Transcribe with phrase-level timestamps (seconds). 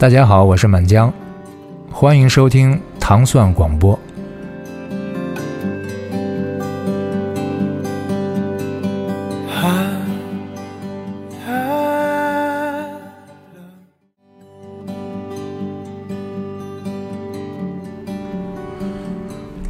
[0.00, 1.12] 大家好，我是满江，
[1.92, 4.00] 欢迎收听糖蒜广播。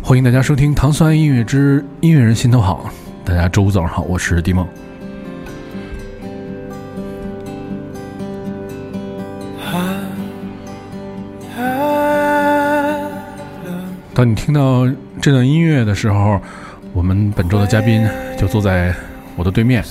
[0.01, 2.89] 欢迎大家收听《糖蒜音乐之音乐人心头好》。
[3.29, 4.65] 大家周五早上好，我是迪梦。
[14.21, 14.87] 当你听到
[15.19, 16.39] 这段音乐的时候，
[16.93, 18.07] 我们本周的嘉宾
[18.37, 18.95] 就坐在
[19.35, 19.83] 我的对面，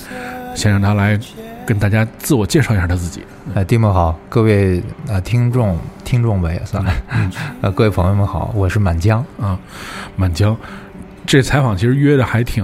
[0.56, 1.20] 先让他来
[1.66, 3.24] 跟大家自我介绍一下他自己。
[3.56, 6.94] 哎，蒂梦好，各位呃听众，听众吧也算了，
[7.62, 9.58] 呃各位朋友们好，我是满江啊，
[10.16, 10.56] 满江。
[11.26, 12.64] 这采访其实约的还挺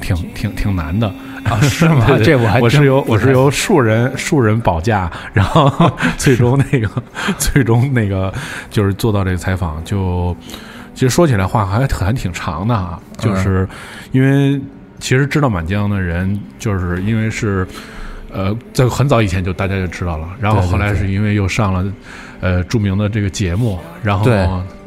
[0.00, 1.06] 挺挺挺难的
[1.44, 2.06] 啊，是吗？
[2.24, 6.88] 这我还我是由我是由数人数人保驾，然后最终那个
[7.36, 8.32] 最终那个
[8.70, 10.34] 就是做到这个采访就。
[10.94, 13.68] 其实说起来话还还挺长的啊，就是
[14.12, 14.60] 因为
[14.98, 17.66] 其实知道满江的人，就是因为是
[18.32, 21.92] 呃在很早以前就大家就知道了，然后后来是因为又上了
[22.40, 24.24] 呃著名的这个节目，然后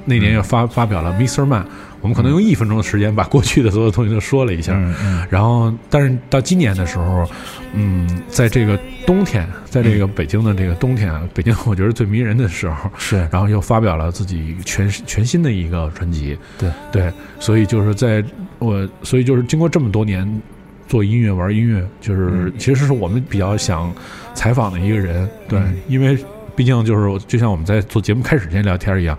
[0.06, 1.46] 那年又发发表了 Mr.
[1.46, 1.66] Man。
[2.06, 4.80] 我们可能用一分钟的时间把过去的所有东西都说了一下，
[5.28, 7.28] 然后，但是到今年的时候，
[7.74, 16.70] 嗯，在这个冬天，在这个北京的这个冬天，北京我觉得最迷人的时候是， 然后又发表了自己全全新的一个专辑，对。
[16.92, 18.24] 对，所以就是在
[18.60, 20.42] 我，所以就是经过这么多年
[20.88, 23.92] 做音乐玩音乐，就是其实是我们比较想
[24.36, 26.16] 采访的一个人，对，因为
[26.56, 29.18] 毕竟就是就像我们在做节目开始之前聊天一样。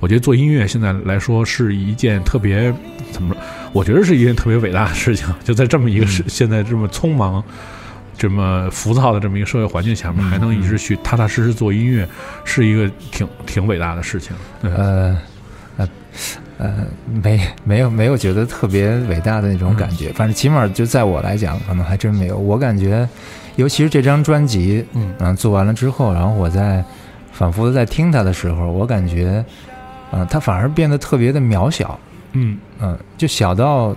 [0.00, 2.72] 我觉得做音乐现在来说是一件特别
[3.10, 3.42] 怎么说？
[3.72, 5.26] 我觉得是一件特别伟大的事情。
[5.42, 7.42] 就在这么一个是现在这么匆忙、
[8.16, 12.08] 这么浮躁的这么一个社会环境下面，还能一直去踏踏实实做音乐，
[12.44, 14.36] 是一个挺挺伟大的事情。
[14.62, 15.18] 呃
[15.76, 15.88] 呃
[16.58, 16.86] 呃，
[17.22, 20.12] 没没有没有觉得特别伟大的那种感觉。
[20.12, 22.38] 反正起码就在我来讲，可能还真没有。
[22.38, 23.08] 我感觉，
[23.56, 26.84] 尤其是这张专辑，嗯，做完了之后，然后我在
[27.32, 29.44] 反复的在听它的时候，我感觉。
[30.12, 31.98] 嗯，它反而变得特别的渺小，
[32.32, 33.94] 嗯嗯，就小到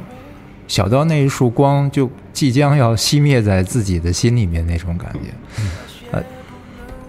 [0.68, 5.64] 小到那一束光就即将要熄灭在自己的心里面那种感觉。
[6.12, 6.24] 呃，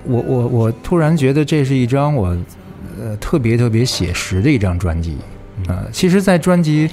[0.04, 2.36] 我我我突然觉得这是一张我
[3.00, 5.16] 呃特别特别写实的一张专辑。
[5.68, 6.90] 啊，其实，在专辑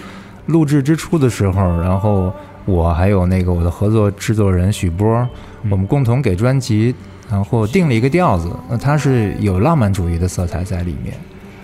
[0.48, 2.32] 录制之初的时候，然后
[2.66, 5.28] 我还有那个我的合作制作人许波，
[5.70, 6.94] 我们共同给专辑
[7.32, 11.16] 然后定了一个调子，那它是有浪漫主义的色彩在里面。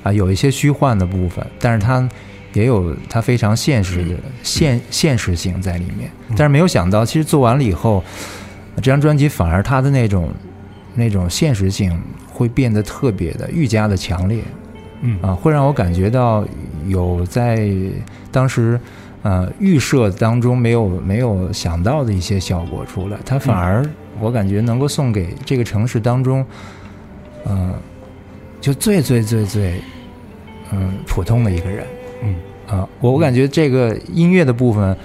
[0.05, 2.07] 啊，有一些虚幻的部分，但是它
[2.53, 6.11] 也有它非常现实的现现实性在里面。
[6.29, 8.03] 但是没有想到，其实做完了以后，
[8.75, 10.29] 这张专辑反而它的那种
[10.93, 11.99] 那种现实性
[12.31, 14.43] 会变得特别的愈加的强烈。
[15.01, 16.45] 嗯啊，会让我感觉到
[16.87, 17.67] 有在
[18.31, 18.79] 当时
[19.23, 23.17] 呃预设当中没有没有想到的一些效果出来。
[23.25, 23.83] 它反而
[24.19, 26.45] 我感觉能够送给这个城市当中，
[27.45, 27.73] 嗯，
[28.59, 29.81] 就最最最最。
[30.71, 31.85] 嗯，普通的一个人，
[32.23, 32.35] 嗯。
[32.67, 34.97] 啊，我我感觉这个音乐的部分，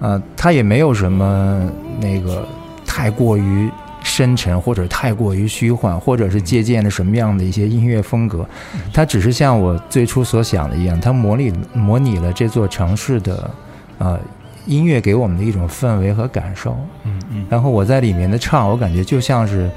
[0.00, 2.48] 啊，它也没有什么那个
[2.86, 3.70] 太过于
[4.02, 8.48] 深沉，或者太过于虚幻，或者是借鉴了什么样的一些音乐风格，
[8.90, 13.50] 它只是像我最初所想的一样，它模拟模拟了这座城市的
[13.98, 14.18] 啊
[14.64, 16.74] 音乐给我们的一种氛围和感受，
[17.04, 19.70] 嗯嗯，然后我在里面的唱，我感觉就像是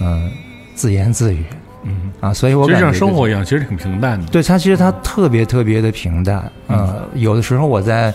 [0.00, 0.28] 嗯
[0.74, 1.44] 自言自语。
[1.86, 4.26] 嗯啊，所以我其实像生活一样，其实挺平淡的。
[4.26, 6.50] 对它，其实它特别特别的平淡。
[6.68, 8.12] 嗯，有的时候我在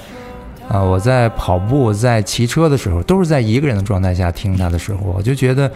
[0.68, 5.72] 啊，我在跑步、在骑车的时候，都是在一个人的状态下听它的时候，我就觉得，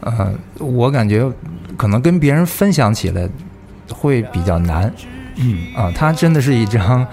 [0.00, 1.30] 呃，我感觉
[1.76, 3.28] 可能跟别人分享起来
[3.90, 4.92] 会比较难。
[5.36, 7.06] 嗯啊，它真的是一张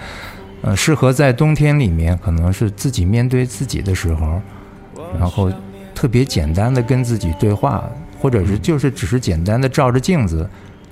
[0.62, 4.40] 呃，适合在冬天里面，可能是自己面对自己的时候，
[5.18, 5.50] 然后
[5.94, 7.84] 特别简单的跟自己对话。
[8.20, 10.48] 或者是就是只是简单的照着镜子，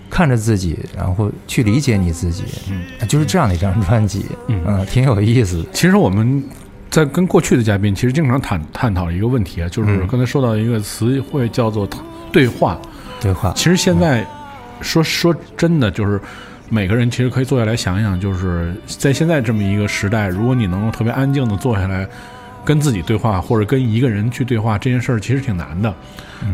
[0.08, 5.62] 看着自己，然后去理解你自己，嗯，就是这样的一张专辑，嗯，挺有意思。
[5.72, 6.42] 其实我们
[6.90, 11.86] 在跟过去的嘉宾，其实经常探探讨一个问题啊，就是刚才说到一个词汇叫做
[12.32, 12.80] 对话，
[13.20, 13.52] 对话。
[13.54, 14.26] 其实现在
[14.80, 16.18] 说说真的，就是
[16.70, 22.08] 每个人其实可以坐下来想想，就是在现在这么一个时代，如果你能够特别安静的坐下来。
[22.68, 25.94] 跟自己对话，或者跟一个人去对话，这件事儿其实挺难的。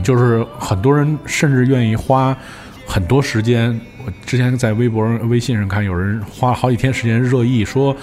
[0.05, 2.37] 就是很多人甚至愿意花
[2.87, 3.69] 很多时间。
[4.07, 7.97] 我之前在微博、微信上看，有人花好几天时间热议，说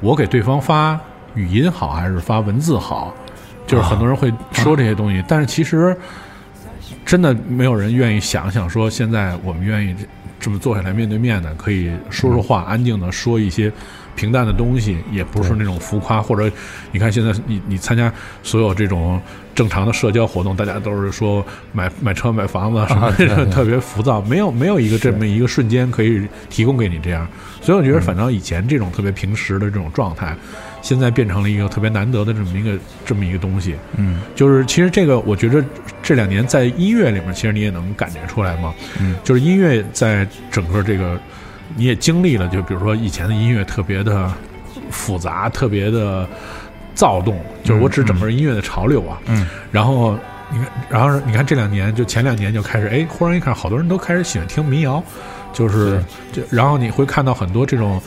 [0.00, 0.96] 我给对方发
[1.34, 3.12] 语音好还是发文字好？
[3.66, 5.20] 就是很多人会说这些东西。
[5.26, 5.96] 但是其实
[7.04, 9.96] 真的没有人愿意想想说，现在我们愿意
[10.38, 13.72] 这么坐下来面对面的，可以说说话，安静的说一些
[14.18, 16.50] 平淡的东西，也不是那种浮夸，或者
[16.90, 18.12] 你看现在你你参加
[18.42, 19.20] 所有这种
[19.54, 27.26] 正常的社交活动，大家都是说买买车买房子什么特别浮躁，没有没有一个这么一个瞬间可以提供给你这样，
[27.60, 30.36] 所以我觉得反倒以前这种特别平时的这种状态。
[30.80, 35.62] 现在变成了一个特别难得的这么一个这么一个东西，嗯就是其实这个我觉得
[36.00, 41.20] 这两年在音乐里面，其实你也能感觉出来嘛，嗯就是音乐在整个这个
[41.76, 44.30] 你也经历了，就比如说以前的音乐特别的
[44.90, 46.26] 复杂，特别的
[46.94, 49.46] 躁动，就是我指整个音乐的潮流啊，嗯。
[49.70, 50.18] 然后
[50.50, 55.02] 你看，然后你看这两年，就前两年就开始，哎，忽然一看，好多人都开始喜欢听民谣，
[55.52, 58.00] 就是就然后你会看到很多这种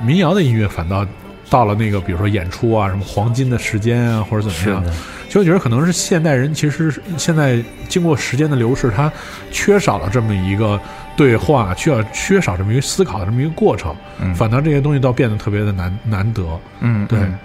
[0.00, 1.06] 民谣的音乐，反倒
[1.52, 4.96] 到了那个比如说演出啊，什么黄金的时间啊，或者怎么样，是的，
[5.28, 9.12] 就我觉得可能是现代人其实现在经过时间的流逝，他
[9.50, 10.80] 缺少了这么一个
[11.14, 14.34] 对话，需要缺少这么一个思考的这么一个过程，嗯。
[14.34, 16.42] 反倒这些东西倒变得特别的难难得。
[16.80, 17.18] 嗯，对。
[17.18, 17.38] 嗯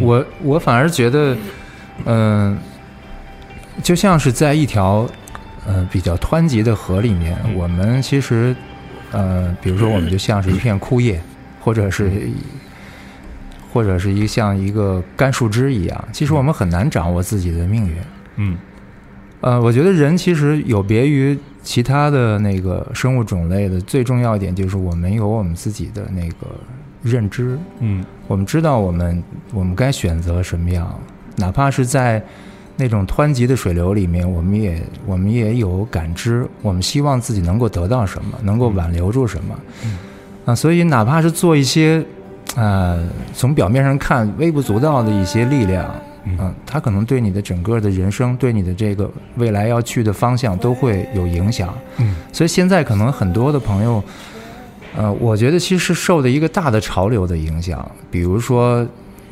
[0.00, 1.34] 我我反而觉得，
[2.04, 2.58] 嗯、
[3.82, 5.08] 就像是在一条
[5.66, 7.54] 呃比较湍急的河里面，嗯。
[7.54, 8.54] 我们其实
[9.12, 11.18] 呃，比如说我们就像是一片枯叶，
[11.60, 12.10] 或者是
[13.74, 17.96] 或者是一像一个干树枝一样，其实我们很难掌握自己的命运。
[18.36, 18.56] 嗯。
[19.40, 26.46] 呃，我觉得人其实有别于其他的那个生物种类的最重要一点，就是我们有我们自己的那个
[27.02, 28.04] 认知，嗯。
[28.28, 29.22] 我们知道我们
[29.52, 30.98] 我们该选择什么样，
[31.36, 32.24] 哪怕是在
[32.76, 39.58] 那种湍急的水流里面，我们也我们也有感知，我们希望自己能够得到什么，能够挽留住什么。
[39.84, 39.98] 嗯。
[40.46, 42.02] 啊，所以哪怕是做一些，
[42.56, 43.02] 呃，
[43.34, 45.92] 从表面上看微不足道的一些力量，
[46.24, 51.74] 嗯嗯，它可能对你的整个的人生，对你的这个未来要去的方向都会有影响。
[51.98, 54.02] 嗯所以现在可能很多的朋友，
[54.96, 57.90] 呃，我觉得其实是受的一个大的潮流的影响。
[58.10, 58.86] 比如说，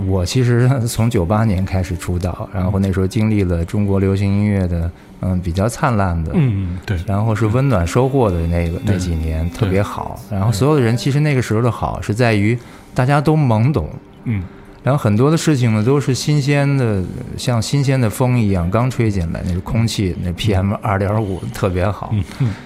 [0.06, 4.90] 我其实从九八年开始出道，然后那时候经历了中国流行音乐的
[5.20, 10.20] 嗯比较灿烂的，嗯，对，然后是温暖收获的那个那几年特别好。
[10.30, 12.58] 然后所有的人其实那个时候的好是在于
[12.94, 13.88] 大家都懵懂。
[14.24, 14.42] 嗯
[14.84, 17.00] 然后很多的事情呢，都是新鲜的，
[17.36, 22.12] 像新鲜的风一样刚吹进来，那个空气，那 PM 二点五特别好，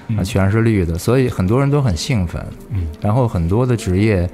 [0.09, 2.43] 嗯全是绿的，所以很多人都很兴奋。
[2.71, 4.27] 嗯然后很多的职业，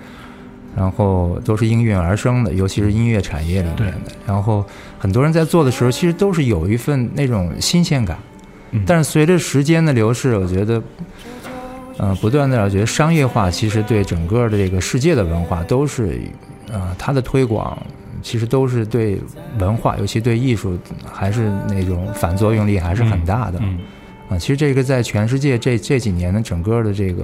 [0.76, 4.12] 然后都是应运而生的，尤其是音乐产业里面的。
[4.26, 4.64] 然后
[4.98, 8.16] 很多人在做的时候，其实都是有一份那种新鲜感。
[8.74, 10.82] 嗯但是随着时间的流逝，我觉得，
[11.98, 16.18] 呃，不断的，我觉得商业化其实对整个的这个世界的文化都是，
[16.70, 17.76] 呃，它的推广
[18.22, 19.20] 其实都是对
[19.58, 20.78] 文化，尤其对艺术，
[21.12, 23.58] 还是那种反作用力还是很大的。
[23.60, 23.78] 嗯
[24.30, 27.22] 啊，其实这个在全世界这这几年的整个的这个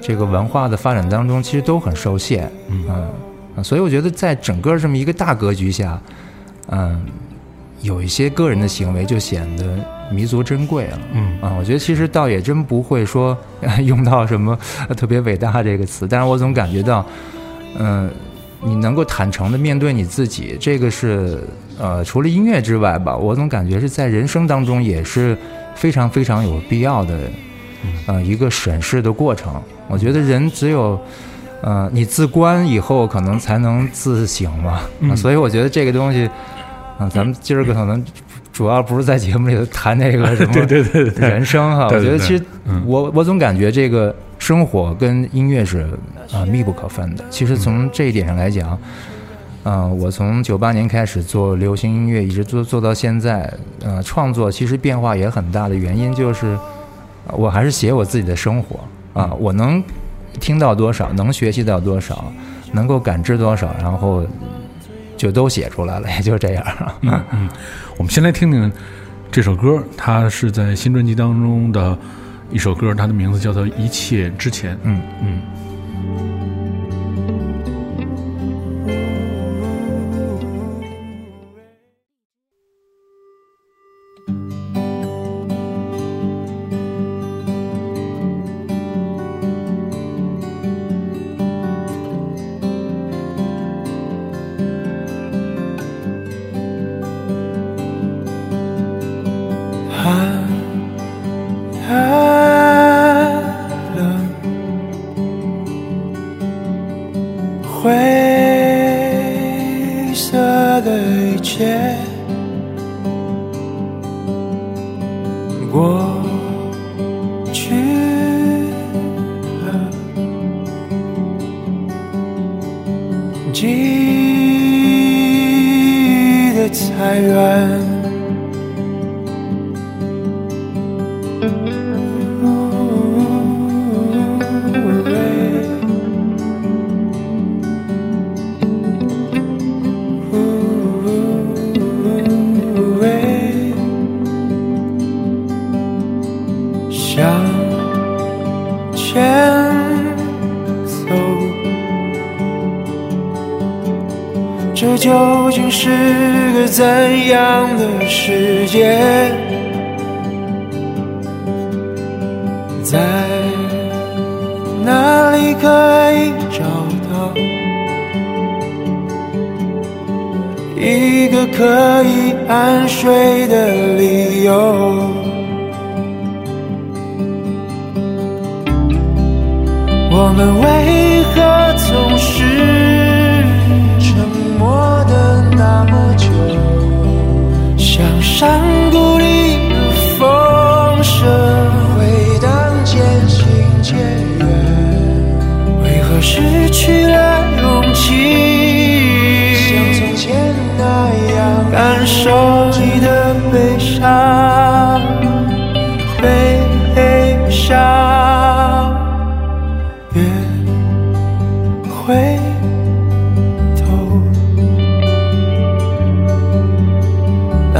[0.00, 2.50] 这个文化的发展当中，其实都很受限。
[2.68, 3.08] 嗯
[3.62, 6.00] 所以我觉得在整个这么一个大格局下，
[6.68, 7.04] 嗯，
[7.82, 9.66] 有一些个人的行为就显得
[10.10, 10.98] 弥足珍贵了。
[11.12, 13.36] 嗯啊，我觉得其实倒也真不会说
[13.84, 14.58] 用到什么
[14.88, 17.04] 呃特别伟大这个词，但是我总感觉到，
[17.78, 18.10] 嗯、
[18.62, 21.42] 你能够坦诚的面对你自己，这个是
[21.78, 25.36] 呃，除了音乐之外吧，我总感觉是在人生当中也是
[25.74, 27.18] 非常非常有必要的，
[28.06, 29.54] 呃，一个审视的过程。
[29.88, 31.00] 我觉得人只有，
[31.62, 34.80] 呃，你自观以后，可能才能自省嘛。
[35.00, 36.28] 嗯啊所以我觉得这个东西，
[36.98, 38.04] 啊、咱们今儿个可能
[38.52, 41.86] 主要不是在节目里头谈那个什 么对对对人生哈。
[41.86, 45.86] 我觉得其实嗯我我总感觉这个生活跟音乐是
[46.32, 47.24] 啊、密不可分的。
[47.30, 48.78] 其实从这一点上来讲，
[49.64, 56.60] 嗯、我从九八年开始做流行音乐，一直做做到现在，呃，创作其实变化也很大的原因就是，呃
[57.36, 58.80] 我还是写我自己的生活
[59.12, 59.82] 啊，我能
[60.38, 62.32] 听到多少，能学习到多少，
[62.72, 64.24] 能够感知多少，然后
[65.16, 66.64] 就都写出来了， 也就这样。
[67.02, 67.48] 嗯嗯，
[67.98, 68.70] 我们先来听听
[69.30, 71.98] 这首歌，它是在新专辑当中的
[72.50, 74.74] 一首歌，它的名字叫做《一切之前》。
[74.82, 75.42] 嗯嗯。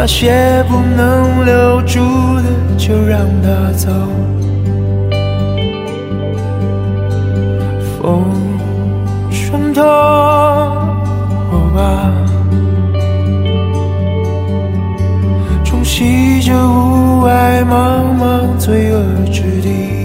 [0.02, 2.00] 那些不能留住
[2.37, 2.45] 的，
[2.78, 3.90] 就让它走。
[8.00, 8.25] 风
[9.30, 9.83] 穿透
[11.52, 12.11] 我吧，
[15.66, 20.00] 冲洗着雾霭茫茫罪恶之地。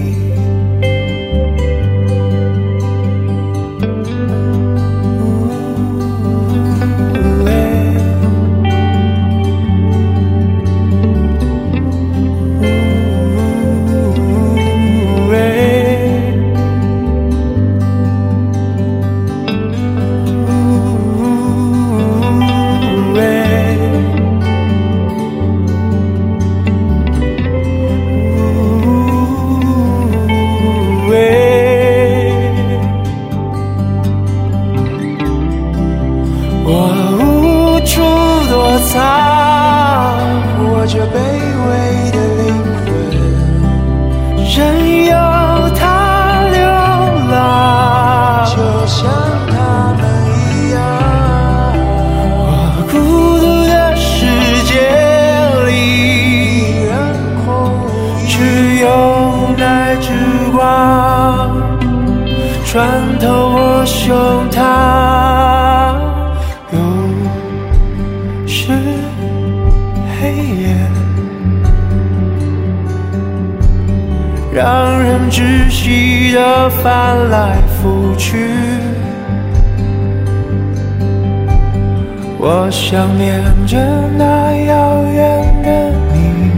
[76.86, 78.46] 翻来覆去。
[82.38, 83.76] 我想念着
[84.16, 85.68] 那遥远的
[86.12, 86.52] 你，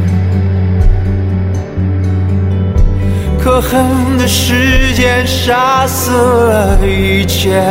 [3.41, 7.63] 可恨的时间杀死了一切。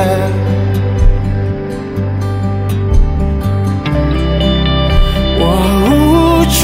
[5.39, 5.45] 我
[5.85, 6.57] 无处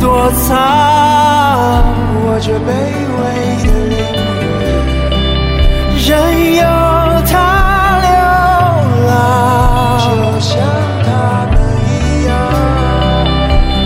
[0.00, 1.84] 躲藏，
[2.24, 3.03] 我这卑
[6.14, 6.62] 任由
[7.28, 8.08] 它流
[9.08, 9.10] 浪，
[9.98, 10.06] 就
[10.38, 10.52] 像
[11.02, 11.08] 他
[11.50, 11.52] 们
[11.90, 11.90] 一
[12.28, 12.30] 样。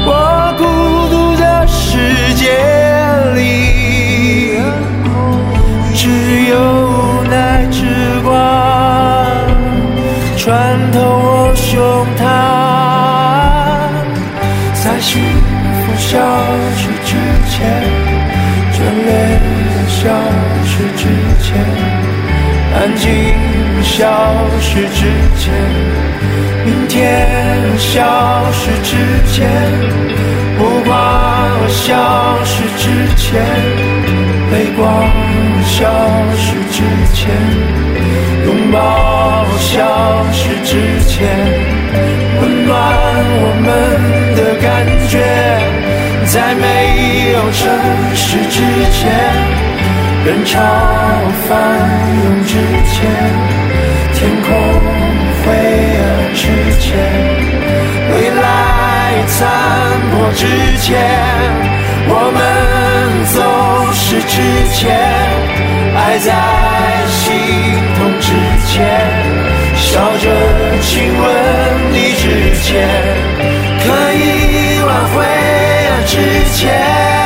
[0.04, 0.10] 我
[0.58, 0.60] 孤
[1.08, 1.80] 独的世
[2.34, 2.42] 界
[3.34, 3.40] 里，
[5.94, 6.02] 只
[6.50, 6.52] 有
[6.90, 7.32] 无奈
[7.70, 7.80] 之
[8.22, 8.28] 光
[10.36, 10.46] 穿
[10.92, 11.72] 透我胸
[12.18, 12.20] 膛。
[14.74, 16.12] 在幸福消
[16.76, 17.10] 失之
[17.48, 17.56] 前，
[18.74, 19.08] 眷恋
[19.88, 19.96] 消
[20.66, 21.02] 失之
[21.42, 21.48] 前，
[22.80, 23.10] 安静
[23.82, 24.06] 消
[24.60, 25.52] 失之前，
[26.64, 27.26] 明天
[27.76, 28.94] 消失之
[29.32, 29.50] 前，
[30.56, 30.94] 目光
[31.68, 33.42] 消失之前，
[34.52, 35.10] 泪光
[35.66, 35.90] 消
[36.36, 37.34] 失之前，
[38.46, 41.26] 拥抱消失之前。
[42.40, 42.76] 温暖
[43.42, 43.66] 我们
[44.36, 45.18] 的感觉，
[46.26, 47.58] 在没有城
[48.14, 49.02] 市之前，
[50.28, 50.60] 人潮
[51.48, 51.56] 翻
[52.22, 52.52] 涌之
[52.92, 52.96] 前，
[54.12, 54.46] 天空
[55.42, 55.56] 灰
[55.96, 56.04] 暗
[56.34, 56.42] 之
[56.78, 56.86] 前，
[58.12, 59.48] 未来残
[60.10, 60.44] 破之
[60.82, 61.00] 前，
[62.10, 62.38] 我们
[63.32, 63.40] 走
[63.94, 64.36] 失之
[64.74, 64.92] 前，
[65.96, 66.28] 爱在
[67.08, 67.24] 心
[67.96, 68.28] 痛之
[68.66, 68.76] 前。
[69.76, 70.28] 笑着
[70.82, 71.24] 亲吻
[71.90, 72.86] 你之前，
[73.80, 75.24] 可以挽回
[76.04, 77.17] 之前。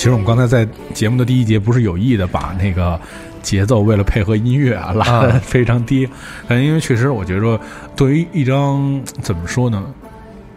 [0.00, 2.98] 其实我们刚才在节目的第一节不是有意的把那个
[3.42, 6.08] 节奏为了配合音乐啊拉的啊非常低，
[6.48, 7.60] 但因为确实我觉着
[7.94, 9.84] 对于一张怎么说呢，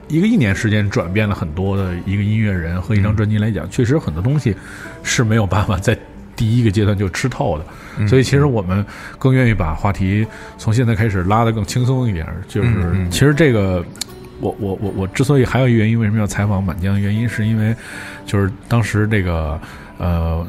[0.07, 4.55] 一个一年时间转变了很多的一个音乐人和一张专辑来讲，确实很多东西
[5.03, 5.93] 是没有办法在
[6.37, 7.65] 第一个阶段就吃透的，
[7.97, 8.07] 嗯。
[8.07, 8.85] 所以其实我们
[9.19, 10.25] 更愿意把话题
[10.57, 12.69] 从现在开始拉得更轻松一点，就是
[13.11, 13.85] 其实这个。
[14.43, 16.99] 我我我我之所以还有一个原因，为什么要采访满江？
[16.99, 17.73] 原因是因为，
[18.25, 19.59] 就是当时这个
[19.97, 20.45] 呃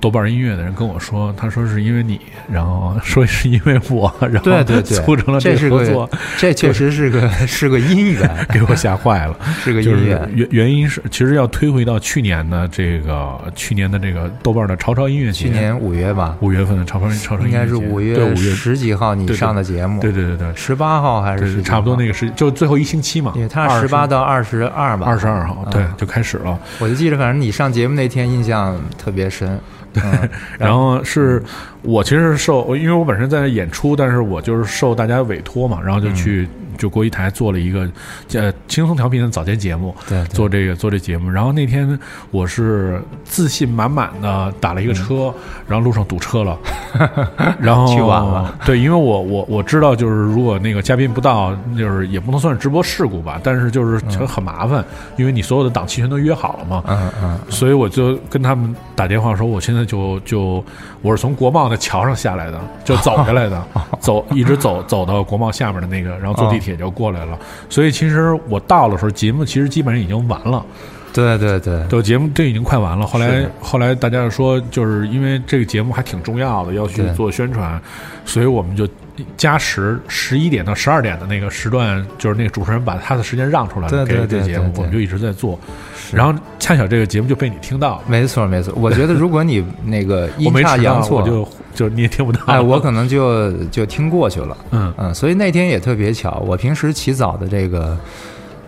[0.00, 2.20] 豆瓣音乐的人跟我说，他说是因为你，
[2.52, 9.36] 然后说是因为我，然后对对 对，促成了这是个个合作，这确实是个 是个姻缘， 给我吓坏了。
[9.64, 10.30] 是个姻缘。
[10.34, 19.38] 原原因是，其实要推回到去年的这个去年的这个豆瓣的潮潮音乐节，去年五月吧，五月份的潮潮潮潮音应乐节，该是五对五月，十几号你对对。
[19.38, 20.46] 上的节目，对对对对。
[20.54, 23.86] 十八号还是差不多那个时就最后一星期嘛，因为他十。
[23.88, 26.58] 八到二十二吧，二十二号，对嗯，就开始了。
[26.80, 29.58] 我就记得，反正你上节目那天印象特别深。
[29.96, 31.42] 嗯 然后是
[31.86, 37.88] 我其实是受，因为我本身在那演出，但是我就是受大家委托嘛，然后就去就国艺台做了一个
[38.34, 41.30] 呃轻松调频的早间节目，对对做这个做这节目。
[41.30, 41.98] 然后那天
[42.30, 45.32] 我是自信满满的打了一个车，
[45.68, 46.58] 然后路上堵车了，
[47.60, 48.54] 然后去晚了。
[48.66, 54.84] 对，因为我我我知道，就是如果那个嘉宾不到，就是也不能算是直播事故吧，但是就是很很麻烦，
[55.16, 56.82] 因为你所有的档期全都约好了嘛。
[56.88, 60.64] 嗯嗯，所以我就跟他们打电话说，我现在就就
[61.00, 63.62] 我是从国贸的桥上下来的，就走下来的，
[64.00, 67.38] 走一直走走到国贸下面的那个，然后坐地铁就过来了。
[67.68, 70.64] 所以其实我到的时候，节目其实基本上已经完了，
[71.12, 73.06] 对对对，对，节目这已经快完了。
[73.06, 77.80] 后来后来大家说，就是因为这个节目还挺重要的，要去做宣传，
[78.24, 78.88] 所以我们就
[79.36, 85.58] 加时十一点到十二点的那个时段，就是那个主持人把他的时间让出来了，给对对对这个节目我们就一直在做。
[86.12, 88.02] 然后恰巧这个节目就被你听到了。
[88.06, 88.72] 没错没错。
[88.76, 92.40] 我觉得如果你那个 我阴差阳错，我就就你也听不到。
[92.46, 94.56] 哎，我可能就就听过去了。
[94.70, 97.96] 嗯嗯，所以那天也特别巧，我平时起早的这个，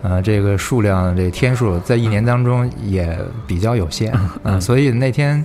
[0.03, 3.17] 呃，这个数量这天数在一年当中也
[3.47, 5.43] 比较有限，嗯，所以那天，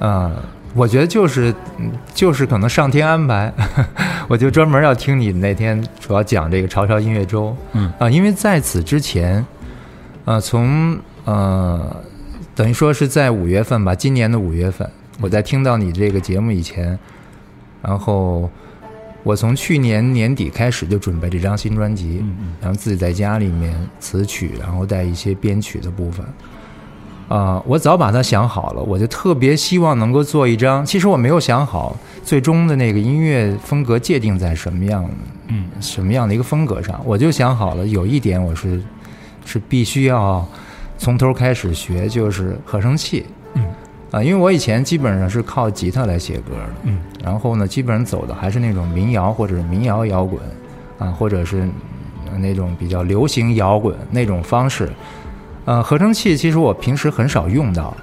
[0.00, 0.30] 呃，
[0.74, 3.52] 我觉得就是嗯就是可能上天安排，
[4.28, 9.44] 我就专门要听你那天主要讲这个潮潮音乐周，嗯啊、因为在此之前，
[10.24, 11.96] 呃，从呃，
[12.54, 14.88] 等于说是在五月份吧，今年的五月份，
[15.20, 16.98] 我在听到你这个节目以前，
[17.82, 18.48] 然后
[19.22, 22.24] 我从去年年底开始就准备这张新专辑，
[22.60, 26.24] 然后自己在家里面词曲，然后带一些编曲的部分。
[27.28, 30.86] 啊、我早把它想好了，我就特别希望能够做一张。
[30.86, 35.04] 其实我没有想好最终的那个音乐风格界定在什么样
[35.48, 38.82] 嗯什么样的一个风格上，我就想好了，有一点我是
[39.44, 40.46] 是必须要
[40.96, 43.26] 从头开始学，就是合成器。
[44.12, 50.40] 嗯啊，因为我以前基本上是靠吉他来写歌的，嗯然后呢，基本上走的还是那种民谣或者是民谣摇滚，
[50.98, 51.68] 啊，或者是
[52.30, 54.88] 呃那种比较流行摇滚那种方式。
[55.66, 57.94] 呃，合成器其实我平时很少用到，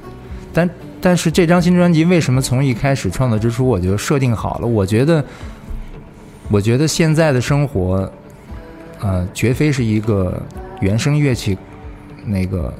[0.54, 0.70] 但
[1.02, 4.68] 但是这张新专辑为什么从一开始创作之初我就设定好了？
[4.68, 5.26] 我觉得，
[6.52, 8.08] 我觉得现在的生活，
[9.00, 10.40] 呃，绝非是一个
[10.82, 11.58] 原声乐器
[12.24, 12.72] 那个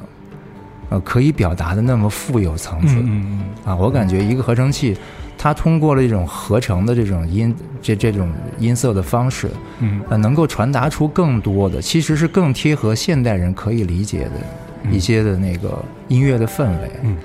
[0.90, 2.96] 呃可以表达的那么富有层次。
[2.96, 4.96] 嗯嗯啊，我感觉一个合成器，
[5.38, 16.92] 它通过了这种合成的这种音这这种音色的方式，嗯呃，能够传达出更多的，其实是更贴合现代人可以理解的一些的那个音乐的氛围。
[17.04, 17.18] 嗯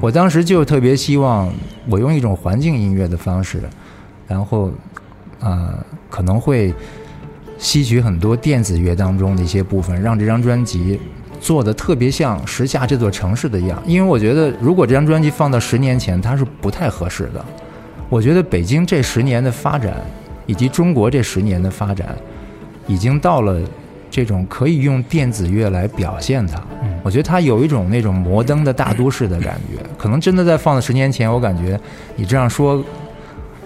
[0.00, 1.52] 我当时就特别希望
[1.88, 3.60] 我用一种环境音乐的方式，
[4.26, 4.72] 然后
[5.40, 6.74] 呃可能会
[7.58, 10.98] 吸取很多电子乐当中的一些部分，让这张专辑
[11.44, 13.78] 做的特别像时下这座城市的一样。
[13.84, 17.44] 因为我觉得，如果这张专辑放到十年前，它是不太合适的。
[18.08, 19.92] 我觉得北京这十年的发展，
[20.46, 22.16] 以及中国这十年的发展，
[22.86, 23.60] 已经到了
[24.10, 26.56] 这种可以用电子乐来表现它。
[26.82, 29.84] 嗯我觉得它有一种那种摩登的大都市的感觉。
[29.98, 31.78] 可能真的在放到十年前，我感觉
[32.16, 32.82] 你这样说，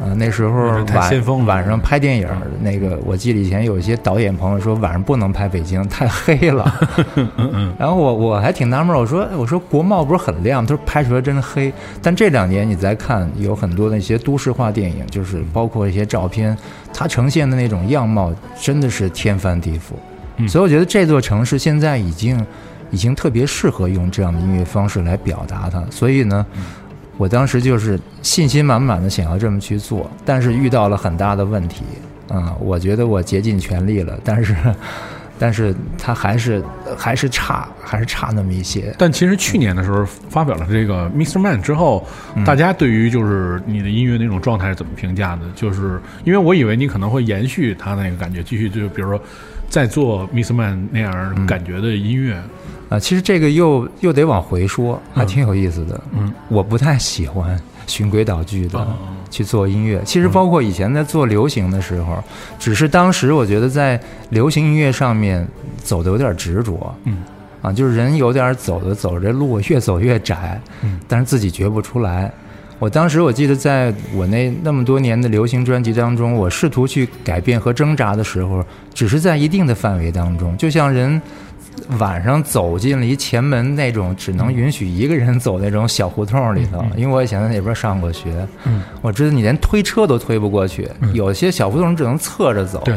[0.01, 0.53] 啊，那时候
[0.95, 2.29] 晚晚上拍电影，
[2.63, 6.73] 那个我记得以前有一些导演朋友说晚上不能拍北京，太黑了。
[7.17, 11.73] 嗯嗯然后我我还挺纳闷，我说我说国贸不是很亮，他说拍出来真黑。
[12.01, 16.57] 但这两年你再看，有很多的一些都市化电影，就是包括一些照片，
[16.95, 19.95] 它呈现的那种样貌真的是天翻地覆。
[20.37, 22.47] 嗯所以我觉得这座城市现在已经
[22.93, 25.83] 已经特别适合用这样的音乐方式来表达它。
[25.91, 26.47] 所以呢，
[27.19, 31.85] 我当时就是信心满满的想要这么去做，但是遇到了很大的问题
[32.29, 34.57] 啊、我觉得我竭尽全力了，但是。
[35.41, 36.61] 但是他还是
[36.97, 38.93] 还是差，还是差那么一些。
[38.99, 41.39] 但其实去年的时候发表了这个 Mr.
[41.39, 42.05] Man 之后，
[42.35, 45.43] 嗯大家对于就是你的音乐那种状态是怎么评价的？
[45.55, 49.23] 就是因为我以为你可能会延续他那个感觉，继续就比如说
[49.69, 50.53] 在做 Mr.
[50.55, 52.37] Man 那样感觉的音乐。
[52.89, 56.01] 啊，其实这个又又得往回说，还挺有意思的。
[56.13, 58.87] 嗯， 我不太喜欢循规蹈矩的哦
[59.31, 60.01] 去做音乐。
[60.05, 62.23] 其实包括以前在做流行的时候，
[62.59, 65.47] 只是当时我觉得在流行音乐上面
[65.83, 66.95] 走的有点执着。
[67.05, 67.19] 嗯，
[67.61, 72.33] 啊，就是人有点走着走着这路越走越窄，嗯，但是自己觉不出来。
[72.79, 81.21] 我当时我记得，在我那那么多年的流行专辑当中，我试图去改变和挣扎的时候，只是在一定的范围当中，就像人
[81.99, 86.85] 晚上走进了一前门那种只能允许一个人走那种小胡同里头。
[86.97, 92.95] 因为我以前在那边上过学，嗯，我知道你连推车都推不过去，有些小胡同只能侧着走，对，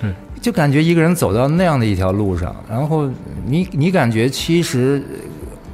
[0.00, 3.08] 对，就感觉一个人走到那样的一条路上，然后
[3.44, 5.02] 你你感觉其实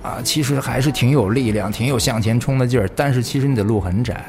[0.03, 4.25] 啊，其实还是挺有力量、挺有向前冲的劲儿，但是其实你的路很窄。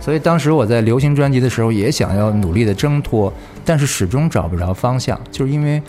[0.00, 3.30] 所以当时我在流行专辑的时候，也想要努力的挣脱，
[3.70, 5.80] 但是始终找不着方向，就是因为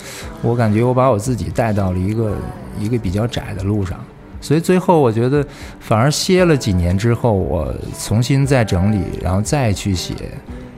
[0.43, 2.37] 我感觉我把我自己带到了一个
[2.77, 3.99] 一个比较窄的路上。
[4.39, 5.43] 所以最后我觉得，
[5.79, 10.13] 反而歇了几年之后，我重新再整理，然后再去写，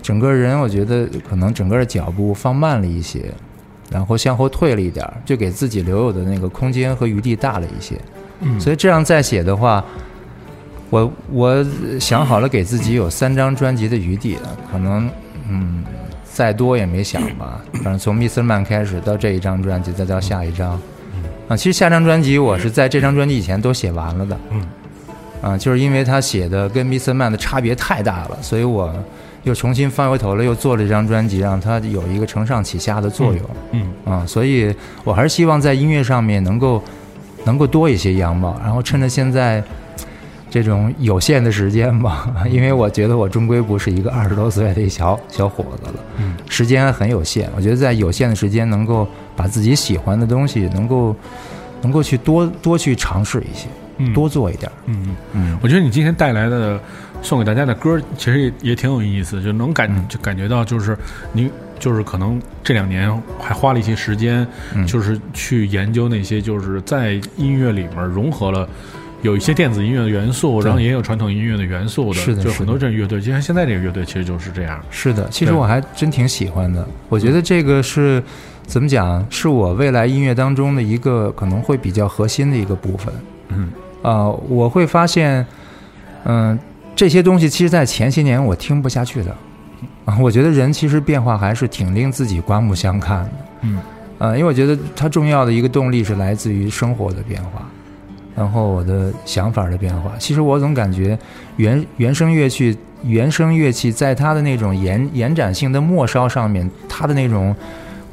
[0.02, 3.26] 整个人我觉得可能整个的脚步放慢了一些，
[3.92, 8.00] 然后向后退了一点儿，就给自己留有的那个空间和余地大了一些。
[8.40, 9.84] 嗯所以这样再写的话，
[10.90, 11.66] 我我
[12.00, 14.38] 想好了给自己有三张专辑的余地，
[14.72, 15.10] 可能
[15.50, 15.84] 嗯
[16.34, 17.62] 再多也没想吧。
[17.76, 18.42] 反正从 Mr.
[18.42, 20.80] Man 开始到这一张专辑，再到下一张，
[21.48, 24.66] 啊，其实下张专辑我是在这张专辑以前都写完了的，嗯，
[25.42, 27.14] 啊，就是因为他写的跟 Mr.
[27.14, 28.94] Man 的差别太大了，所以我
[29.44, 33.42] 又重新翻回头了又做了一张专辑，让它有一个承上启下的作用。
[33.72, 36.82] 嗯啊，所以我还是希望在音乐上面能够
[37.44, 39.62] 能够多一些样貌，然后趁着现在
[40.54, 51.16] 这种有限的时间吧，因为我觉得我终归不是一个二十多岁的一小小伙子了，嗯，时间很有限，我觉得在有限的时间能够把自己喜欢的东西能够
[51.82, 55.16] 能够去多多去尝试一些，嗯，多做一点儿，嗯。
[55.32, 55.58] 嗯。
[55.60, 56.80] 我觉得你今天带来的
[57.24, 60.06] 送给大家的歌，其实也也挺有意思，就能感嗯。
[60.08, 60.96] 就感觉到，就是
[61.32, 64.86] 你就是可能这两年还花了一些时间，嗯。
[64.86, 68.70] 就是去研究那些就是在音乐里面融合了。
[69.24, 74.80] 有一些电子音乐的元素，然后也有传统音乐的元素的，是的就很多这种乐队，就像现在这个乐队其实就是这样。
[74.92, 76.86] 是的，其实我还真挺喜欢的。
[77.10, 78.22] 我觉得这个是
[78.68, 83.14] 怎么讲，是我未来音乐当中的一个可能会比较核心的一个部分。
[83.48, 83.70] 嗯
[84.02, 85.46] 啊、我会发现，
[86.26, 86.60] 嗯、
[86.94, 89.34] 这些东西其实，在前些年我听不下去的。
[90.04, 93.32] 啊，我觉得人其实变化还是挺令自己刮目相看的。
[93.62, 93.80] 嗯
[94.20, 97.68] 呃，因为我觉得它重要的一个动力是来自于生活的变化，
[98.36, 100.12] 然后我的想法的变化。
[100.18, 101.18] 其实我总感觉
[101.58, 107.56] 原原声乐器，原声乐器在它的那种延延展性的末梢上面，它的那种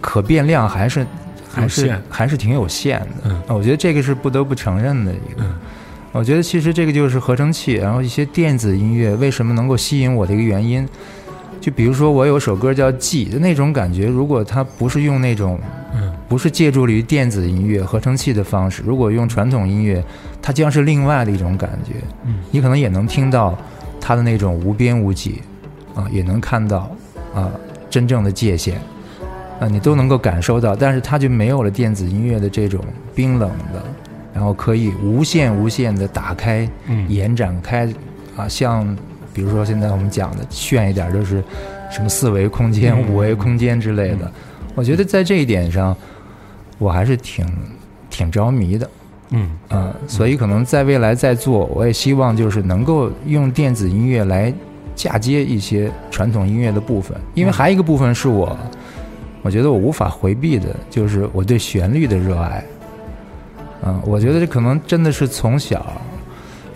[0.00, 1.06] 可变量还是
[1.50, 3.06] 还是还是挺有限的。
[3.24, 5.42] 嗯啊我觉得这个是不得不承认的一个。
[5.42, 5.54] 嗯
[6.12, 10.84] 我觉得其实这个就是合成器，然后一些电子音乐为什么能够吸引我的一个原因，
[11.60, 15.56] 就比如说我有首歌叫《记》的那种感觉，如果它不是用那种
[15.94, 20.00] 嗯不是借助于电子音乐合成器的方式，如果用传统音乐，
[20.40, 21.94] 它将是另外的一种感觉。
[22.24, 23.58] 嗯你可能也能听到
[24.00, 25.42] 它的那种无边无际，
[25.92, 26.88] 啊，也能看到
[27.34, 27.50] 啊
[27.90, 28.76] 真正的界限，
[29.58, 32.80] 啊，你都能够感受到，但是它就没有了电子音乐的这种
[33.12, 33.82] 冰冷的，
[34.32, 37.92] 然后可以无限无限的打开、嗯延展开，
[38.36, 38.96] 啊，像
[39.34, 41.42] 比如说现在我们讲的炫一点，就是
[41.90, 44.30] 什么四维空间、嗯五维空间之类的。
[44.76, 45.94] 我觉得在这一点上，
[46.80, 47.46] 我还是挺
[48.10, 48.90] 挺着迷的。
[49.32, 54.52] 嗯啊，所以可能在未来在做，我也希望就是能够用电子音乐来
[54.96, 58.58] 嫁接一些传统音乐的部分，因为还有一个部分是我，
[59.42, 62.64] 我觉得我无法回避的，就是我对旋律的热爱。
[63.82, 65.86] 嗯，我觉得这可能真的是从小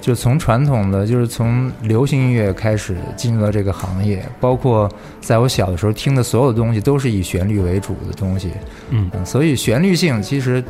[0.05, 4.87] 就从传统的，就是从流行音乐开始进入到这个行业，包括
[5.23, 8.51] 在我小的时候听的所有的东西都是以旋律为主的东西，
[8.91, 10.63] 嗯嗯，所以旋律性其实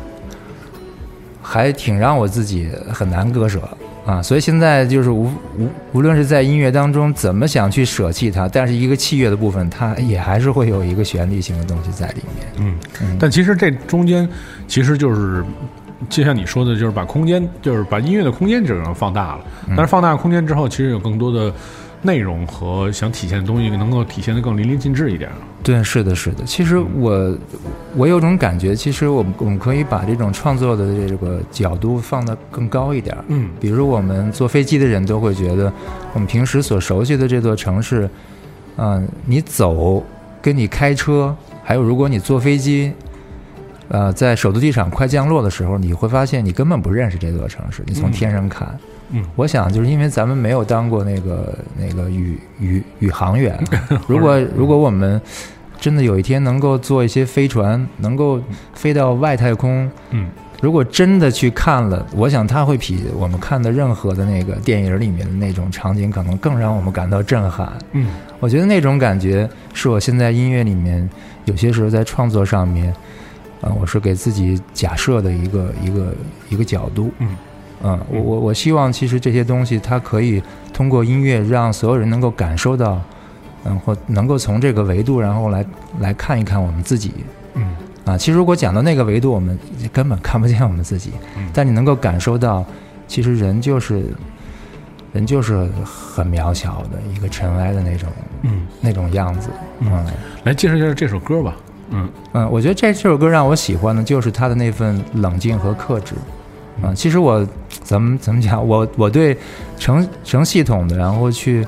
[1.42, 3.61] 还挺让我自己很难割舍
[4.07, 4.23] 啊。
[4.23, 5.25] 所以现在就是无
[5.59, 12.47] 无无论是在音乐当中怎么想去舍弃它，但是一个器乐的部分，它也还是会有一个旋律性的东西在里面。
[12.59, 14.29] 嗯嗯，但其实这中间
[14.68, 15.44] 其实就是。
[16.11, 19.40] 就像你说的，就是把空间，就是把音乐的空间这种放大了。
[19.68, 21.52] 但是放大空间之后，其实有更多的
[22.02, 25.30] 内容和想体现的东西，能够体现的更淋漓尽致一点。
[25.62, 26.44] 对，是的，是的。
[26.44, 27.38] 其实我
[27.96, 33.16] 我有种感觉，其实我们我们可以把这种创作的这个角度放得更高一点。
[33.28, 35.72] 嗯，比如我们坐飞机的人都会觉得，
[36.12, 38.11] 我们平时所熟悉的这座城市，
[38.76, 40.04] 嗯、你走
[40.42, 42.92] 跟你开车，还有如果你坐飞机。
[43.88, 47.83] 呃，在首都机场快降落的时候，你会发现你根本不认识这座城市。
[47.87, 48.77] 你从天上看，
[49.11, 53.62] 嗯，我想就是因为咱们没有当过那个那个宇宇宇航员。
[54.09, 55.20] 如果如果我们
[55.79, 58.40] 真的有一天能够坐一些飞船，能够
[58.73, 60.29] 飞到外太空，嗯，
[60.62, 67.70] 如果真的去看了，我想它会比我们看的任何的那个电影里面的那种场景，可能更让我们感到震撼。
[67.92, 68.09] 嗯，
[68.40, 71.07] 我觉得那种感觉是我现在音乐里面
[71.44, 72.90] 有些时候在创作上面。
[73.64, 76.14] 啊，我是给自己假设的一个一个
[76.50, 77.37] 一个角度，嗯，
[77.83, 83.00] 嗯，我我我希望其实这些东西它可以通过音乐让所有人能够感受到，
[83.64, 85.64] 嗯，或能够从这个维度然后来
[86.00, 87.12] 来看一看我们自己，
[87.55, 87.74] 嗯，
[88.05, 89.59] 啊，其实如果讲到那个维度，我们
[89.90, 92.62] 根本看不见我们自己，嗯但你能够感受到，
[93.09, 94.05] 其实人就是
[95.14, 98.11] 人就是很渺小的一个尘埃的那种
[98.42, 99.48] 嗯，那种样子，
[99.81, 100.05] 嗯。
[100.44, 101.57] 来介绍一下这首歌吧。
[101.94, 106.14] 嗯嗯，我觉得这这首歌让我喜欢的就是他的那份冷静和克制。
[106.83, 109.37] 啊、其实我怎么怎么讲，我我对
[109.78, 111.64] 成成系统的，然后去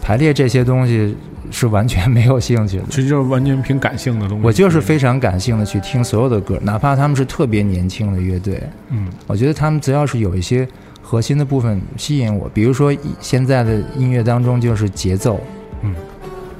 [0.00, 1.14] 排列这些东西
[1.50, 2.84] 是完全没有兴趣的。
[2.88, 4.46] 其实就是完全凭感性的东西。
[4.46, 10.66] 我就是非常感性的去听所有的歌，哪怕他们是特别年轻的乐队，嗯我觉得他们只要是有一些
[11.02, 15.38] 核心的部分吸引我，比如说现在的音乐当中就是节奏，
[15.82, 15.94] 嗯，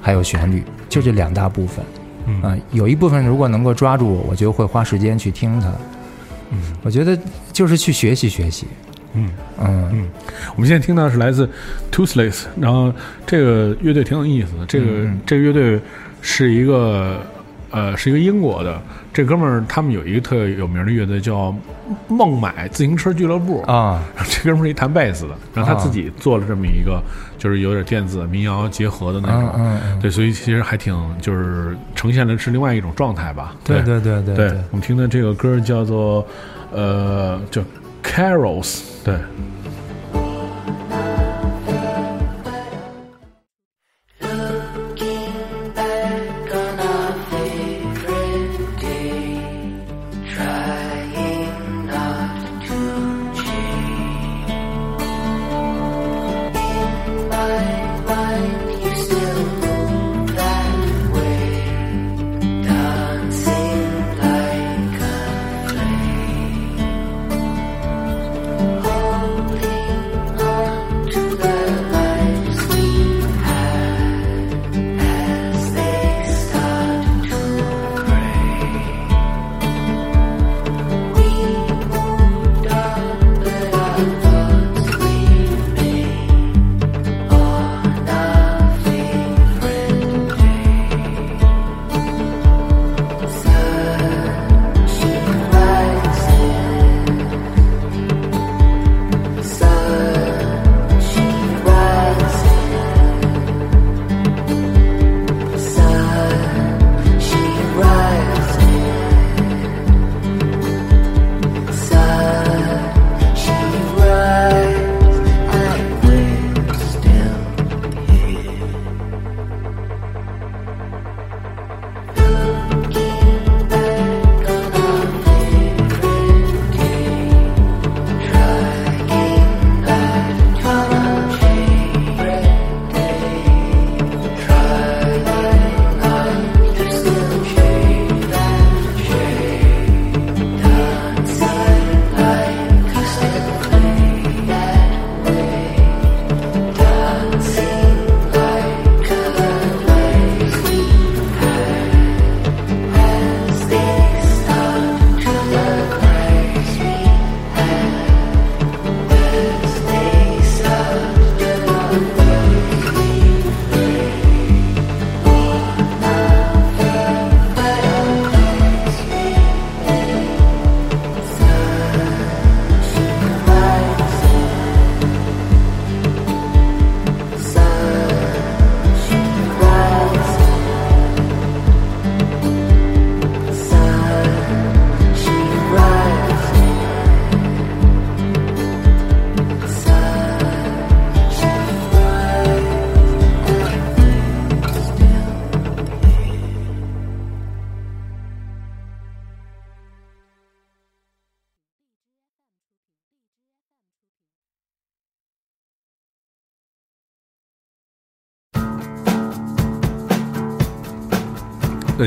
[0.02, 1.82] 还有旋律，就这两大部分。
[1.94, 1.99] 嗯
[2.42, 5.68] 啊、有一部分如果能够抓住我，我就会花时间去听它。
[6.52, 7.16] 嗯我觉得
[7.52, 8.66] 就是去学习学习。
[9.14, 9.28] 嗯
[9.59, 10.09] 嗯嗯，
[10.54, 11.48] 我们现在听到是来自
[11.90, 12.92] Toothless，然后
[13.26, 14.66] 这个乐队挺有意思的。
[14.66, 15.80] 这个、嗯嗯这个乐队
[16.20, 17.20] 是一个
[17.70, 18.80] 呃是一个英国的，
[19.12, 21.54] 这哥们儿他们有一个特有名的乐队叫
[22.09, 23.62] 孟买自行车俱乐部。
[23.62, 27.02] 啊， 这哥们儿是一弹贝斯的，然后他啊自己做了这么一个，
[27.38, 29.50] 就是有点电子民谣结合的那种。
[29.56, 33.54] 嗯对，所以其实还挺就是呈现的是另外一种状态吧。
[33.64, 36.26] 对对对对对，我们听的这个歌叫做
[36.72, 37.62] 呃叫
[38.02, 39.14] Carols，对。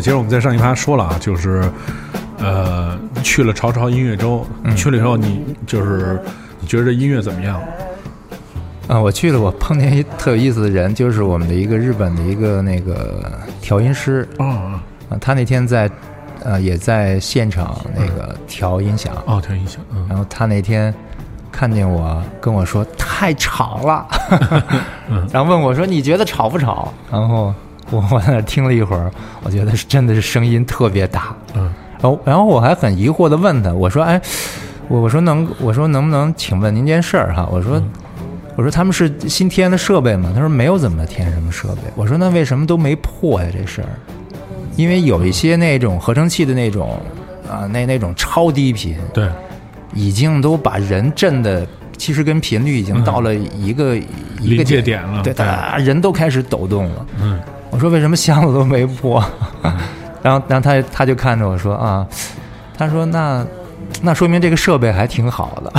[0.04, 1.64] 其实我们在上一趴说了啊，就是
[2.38, 6.22] 呃，去了潮潮音乐周，嗯去了以后你就是
[6.60, 7.58] 你觉得这音乐怎么样？
[8.90, 13.24] 啊，我去了，我碰见一特有意思的人，就是我们的一个日本的一个那个
[13.62, 14.78] 调音师哦
[15.10, 15.90] 啊，他那天在
[16.44, 20.94] 呃也在现场那个调音响，哦，调音响，嗯然后他那天
[21.50, 24.06] 看见我跟我说太吵了，
[25.32, 26.94] 然后问我说你觉得吵不吵？
[27.10, 27.54] 然后
[27.94, 29.12] 我 我在那听了一会儿，
[29.44, 34.20] 我觉得是真的是声音特别大，嗯然后然后我还很疑惑的问他，我说哎，
[34.90, 37.48] 我我说能我说能不能请问您件事儿哈？
[37.52, 37.82] 我说。
[38.56, 40.30] 我说他们是新添的设备吗？
[40.32, 41.82] 他说没有怎么添什么设备。
[41.96, 43.90] 我说那为什么都没破呀这事儿？
[44.76, 47.02] 因为有一些那种合成器的那种
[47.50, 49.28] 啊、那那种超低频，对，
[49.96, 51.66] 已经都把人震的，
[51.98, 53.96] 其实跟频率已经到了一个、
[54.40, 57.06] 一个界点了对，大家人都开始抖动了。
[57.20, 57.40] 嗯
[57.74, 59.20] 我说为什么箱子都没破？
[60.22, 62.08] 然后，然后他他就看着我说啊，
[62.78, 63.44] 他说那
[64.04, 65.74] 那说明这个设备还挺好的。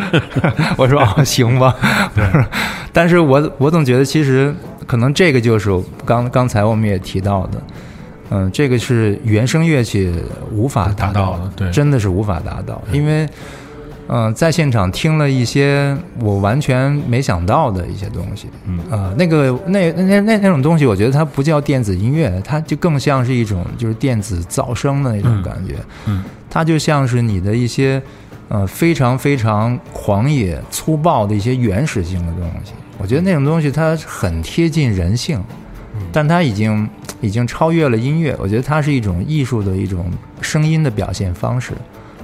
[0.78, 1.74] 我说哦，行吧。
[2.92, 4.54] 但是我我总觉得其实
[4.86, 5.70] 可能这个就是
[6.04, 7.62] 刚刚才我们也提到的，
[8.30, 10.14] 嗯，这个是原声乐器
[10.52, 13.28] 无法达达到的对真的是无法达到，因为。
[14.08, 25.74] 嗯、在现场听了一些我完全没想到的一些东西，嗯啊、那个那那那那那种东西，我觉得它不叫电子音乐，它就更像是一种就是电子噪声的那种嗯感觉，
[26.06, 28.00] 嗯它就像是你的一些
[28.48, 32.72] 呃非常非常狂野粗暴的一些原始性的东西。
[32.98, 35.42] 我觉得那种东西它很贴近人性，
[36.12, 36.88] 但它已经
[37.20, 38.34] 已经超越了音乐。
[38.38, 40.06] 我觉得它是一种艺术的一种
[40.40, 41.72] 声音的表现方式，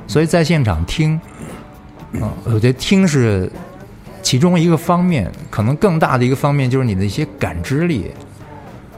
[0.06, 1.20] 所以在现场听，
[2.12, 3.50] 嗯、我觉得听是
[4.22, 8.10] 其中一个方面，可能更大的一个方面就是你的一些感知力。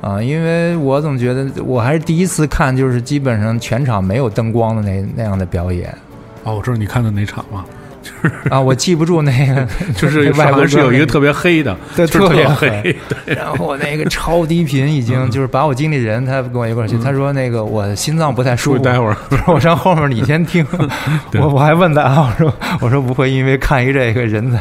[0.00, 5.96] 啊，因为我总觉得我还是第一次看，就是基本上全场没有灯光的那那样的表演
[6.42, 7.64] 哦，我知道你看的哪场了，
[8.62, 12.94] 我记不住那个， 就是外国是有一个特别黑的，对特别黑，
[13.26, 19.16] 然后我那个超低频已经就是把我经理人他跟我一块儿去，他说那个我心脏不太舒服，待会儿。
[19.46, 20.66] 我上后面你先听，
[21.34, 24.60] 我我还问他啊，我说我说不会因为看一这个人才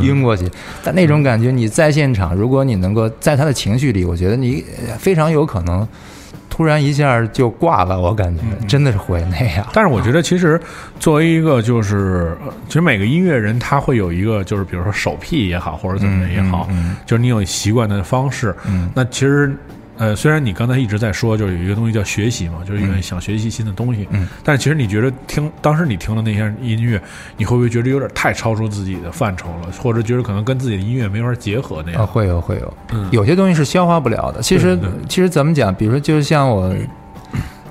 [0.00, 0.44] 晕过去，
[0.82, 5.86] 但那种感觉你在现场，如果你能够在他的情绪里，我觉得你呃非常有可能
[6.56, 9.66] 突然一下就挂了，我感觉真的是会那样。
[9.72, 10.60] 但是我觉得，其实
[11.00, 18.54] 作为一个就是，呃其实每个音乐人他会有一个，就是比如说手癖也好，或者怎么也好，嗯就是你有习惯的方式。
[18.68, 19.52] 嗯那其实，
[19.96, 24.08] 呃，虽然你刚才一直在说，就是有一个东西叫学习嘛，就是因为想学习新的东西。
[24.10, 27.00] 嗯，但是其实你觉得听当时你听的那些音乐，
[27.36, 32.06] 你会不会觉得有点太超出自己的范畴了，或者觉得可能跟自己的音乐没法结合那啊，样？
[32.06, 34.42] 会有会有，嗯有些东西是消化不了的。
[34.42, 34.76] 其实
[35.08, 35.72] 其实怎么讲？
[35.72, 36.74] 比如说，就像我，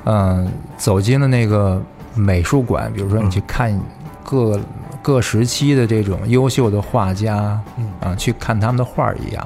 [0.05, 1.81] 嗯、走进了那个
[2.15, 3.77] 美术馆，比如说你去看
[4.23, 4.57] 各、
[5.01, 9.45] 各时期的这种优秀的画家，嗯啊，去看他们的画儿一样。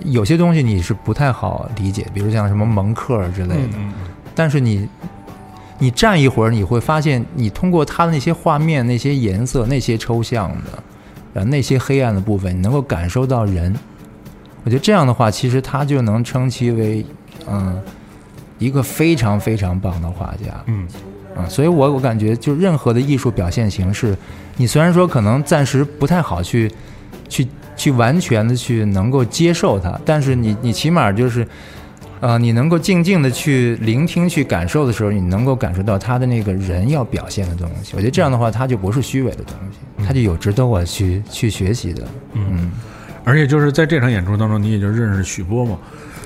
[0.00, 3.92] 有些东西你是不太好理解，比如像什么蒙克之类的，嗯
[4.34, 4.88] 但是你
[5.78, 10.82] 你站一会儿，你会发现，你通过他的那些画面、那些颜色、那些抽象的，
[11.34, 13.74] 呃，那些黑暗的部分，你能够感受到人。
[14.64, 17.04] 我觉得这样的话，其实他就能称其为，
[17.46, 17.80] 嗯，
[18.58, 20.62] 一个非常非常棒的画家。
[20.66, 20.86] 嗯
[21.36, 24.16] 啊，所以我我感觉，就任何的艺术表现形式，
[24.56, 26.70] 你虽然说可能暂时不太好去，
[27.28, 27.46] 去
[27.76, 31.46] 去完全的去能够接受它，但是你你起码就是，
[32.20, 37.92] 呃，你能够静静的去聆听、去感受的时候，你能够感受到他的那个人要表现的东西。
[37.94, 42.02] 我觉得这样的话，他就不是虚伪的东西，他就有值得我去去学习的。
[42.32, 42.70] 嗯，
[43.24, 45.78] 而且就是在这场演出当中，你也就认识许波嘛。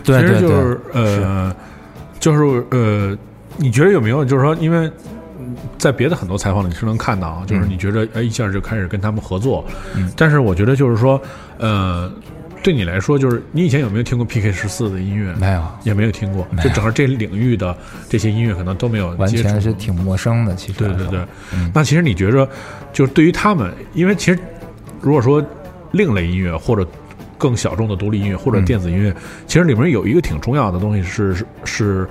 [0.04, 1.56] 对对对，就是呃，
[2.20, 3.18] 就是呃，
[3.56, 4.92] 你觉得有没有就是说，因为嗯
[5.78, 10.10] 在别的很多采访里是能看到啊，就是你觉得哎一下就开始跟他们合作，嗯。
[10.16, 11.20] 但是我觉得就是说，
[11.58, 12.10] 呃，
[12.62, 15.34] 对你来说，就是你以前有没有听过 PK 十四的音乐？
[15.36, 17.76] 没有，也没有听过，就整个这领域的
[18.08, 20.54] 这些音乐可能都没有完接触全是挺陌生的。
[20.54, 21.20] 其实对对对，
[21.54, 21.70] 嗯。
[21.74, 22.48] 那其实你觉着，
[22.92, 24.38] 就是对于他们，因为其实
[25.00, 25.44] 如果说
[25.92, 26.86] 另类音乐或者
[27.38, 28.64] 更小众的独立音乐或者嗯。
[28.64, 29.14] 电子音乐，
[29.46, 32.08] 其实里面有一个挺重要的东西是是是，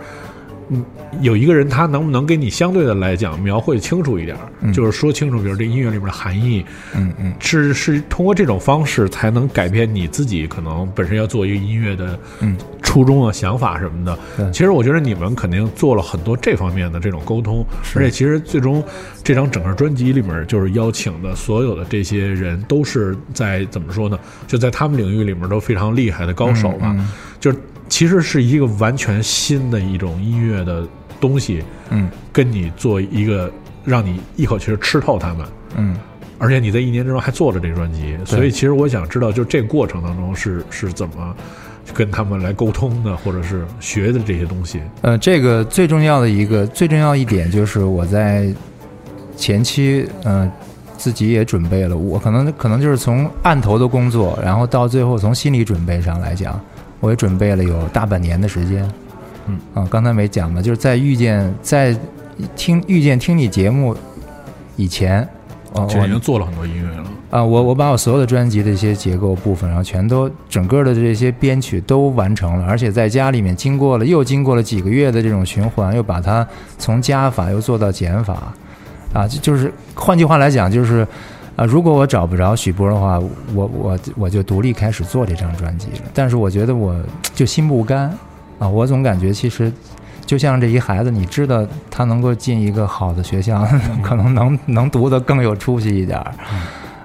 [0.69, 0.85] 嗯，
[1.21, 4.37] 有一个人他能不能给你相对的来讲描绘清楚一点
[4.73, 6.65] 就是说清楚，比如这音乐里面的含义，
[6.95, 12.57] 嗯嗯是是通过这种方式才能改变你自己可能本身要做一个音乐的嗯。
[12.83, 14.17] 初衷啊、想法什么的。
[14.37, 14.49] 对。
[14.51, 17.63] 其实我觉得你们肯定做了很多这方面的这种沟通，
[17.95, 18.81] 而且其实最终
[19.21, 24.17] 这张整个专辑里面就是邀请的所有的这些人都是在怎么说呢？
[24.47, 26.95] 就在他们领域里面都非常厉害的高手吧。
[26.97, 27.09] 嗯。
[27.41, 27.57] 就是
[27.89, 30.87] 其实是一个完全新的一种音乐的
[31.19, 33.51] 东西，嗯跟你做一个
[33.83, 35.45] 让你一口气吃透他们。
[35.75, 35.95] 嗯
[36.39, 41.35] 而且你在一年之中还做了这专辑，所以其实我想知道，就这个过程当中是是怎么
[41.95, 44.79] 跟他们来沟通的，或者是学的这些东西。
[45.01, 48.53] 呃，这个最重要的一个最重要一点就是我在
[49.35, 50.47] 前期，呃，
[50.95, 56.61] 自己也准备了，我可能可能就是从案头的工作，然后到最后从心理准备上来讲，
[56.99, 58.89] 我也准备了有大半年的时间。
[59.47, 61.97] 嗯啊，刚才没讲嘛，就是在遇见在
[62.55, 63.95] 听遇见听你节目
[64.75, 65.27] 以前，
[65.73, 67.03] 哦，其实已经做了很多音乐了。
[67.29, 78.53] 啊，我我把我所有的专辑的一些结构部分，然后全都整个的这些编曲都完成了，而且在家里面经过了又经过了几个月的这种循环，又把它从加法又做到减法，
[79.13, 81.05] 啊，就就是换句话来讲，就是
[81.57, 83.19] 啊，如果我找不着许波的话，
[83.53, 86.03] 我我我就独立开始做这张专辑了。
[86.13, 86.95] 但是我觉得我
[87.35, 88.17] 就心不甘
[88.59, 89.69] 啊，我总感觉其实。
[90.25, 93.65] 就像这一孩子，你知道他能够进一个好的学校，
[94.03, 96.33] 可能能能读得更有出息一点儿，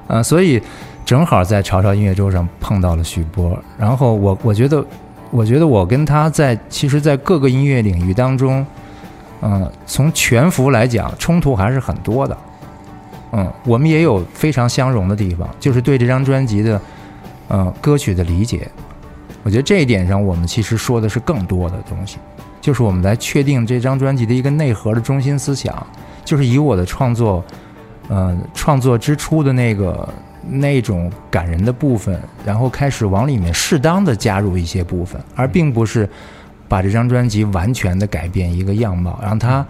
[0.08, 0.60] 呃，所以
[1.04, 4.84] 正好在潮潮音乐周上碰到了许波，然后我我觉得，
[5.30, 8.66] 我觉得我跟他在其实，在各个音乐领域当中，
[9.40, 12.36] 嗯、从全幅来讲，冲突还是很多的，
[13.32, 16.80] 嗯，我们也有非常相容的地方，就是对这张专辑的，
[17.48, 18.68] 呃，歌曲的理解，
[19.42, 22.18] 我觉得这一点上，我们其实说的是更多的东西，
[22.60, 25.86] 就是我们来确定这张专辑的一个内核的中心思想，
[26.24, 27.44] 就是以我的创作。
[28.08, 30.06] 呃，创作之初的那个
[30.46, 36.06] 那种感人的部分，然后开始往里面适当的加入一些部分，而并不是
[36.68, 39.64] 把这张专辑完全的改变一个样貌，让它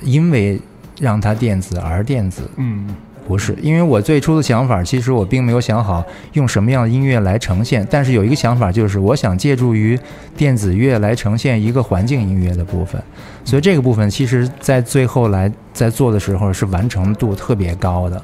[0.00, 0.58] 因为
[1.00, 2.86] 让它电子而电子，嗯。
[3.28, 9.96] 不是，因为我最初的想法，其实我并没有想好用什么样的音乐来呈现，但是有一个想法，就是我想借助于
[10.36, 13.00] 电子乐来呈现一个环境音乐的部分，
[13.44, 18.20] 所以这个部分其实在最后来在做的时候是完成度特别高的，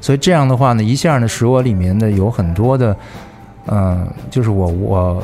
[0.00, 2.96] 所以这样的话呢，一下呢使我里面的有很多的，
[3.66, 5.22] 嗯、就是我我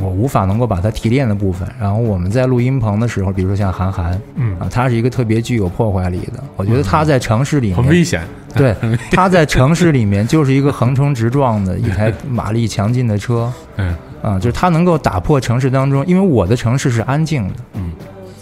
[0.00, 8.22] 我无法能够把它提炼的部分，然后我们在录音棚的时候，比如说像韩寒嗯，啊，他是一个特别具有破坏力的，我觉得他在城市里面很危险。
[8.54, 8.74] 对，
[9.10, 13.94] 他在城市里面 就是一个横冲直撞的一台马力强劲的车嗯。
[14.20, 17.92] 啊，就是他能够打破城市当中，因为我的城市是安静的嗯。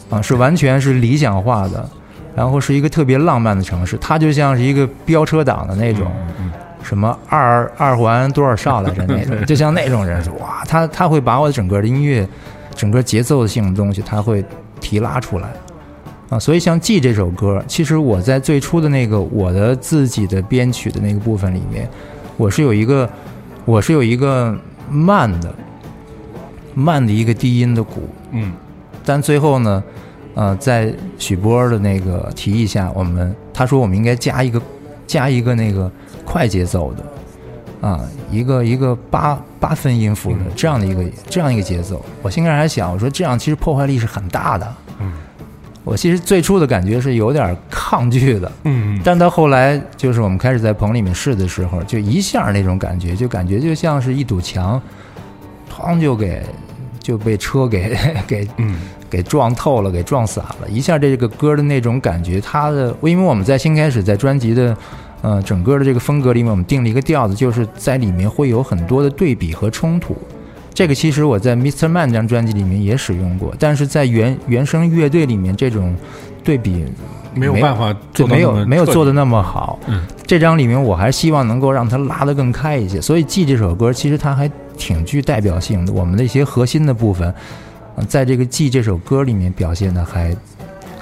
[0.09, 1.87] 啊，是完全是理想化的，
[2.35, 6.51] 然后是一个特别浪漫的城市，它就像是一个飙车党的那种，嗯
[6.87, 12.27] 什么二二环多少少来着那种， 就像那种人，哇，他他会把我整个的音乐，
[12.77, 14.45] 整个节奏性的东西，他会
[14.81, 15.53] 提拉出来。
[16.29, 21.89] 啊，所以像《记》这首歌，其实我在最初的那个我的自己的编曲的那个部分里面，
[22.37, 23.09] 我是有一个，
[23.65, 24.57] 我是有一个
[24.91, 25.53] 慢的，
[26.75, 28.53] 慢的一个低音的鼓，嗯
[29.05, 29.83] 但最后呢，
[30.35, 34.61] 呃，在许波的那个提议下，我们他说我们应该加一个
[35.07, 35.89] 加一个那个
[36.37, 37.99] 快节奏的，啊，
[38.31, 42.05] 一个一个八八分音符的这样的一个这样一个节奏。
[42.21, 44.75] 我心里还想，我说这样其实破坏力是很大的。
[45.01, 45.13] 嗯
[45.83, 54.79] 我其实最初的感觉是有点抗拒的，嗯但到后来就是我们开始在棚里面试的时候，就一下那种感觉，就感觉就像是一堵墙，
[55.73, 56.43] 哐就给
[57.01, 57.97] 就被车给
[58.29, 58.79] 给嗯
[59.09, 60.69] 给撞透了，给撞散了。
[60.69, 64.77] 一下这个歌的那种感觉，它的因为我们在新开始在专辑的
[65.27, 70.17] 呃整个的这个风格里面，我们定了一个调子，就是在里面会有很多的对比和冲突。
[70.73, 71.89] 这个其实我在 Mr.
[71.89, 75.97] Man 这张专辑里面也使用过，但是在原原声乐队里面，这种
[76.45, 76.85] 对比
[77.35, 79.81] 没有办法做没有没有做的那么好。
[79.89, 85.93] 嗯这张里面我还希望能够让它拉得更开一些，所以《记》这首歌其实它还挺具代表性的。
[85.93, 87.35] 我们的一些核心的部分，
[87.97, 90.37] 呃在这个《记》这首歌里面表现的还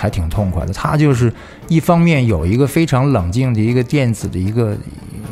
[0.04, 0.72] 还挺痛快的。
[0.74, 1.32] 它就是
[1.66, 4.76] 一方面有一个非常冷静的一个电子的一个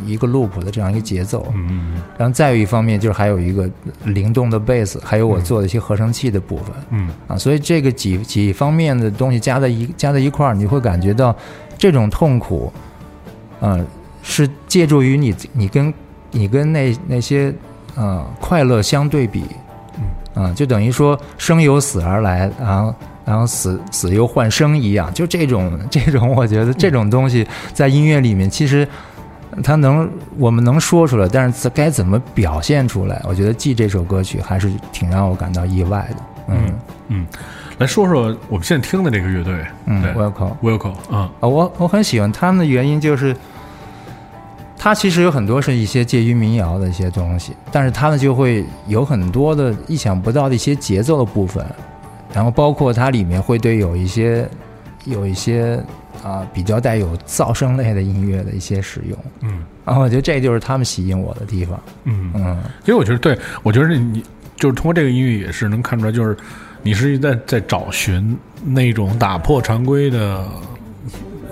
[0.07, 3.69] 一个 loop 的这样一个节奏，嗯嗯然后再有一方面就是还有一个
[4.05, 6.67] 灵动的贝斯，还有我做的一些合成器的部分。
[6.91, 11.37] 嗯啊，所以这个几几方面的东西加在一加在一块儿，你会感觉到
[11.77, 12.73] 这种痛苦，
[13.61, 13.87] 嗯、
[14.23, 15.93] 是借助于你你跟
[16.31, 17.55] 你跟那那些
[17.95, 19.45] 呃快乐相对比，
[20.35, 22.95] 嗯、啊，就等于说生由死而来，然后
[23.25, 28.87] 然后死死又换生一样，就这种 这种，我觉得这种东西在音乐里面其实。
[29.63, 33.21] 它能，我们能说出来，但是该怎么表现出来？
[33.29, 36.17] 我觉得《记》这首歌曲还是挺让我感到意外的。
[36.49, 36.57] 嗯
[37.09, 37.27] 嗯，
[37.77, 40.53] 来说说我们现在听的这个乐队，嗯对，Welcome。
[40.63, 43.37] Wilco 啊，啊，我我很喜欢他们的原因就是，
[44.79, 51.63] 它其实有很多是一些介于民谣的一些东西，但是他呢就会有很多的意想不到的一些节奏的部分，
[52.35, 54.49] 然后包括它里面会对有一些
[55.05, 55.79] 有一些
[56.23, 64.23] 啊比较带有噪声类的音乐的一些使用，嗯然后我觉得这就是他们吸引我的地方，嗯，嗯其实我觉得，对我觉得你
[64.55, 66.37] 就是通过这个音乐也是能看出来，就是
[66.83, 70.47] 你是在在找寻那种打破常规的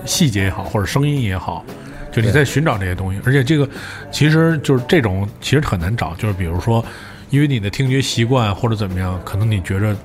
[0.06, 1.64] 细节也好，或者声音也好，
[2.12, 3.20] 就你在寻找这些东西。
[3.26, 3.68] 而且这个
[4.12, 6.84] 其实就是这种其实很难找，就是比如说，
[7.30, 9.96] 因为你的听觉习惯或者怎么样，可能你觉着。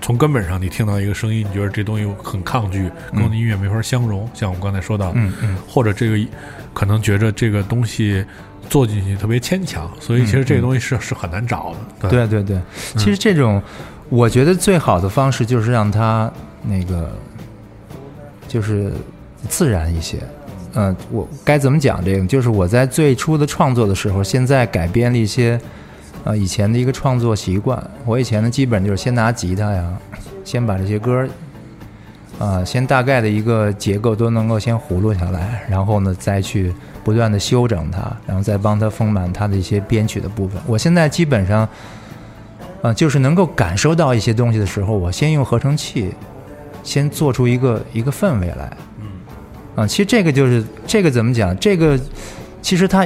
[0.00, 4.28] 从根本上，你听到一个声音，你觉得这东西很抗拒，跟我的音乐没法相融。
[4.34, 6.18] 像我们刚才说到，嗯嗯或者这个
[6.72, 8.24] 可能觉着这个东西
[8.68, 12.08] 做进去特别牵强，所以其实这个东西是、是很难找的。
[12.08, 12.60] 对，对对对，
[12.96, 13.62] 其实这种
[14.08, 16.30] 我觉得最好的方式就是让它
[16.62, 17.10] 那个
[18.46, 18.92] 就是
[19.48, 20.18] 自然一些。
[20.78, 22.26] 嗯、我该怎么讲这个？
[22.26, 25.58] 就是我在最初的创作的时候，现在改编了一些
[26.26, 27.82] 呃以前的一个创作习惯。
[28.04, 29.98] 我以前呢，基本就是先拿吉他呀，
[30.44, 31.28] 先把这些歌儿
[32.38, 40.60] 啊、先大概的一个结构都能够先葫芦下来，然后呢再去不断的修整它，然后再帮它丰满它的一些编曲的部分。
[40.66, 41.66] 我现在基本上。
[42.82, 46.12] 啊，就是能够感受到一些东西的时候，我先用合成器，
[46.84, 48.70] 先做出一个一个氛围来。
[49.00, 49.06] 嗯，
[49.74, 51.56] 啊，其实这个就是这个怎么讲？
[51.58, 51.98] 这个
[52.60, 53.04] 其实它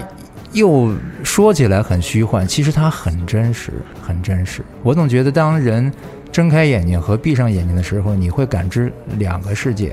[0.53, 0.92] 又
[1.22, 3.72] 说起来很虚幻，其实它很真实，
[4.03, 4.62] 很真实。
[4.82, 5.92] 我总觉得，当人
[6.32, 9.90] 睁开眼睛和闭上眼睛的时候，你会感知两个世界，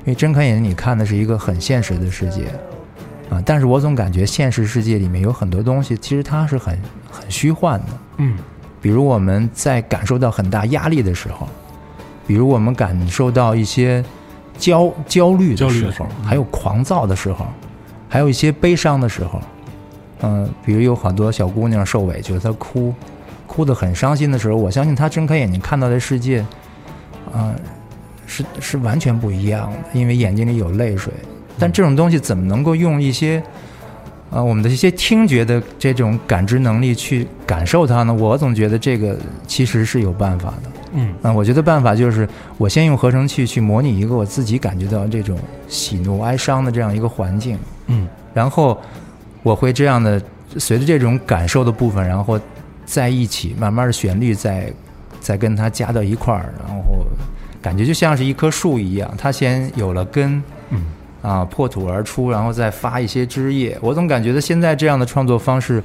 [0.00, 2.44] 因为睁开眼睛你看的是一个很现实的世界。
[3.28, 6.76] 啊，但是我总感觉现实世界里面有很多东西，其实它是很
[7.10, 7.86] 很虚幻的。
[8.18, 8.36] 嗯
[8.82, 11.46] 比如我们在感受到很大压力的时候，
[12.26, 14.02] 比如我们感受到一些
[14.58, 17.46] 焦焦虑的时候还有狂躁的时候，
[18.08, 19.40] 还有一些悲伤的时候，
[20.22, 22.92] 嗯、比如有很多小姑娘受委屈了，她哭，
[23.46, 26.44] 哭得很伤心的时候，我相信她睁开眼睛看到的世界，
[27.32, 27.54] 啊、
[28.26, 31.12] 是是完全不一样的，因为眼睛里有泪水。
[31.58, 33.42] 但这种东西怎么能够用一些
[34.30, 38.14] 啊，我们的一些听觉的这种感知能力去感受它呢？
[38.14, 40.70] 我总觉得这个其实是有办法的。
[40.92, 48.80] 嗯啊，我觉得办法就是我先用合成器去模拟一个我自己感觉到这种喜怒哀伤的这样一个环境，嗯然后
[49.42, 50.20] 我会这样的
[50.58, 52.38] 随着这种感受的部分，然后
[52.84, 54.72] 在一起慢慢的旋律再
[55.20, 57.06] 再跟它加到一块儿，然后
[57.62, 60.84] 感觉就像是一棵树一样，它先有了根，嗯
[61.22, 63.78] 啊，破土而出，然后再发一些枝叶。
[63.80, 65.82] 我总感觉到现在这样的创作方式，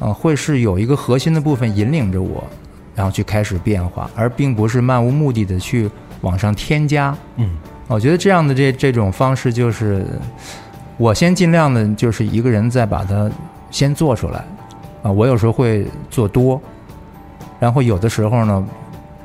[0.00, 2.44] 嗯，会是有一个核心的部分引领着我，
[2.94, 5.90] 然后去开始变化，而并不是漫无目的的去
[6.22, 7.16] 往上添加。
[7.36, 7.50] 嗯
[7.88, 10.06] 我觉得这样的这这种方式就是，
[10.98, 13.30] 我先尽量的就是一个人再把它
[13.70, 14.44] 先做出来，
[15.02, 16.60] 啊，我有时候会做多，
[17.58, 18.64] 然后有的时候呢，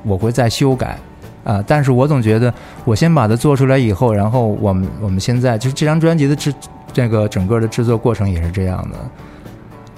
[0.03, 0.97] 我会再修改，
[1.43, 2.51] 啊，但是我总觉得
[2.85, 6.53] 我先把它做出来以后，然后我们我们现在就是这张专辑的制
[6.93, 8.97] 这个整个的制作过程也是这样的，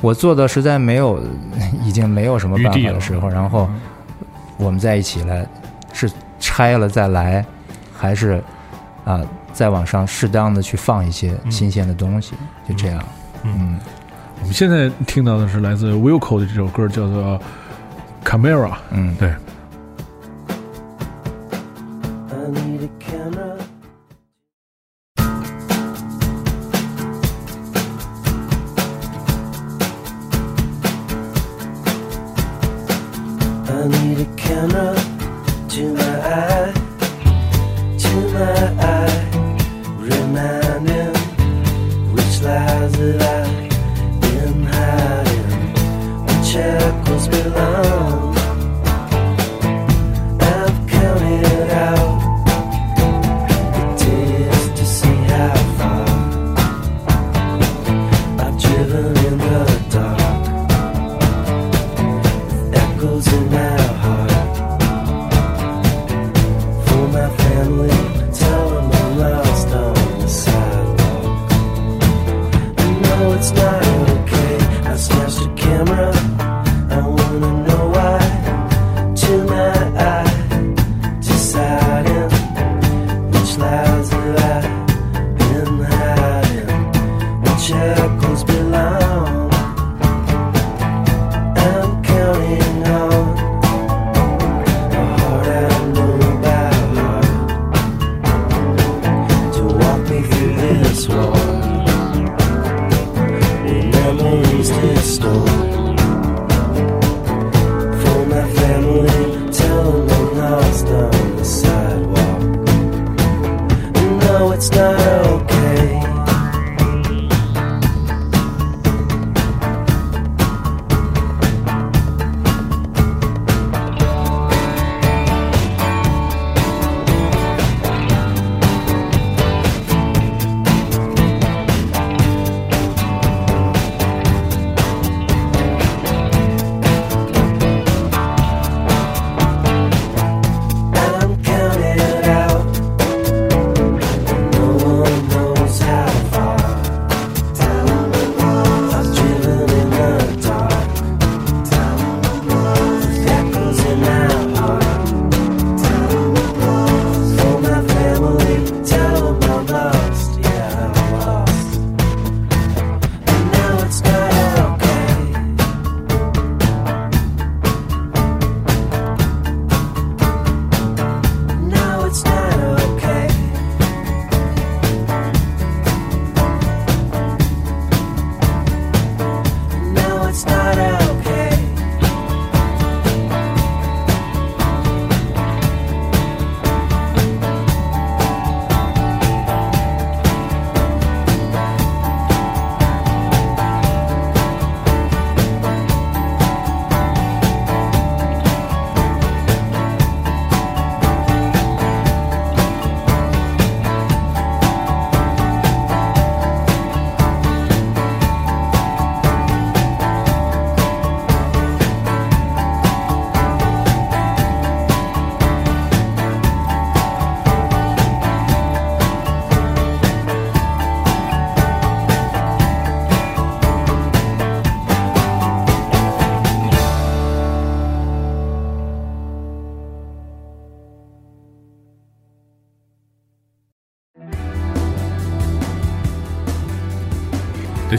[0.02, 1.22] 我做的实在没有
[1.84, 3.70] 已经没有什么办法的时候，然后
[4.58, 5.46] 我们在一起来
[5.94, 7.46] 是拆了再来，
[7.96, 8.42] 还是
[9.06, 9.22] 啊
[9.54, 12.34] 再往上适当的去放一些新鲜的东西，
[12.68, 13.04] 就这样，
[13.44, 13.80] 嗯。
[14.42, 17.38] 我们现在听到的是来自 Wilco 的这首歌，叫做
[18.26, 18.70] 《Camera》。
[18.92, 19.14] 嗯。
[19.16, 19.34] 对，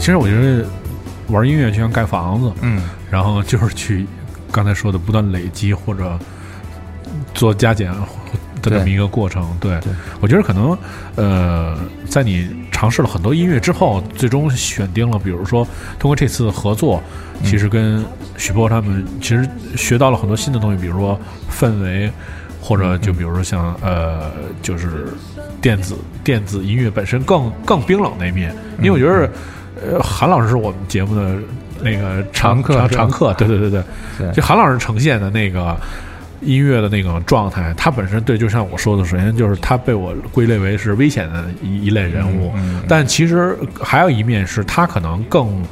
[0.01, 0.65] 其实我觉得
[1.27, 2.81] 玩音乐就像盖房子，嗯
[3.11, 4.07] 然后就是去
[4.51, 6.17] 刚才说的不断累积或者
[7.35, 7.91] 做加减
[8.63, 9.55] 的这么一个过程。
[9.59, 10.75] 对对我觉得可能
[11.15, 11.77] 呃，
[12.09, 15.63] 在你尝试了很多音乐之后，最终选定了，比如说
[15.99, 16.99] 通过这次合作，
[17.43, 18.03] 其实跟
[18.37, 19.47] 许波他们其实
[19.77, 22.11] 学到了很多新的东西，比如说氛围，
[22.59, 24.31] 或者就比如说像呃，
[24.63, 25.09] 就是
[25.61, 29.31] 电子电子音乐本身更更冰冷那一面，因为我觉得。
[29.81, 31.35] 呃，韩老师是我们节目的
[31.81, 33.83] 那个常常客常常客，对对对对，
[34.17, 34.31] 对。
[34.31, 35.75] 就韩老师呈现的那个
[36.41, 45.63] 音乐的那种状态，他本身对，就像我说的，首先就是他被我归类为是危险的一一类人物，嗯但其实还有一面是他可能更。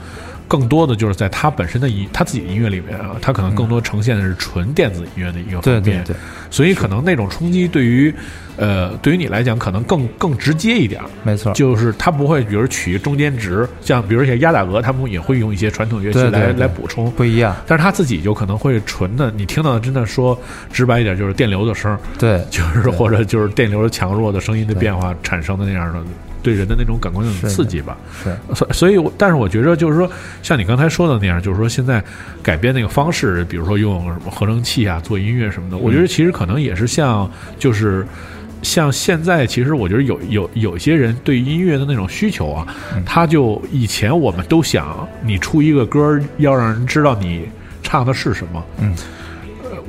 [0.50, 5.94] 更多的就是在他本身的音，他自己的音乐里面啊，他可能更多呈现的是纯电子音乐的一个方面，对。
[5.94, 6.16] 对对，
[6.50, 8.14] 所以可能那种冲击对于，
[8.58, 11.00] 呃，对于你来讲可能更更直接一点。
[11.00, 20.36] 儿，没错，就是他不会，比如取一个中间值，像比如像鸭打鹅，他们也会用一些传统乐器来来补充，不一样，但是他自己就可能会纯的，你听到的真的说
[20.74, 22.44] 直白一点，就是电流的声儿，对。
[22.50, 26.00] 就是或者就是电流的强弱的声音的变化产生的那样的
[26.42, 27.98] 对人的那种感官是的刺激吧。
[28.24, 30.10] 是，所所以，但是我觉着就是说，
[30.42, 32.04] 像你刚才说的那样，就是说现在
[32.42, 38.06] 改变那个方式，比如说用什么合成器啊做音乐什么的，我觉得其实可能也是像就是。
[38.62, 42.68] 像现在，其实我觉得有有有一些人对音乐的那种需求啊，
[43.06, 47.48] 他就以前我们都想你出一个歌儿要让人知道你
[47.82, 48.98] 唱的是什么，嗯呃，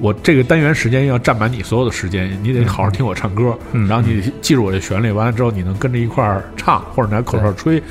[0.00, 7.82] 我这个单元时间要占满你所有的时间，你得好好听我唱歌，嗯然后你记住我的旋律，完了之后你能跟着一块儿唱，或者拿口哨吹。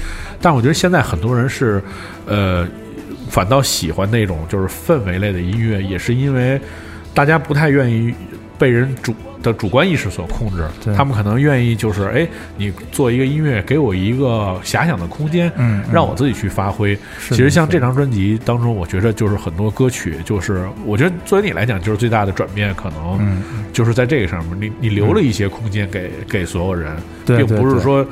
[0.41, 1.82] 但我觉得现在很多人是，
[2.26, 2.68] 呃，
[3.30, 6.60] 反倒喜欢那种就是氛围类的音乐，也是因为
[7.14, 8.14] 大家不太愿意
[8.57, 12.27] 被人主的主观意识所控制，他们可能愿意就是，哎，
[12.57, 15.93] 你做一个音乐，给我一个遐想的空间，嗯嗯。
[15.93, 16.97] 让我自己去发挥。
[17.29, 28.05] 其实像这张专辑当中，我觉得就是很多歌曲，就是我觉得作为你来讲，就是最大的转变，可能嗯就是在这个上面，你你留了一些空间给给所有人，并不是说。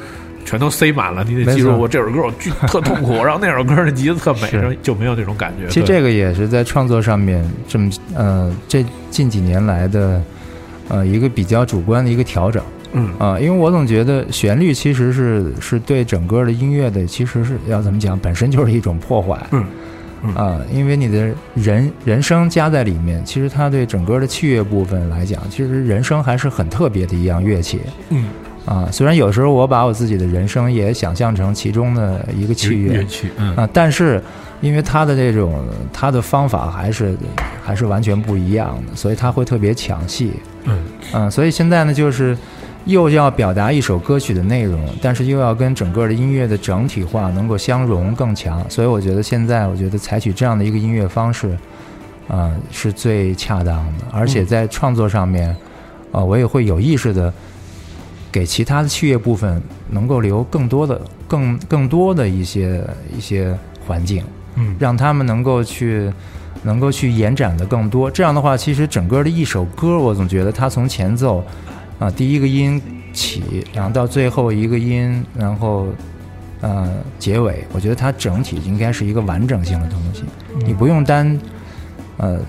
[0.45, 5.67] 全都塞满了，你得记住我这首歌我巨特痛苦，然后那首歌的吉子特美，然后就没有那种感觉。
[5.67, 10.23] 其实这个也是在创作上面这么呃，这近几年来的
[10.89, 12.63] 呃一个比较主观的一个调整。
[12.93, 13.09] 嗯。
[13.17, 19.37] 啊、因为我总觉得旋律其实是是对整个的音乐的，其实是要怎么讲，本身就是一种破坏。
[19.51, 19.65] 嗯
[20.23, 20.33] 嗯。
[20.35, 27.81] 啊，因为你的人人声加在里面，其实它对整个的器乐部分来讲，其实人声还是很特别的一样乐器。
[28.09, 28.25] 嗯，
[28.67, 28.87] 啊。
[28.91, 34.21] 虽然有时候我把我自己的人生也想象成其中的一个器乐乐器，嗯啊，但是
[34.61, 37.17] 因为他的这种他的方法还是
[37.63, 40.33] 还是完全不一样的，所以他会特别抢戏。
[40.65, 42.37] 嗯嗯，所以现在呢，就是
[42.85, 48.65] 又要表达一首歌曲的内容，但是又要跟整个的音乐的整体化能够相融更强。
[48.69, 51.57] 所以我觉得现在，我觉得采取这样的一个音乐方式，
[52.27, 54.05] 啊、是最恰当的。
[54.11, 55.55] 而且在创作上面，
[56.11, 57.33] 啊、我也会有意识的
[58.31, 62.83] 给其他的器乐部分能够留更多的、更更多的一些
[63.15, 64.23] 一些环境。
[64.55, 66.11] 嗯让他们能够去
[66.63, 68.09] 能够去延展的更多。
[68.09, 71.43] 这样的话，其实整个的一首歌，我总觉得它从前奏
[71.99, 72.81] 啊、第一个音
[73.13, 75.87] 起，然后到最后一个音，然后
[76.61, 80.23] 呃结尾，我觉得它整体应该是一个完整性的东西。
[80.65, 81.39] 你不用单
[82.17, 82.39] 呃。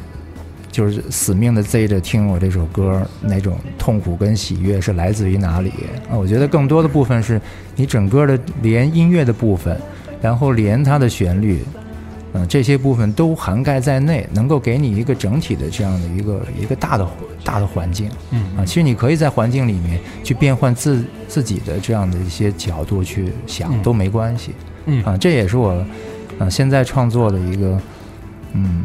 [0.70, 5.70] 就是死命的 Z 着听我这首歌，那种痛苦跟喜悦是来自于哪里
[6.10, 6.16] 啊？
[6.16, 7.40] 我觉得更多的部分是
[7.74, 9.76] 你整个的连音乐的部分，
[10.20, 11.64] 然后连它的旋律，
[12.34, 17.08] 嗯、这些部分都涵盖在内，能够给你一个整体的这样的一个一个大的
[17.42, 18.64] 大的环境嗯啊。
[18.64, 24.52] 其实你可以在环境里面去变换自自己的这样的一些角度去想嗯都没关系
[24.84, 25.16] 嗯啊。
[25.16, 25.84] 这也是我
[26.38, 27.80] 啊现在创作的一个
[28.52, 28.84] 嗯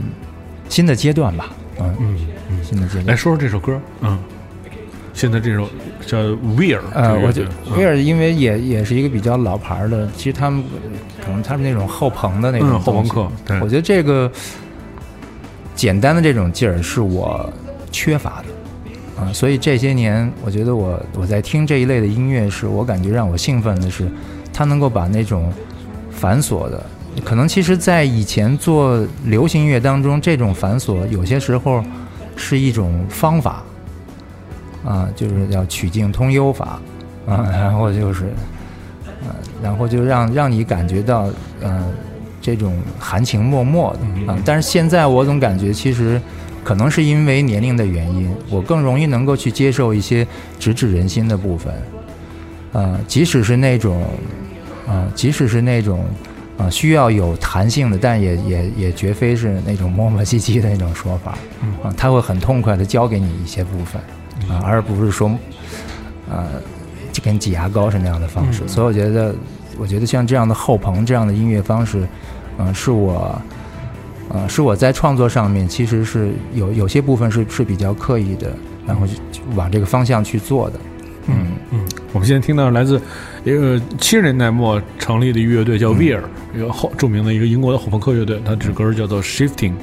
[0.69, 2.17] 新的阶段吧，嗯，嗯
[2.49, 3.15] 嗯，新的阶段来。
[3.15, 4.17] 说说这首歌，嗯，
[5.13, 5.67] 现在这首
[6.05, 6.17] 叫
[6.57, 10.63] 《Weir》，呃，我觉得得威尔因为也也是一个比较老牌儿的，其实他们
[11.23, 13.59] 可能他们那种后朋的那种嗯后朋克对。
[13.61, 14.31] 我觉得这个
[15.75, 17.51] 简单的这种劲儿是我
[17.91, 24.09] 缺乏的啊，所以这些年我觉得我我在听这一类的音乐时，我感觉让我兴奋的是，
[24.51, 25.51] 它能够把那种
[26.11, 26.83] 繁琐的，
[27.23, 31.83] 可能其实在以前做流行音乐当中，这种繁琐有些时候
[32.35, 33.63] 是一种方法。
[34.85, 36.77] 啊，就是要曲径通幽法
[37.25, 38.25] 啊，然后就是，
[39.25, 39.33] 呃，
[39.63, 41.29] 然后就让让你感觉到，
[41.61, 41.87] 呃，
[42.41, 44.37] 这种含情脉脉的啊。
[44.43, 46.21] 但是现在我总感觉，其实
[46.65, 50.27] 可能是因为年龄的原因，我更容易能够去接受一些
[50.59, 51.73] 直指人心的部分，
[52.73, 54.03] 啊，即使是那种，
[54.85, 56.03] 啊，即使是那种，
[56.57, 64.01] 啊、需要有弹性的，但也也也绝非是那种磨磨唧唧的那种说法，嗯啊，他会很痛快的教给你一些部分，
[64.49, 65.31] 啊，而不是说，
[66.29, 66.45] 呃，
[67.11, 68.63] 就跟挤牙膏是那样的方式。
[68.65, 69.35] 嗯所以我觉得，
[69.77, 72.07] 我觉得像这样的后朋这样的音乐方式，
[72.57, 73.41] 嗯、是我。
[74.29, 78.51] 呃，是我在创作上面其实是有有些部分是是比较刻意的，
[78.87, 80.79] 然后就就往这个方向去做的。
[81.27, 83.01] 嗯嗯，我们现在听到来自
[83.43, 86.21] 一个七十年代末成立的乐队叫 Weir，、
[86.55, 89.73] 一个后著名的一个英国的后朋克乐队，它这首歌叫做 Shifting。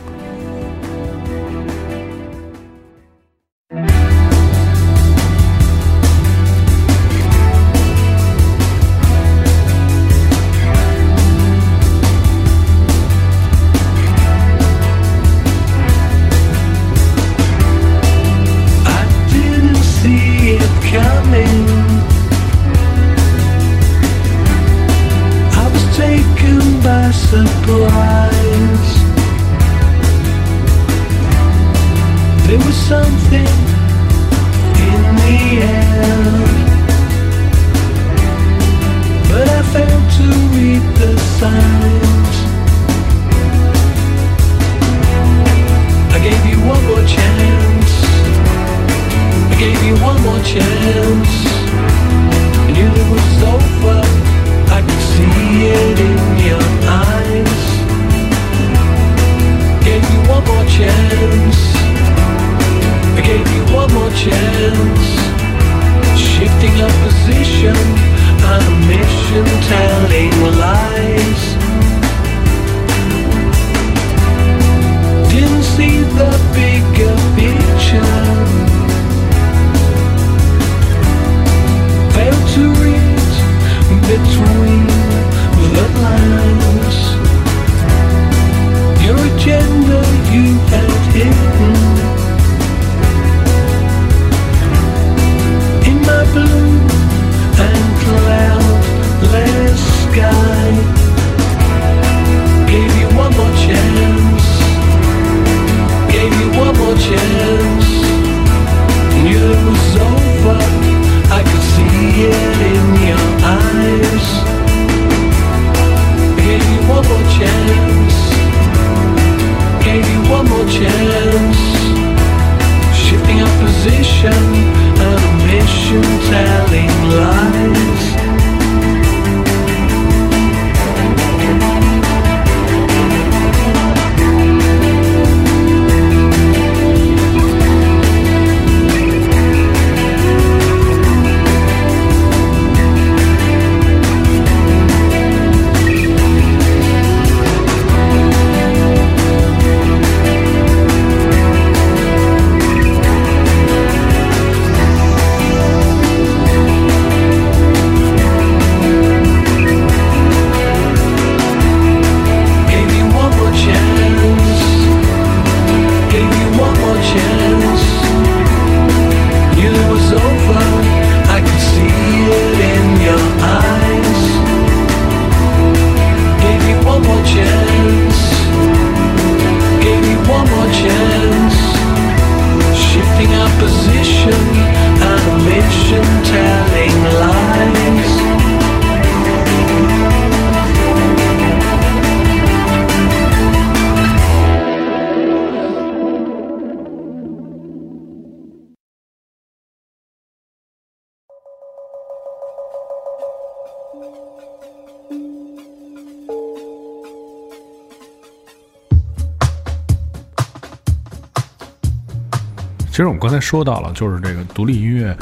[213.21, 215.15] 刚才说到了，就是这个独立音乐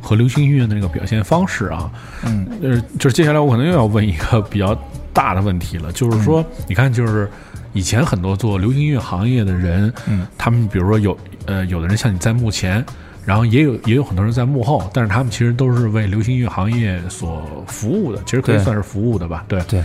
[0.00, 1.90] 和流行音乐的那个表现方式啊，
[2.26, 4.76] 嗯，呃，就是接下来我可能又要问一个比较
[5.12, 7.30] 大的问题了，就是说，你看，就是
[7.72, 11.16] 以前很多做流行音乐行业的人，嗯，他们比如说有
[11.46, 12.84] 呃，有的人像你在幕前，
[13.24, 19.82] 然后也有也有很多人在幕后，但是他们其实都是为流行音乐行业所服务的，其实可以算是服务的吧，对对，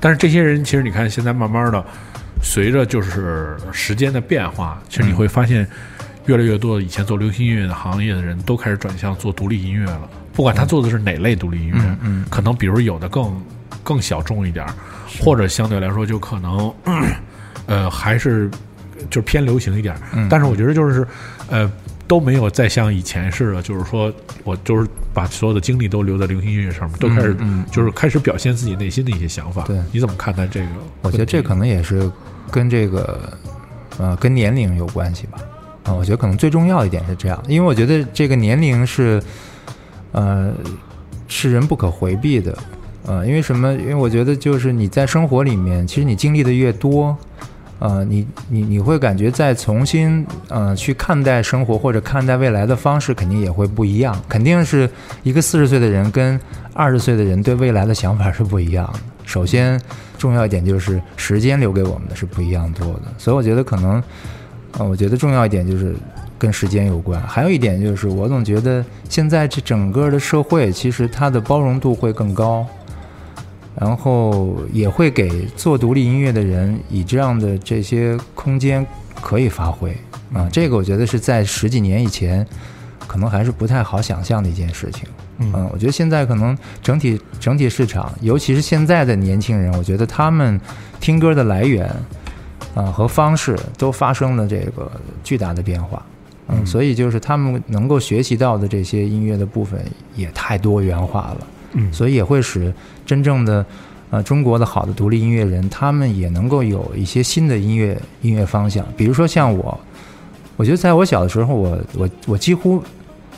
[0.00, 1.84] 但是这些人，其实你看，现在慢慢的，
[2.42, 5.66] 随着就是时间的变化，其实你会发现，
[6.26, 10.08] 越来越多的以前做流行音乐的行业的人都开始转向做独立音乐了。
[10.32, 13.40] 不管他做的是哪类独立音乐，嗯嗯可能比如有的更
[13.82, 14.74] 更小众一点儿，
[15.20, 16.74] 或者相对来说就可能，
[17.66, 18.50] 呃，还是
[19.08, 21.06] 就是偏流行一点儿，嗯但是我觉得就是
[21.50, 21.70] 呃
[22.08, 24.12] 都没有再像以前似的，就是说
[24.42, 29.62] 我就是把所有的精力都留在流行音乐上面，都开始嗯嗯就是开始表现自己内心的一些想法。
[29.62, 30.66] 对你怎么看待这个？
[31.02, 32.10] 我觉得这可能也是
[32.50, 33.32] 跟这个
[33.98, 35.38] 呃跟年龄有关系吧。
[35.84, 39.22] 啊、我觉得可能最重要一点是这样，因为我觉得这个年龄是
[40.12, 40.52] 呃
[41.28, 42.56] 是人不可回避的。
[43.06, 43.70] 呃，因为什么？
[43.74, 47.14] 因为我觉得就是你在生活里面，其实你经历的越多，
[47.78, 54.18] 呃，你你你会感觉再重新呃去看待生活或者看待未来的方式，肯定也会不一样。
[54.26, 54.88] 肯定是
[55.22, 56.40] 一个四十岁的人跟
[56.72, 59.00] 二十岁的人对未来的想法是不一样的。
[59.26, 59.78] 首先，
[60.16, 64.02] 重要一点就是时间留给我们的是不一样多的，所以我觉得可能，
[64.78, 65.94] 呃，我觉得重要一点就是
[66.38, 67.20] 跟时间有关。
[67.22, 72.66] 还有一点就是，我总觉得现在这整个的社会其实它的包容度会更高。
[73.76, 78.86] 然后也会给做独立音乐的人以这样的这些空间
[79.20, 79.90] 可以发挥
[80.32, 82.46] 啊，这个我觉得是在十几年以前
[83.08, 85.08] 可能还是不太好想象的一件事情。
[85.38, 90.60] 嗯我觉得现在可能整体整体市场，尤其是现在的年轻人，我觉得他们
[91.00, 91.92] 听歌的来源
[92.74, 94.90] 啊和方式都发生了这个
[95.22, 96.02] 巨大的变化。
[96.48, 99.80] 嗯，嗯所以就是他们能够学习到的这些音乐的部分
[100.14, 101.46] 也太多元化了。
[101.72, 102.72] 嗯所以也会使
[103.04, 103.64] 真正的
[104.10, 108.86] 呃中国的好的独立音乐人，他们也能够有一些新的音乐音乐方向。
[108.96, 109.80] 比如说像我，
[110.56, 112.80] 我觉得在我小的时候，我我我几乎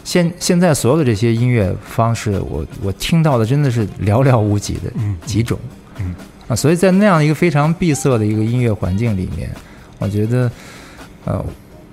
[0.04, 5.58] 现现在所有的这些音乐方式，我我听到的真的是寥寥无几的嗯几种。
[5.98, 6.14] 嗯
[6.48, 9.50] 啊，所以在那样一个非常闭塞的一个音乐环境里面，
[9.98, 10.50] 我觉得
[11.24, 11.44] 呃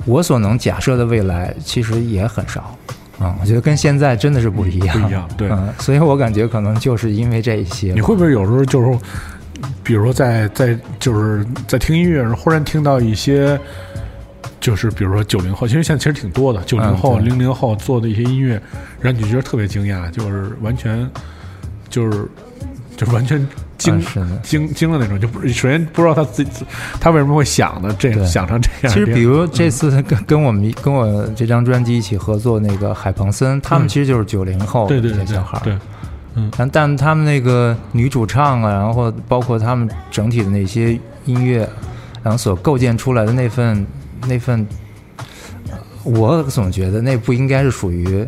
[0.06, 2.78] 我所能假设的未来其实也很少。
[3.20, 8.99] 啊，我觉得跟现在真的是不一样，不一样对嗯，所以我感觉可能就是因为这一些，你会不会有时候就是，
[9.84, 13.58] 比如说在在就是在听音乐的时候，忽然听到一些，
[14.60, 18.62] 就是比如说九零后，其实现在其实挺多的，九零后、对零零后做的一些音乐，
[18.99, 21.08] 让你觉得特别惊讶，就是完全
[21.88, 22.28] 就是
[22.97, 23.47] 就是完全
[23.78, 26.66] 惊、嗯是的惊惊的那种，就不首先不知道他自己
[27.00, 28.26] 他为什么会想的这对。
[28.26, 28.94] 想成这样。
[28.94, 35.78] 其实，比如这次跟跟我们跟我这张专辑一起合作那个海鹏森，他们其实就是九零后对对对对这些小孩儿，对，
[36.58, 41.68] 但但他们那个女主唱啊，然后包括他们整体的那些音乐，
[42.22, 43.86] 然后所构建出来的那份
[44.28, 44.66] 那份，
[45.70, 48.28] 呃我总觉得那不应该是属于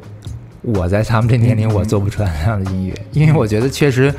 [0.61, 4.13] 我在他们这年龄我做不出来那样的音乐，因为我觉得确实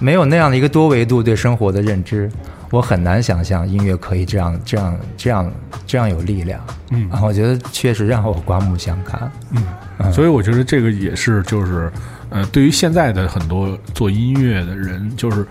[0.00, 2.30] 没有那样的一个多维度对生活的认知，
[2.70, 5.52] 我很难想象音乐可以这样这样这样
[5.86, 6.60] 这样有力量。
[6.90, 7.08] 嗯。
[7.10, 9.30] 啊，我觉得确实让我刮目相看。
[9.98, 11.92] 嗯，所以我觉得这个也是，就是，
[12.30, 15.46] 呃，对于现在的很多做音乐的人，就是，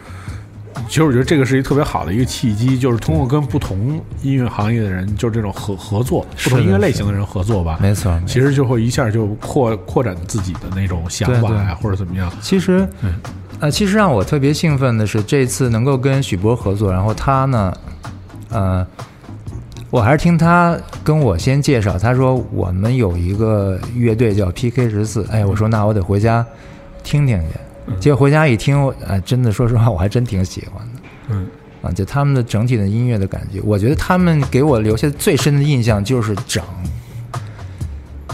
[0.88, 12.32] 其实我觉得这个是一个特别好的一个契机，就是通过跟不同音乐行业的人，就是这种合合作，不同音乐类型的人合作吧，没错，其实就会一下就扩扩展自己的那种想法呀，或者怎么样。
[12.42, 12.88] 其实，
[13.62, 17.72] 呃，其实让我特别兴奋的是，这次能够跟许博合作，然后他呢，
[18.49, 18.86] 呃，
[19.91, 26.43] 我还是听他跟我先介绍，他说我们有一个乐队叫 PK 十四，哎，我说那我得回家
[27.03, 27.93] 听听去。
[27.99, 31.01] 结果回家一听，我哎，真的说实话，我还真挺喜欢的。
[31.30, 31.47] 嗯
[31.84, 36.64] 啊，就他们的整体的音乐的感觉，我觉得他们给我留下最深的印象就是整。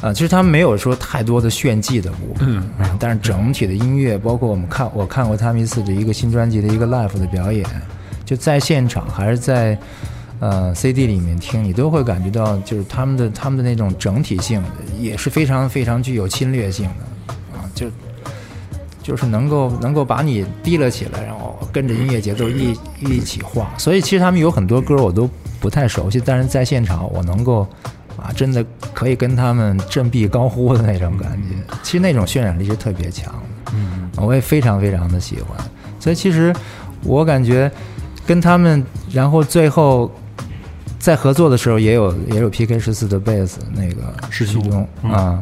[0.02, 7.66] 啊，其实他们没有说太多的炫技的部分，嗯啊，但是整体的音乐，包括我们看我看过他们一次的一个新专辑的一个 live 的表演，
[8.24, 9.78] 就在现场还是在
[10.40, 14.64] 呃 CD 里面听，你都会感觉到就是他们的他们的那种整体性
[15.00, 17.88] 也是非常非常具有侵略性的啊，就
[19.02, 23.68] 就是能够能够把你提了起来，然后跟着音乐节奏一一起晃。
[23.80, 25.28] 所以其实他们有很多歌我都
[25.60, 27.68] 不太熟悉，但是在现场我能够
[28.18, 31.56] 啊，真的可以跟他们振臂高呼的那种感觉。
[31.84, 35.58] 其实那种渲染力是特别强的，嗯我也非常非常的喜欢。
[36.00, 36.54] 所以其实
[37.04, 37.72] 我感觉
[38.26, 40.12] 跟他们，然后最后。
[41.00, 45.42] 在合作的时候，也有也有 PK 十四的贝斯那个师兄啊，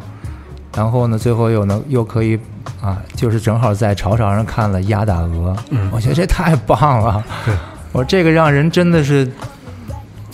[0.76, 2.38] 然后呢，最后又能又可以
[2.82, 7.24] 啊，就是正好在潮场上看了鸭打鹅，嗯我觉得这太棒了。
[7.46, 7.56] 对，
[7.94, 9.32] 我说这个让人真的是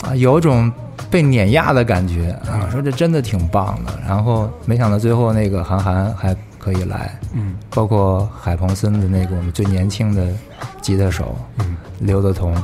[0.01, 0.69] 啊，有种
[1.09, 3.91] 被碾压的感觉啊，说这真的挺棒的。
[4.07, 10.27] 然后没想到最后那个韩寒还可以来，嗯包括海鹏森的那个我们最年轻的
[10.81, 12.55] 吉他手嗯刘德同。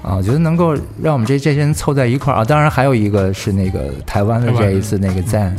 [0.00, 5.54] 啊，我觉得能够让我们这这些人凑在一块儿啊，当然还有一个是那个台湾的台湾的这一次那个赞，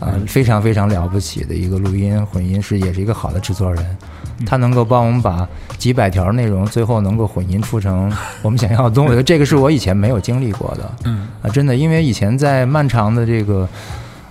[0.00, 3.96] 啊，非常非常了不起的一个录音混音师，也是一个好的制作人，
[4.44, 8.12] 它能够帮我们把几百条内容最后能够混音出成
[8.42, 9.20] 我们想要的东西。
[9.24, 10.92] 这个是我以前没有经历过的。
[11.04, 13.68] 嗯啊，真的，因为以前在漫长的这个，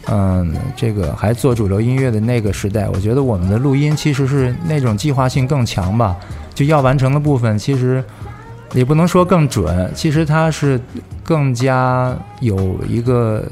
[0.08, 6.16] 嗯，这个还做主流音乐的那个时代，我觉得我们的录音其实是那种计划性更强吧，
[6.54, 8.04] 就要完成的部分其实
[8.74, 10.80] 也不能说更准，其实它是
[11.24, 13.44] 更加有一个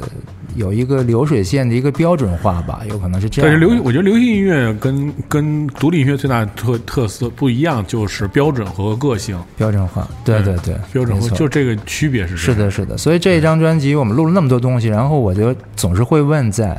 [0.55, 3.49] 有一个流水线的一个标准化吧，有可能是这样。
[3.49, 9.39] 但是流，我觉得流行音乐跟跟独立音乐最大的特特色不一样，就是标准和个性。
[9.57, 12.97] 标准化，对对对，标准没错化就这个区别是是的，是的。
[12.97, 16.77] 所以这一张专辑我们录了那么多东西，然后我就总是会问在，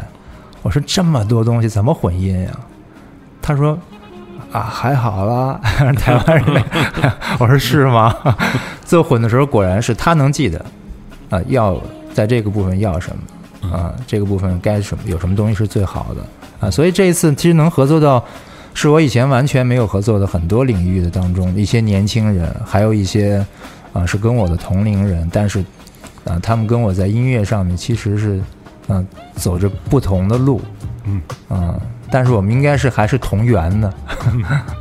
[0.62, 2.50] 我说这么多东西怎么混音呀？
[3.42, 3.78] 他说
[4.52, 5.60] 啊还好啦，
[5.98, 6.64] 台湾人。
[7.38, 8.14] 我说是吗？
[8.84, 10.64] 最后混的时候果然是他能记得，
[11.30, 11.80] 啊、要
[12.12, 13.16] 在这个部分要什么
[13.72, 16.66] 啊、这个部分该什么有什么东西是最好的。
[16.66, 18.24] 啊，所以这一次其实能合作到。
[18.76, 23.46] 是我以前完全没有合作的很多领域的当中，一些年轻人，还有一些
[23.92, 25.60] 啊、是跟我的同龄人，但是
[26.24, 28.42] 啊、他们跟我在音乐上面其实是
[28.88, 29.06] 嗯、
[29.36, 30.60] 走着不同的路，
[31.04, 31.22] 嗯。
[31.48, 31.80] 啊、
[32.14, 33.92] 但是我们应该是还是同源的，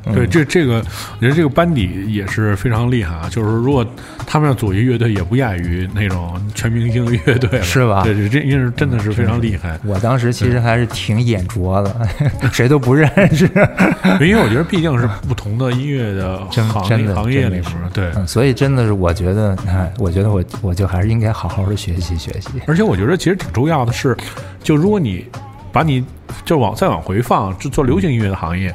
[0.06, 3.28] 嗯 对，这这个，我觉得这个班底也是非常厉害啊。
[3.28, 3.84] 就是如果
[4.28, 9.80] 他们要组一乐队，也不亚于那种全明星乐队了，是吧对，这这应该是真的是非常厉害。
[9.84, 12.08] 我当时其实还是挺眼拙的，
[12.54, 13.50] 谁都不认识，
[14.22, 16.88] 因为我觉得毕竟是不同的音乐的真行
[17.32, 18.12] 业里面，对。
[18.16, 24.16] 嗯，所以真的是我觉得，哎，我觉得我我就还是应该好好的学习学习，而且我觉得其实挺重要的是，
[24.62, 25.26] 就如果你
[25.74, 26.06] 把你
[26.46, 28.74] 就往再往回放，就做流行音乐的行业，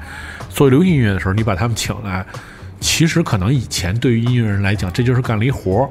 [0.50, 2.26] 做流行音乐的时候，你把他们请来，
[2.80, 5.88] 其实可能以前对于音乐人来讲，这就是干了一活儿。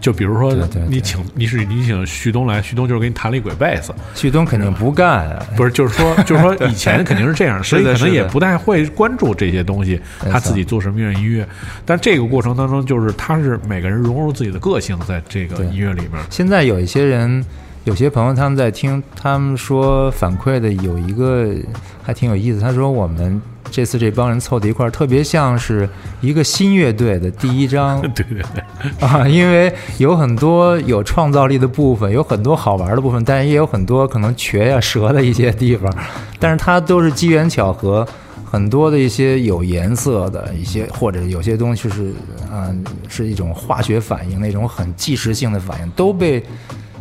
[0.00, 0.54] 就比如说
[0.86, 9.98] 你请你是你请旭东来，旭东就是给你弹了一轨贝斯，旭东肯定不干啊，不是，就是说，就是说，以前肯定是这样， 所以可能也不太会关注这些东西，
[10.30, 11.48] 他自己做什么样的音乐。
[11.86, 16.22] 但这个过程当中，就是他是每个人融入自己的个性在这个音乐里面。
[16.28, 17.42] 现在有一些人，
[17.84, 21.54] 有些朋友他们在听，他们说反馈的有一个
[22.02, 22.58] 还挺有意思。
[22.58, 25.86] 他说我们这次这帮人凑到一块儿，特别像是
[26.22, 35.94] 一个新乐队的第一张对对 对，啊，因为有很多有创造力的部分，有很多好玩的部分，但是也有很多可能瘸呀、折的一些地方，
[36.40, 38.06] 但是它都是机缘巧合。
[38.44, 42.14] 很多的一些有颜色的一些，或者有些东西是，
[42.52, 46.40] 嗯、是一种化学反应，那种很即时性的反应，都被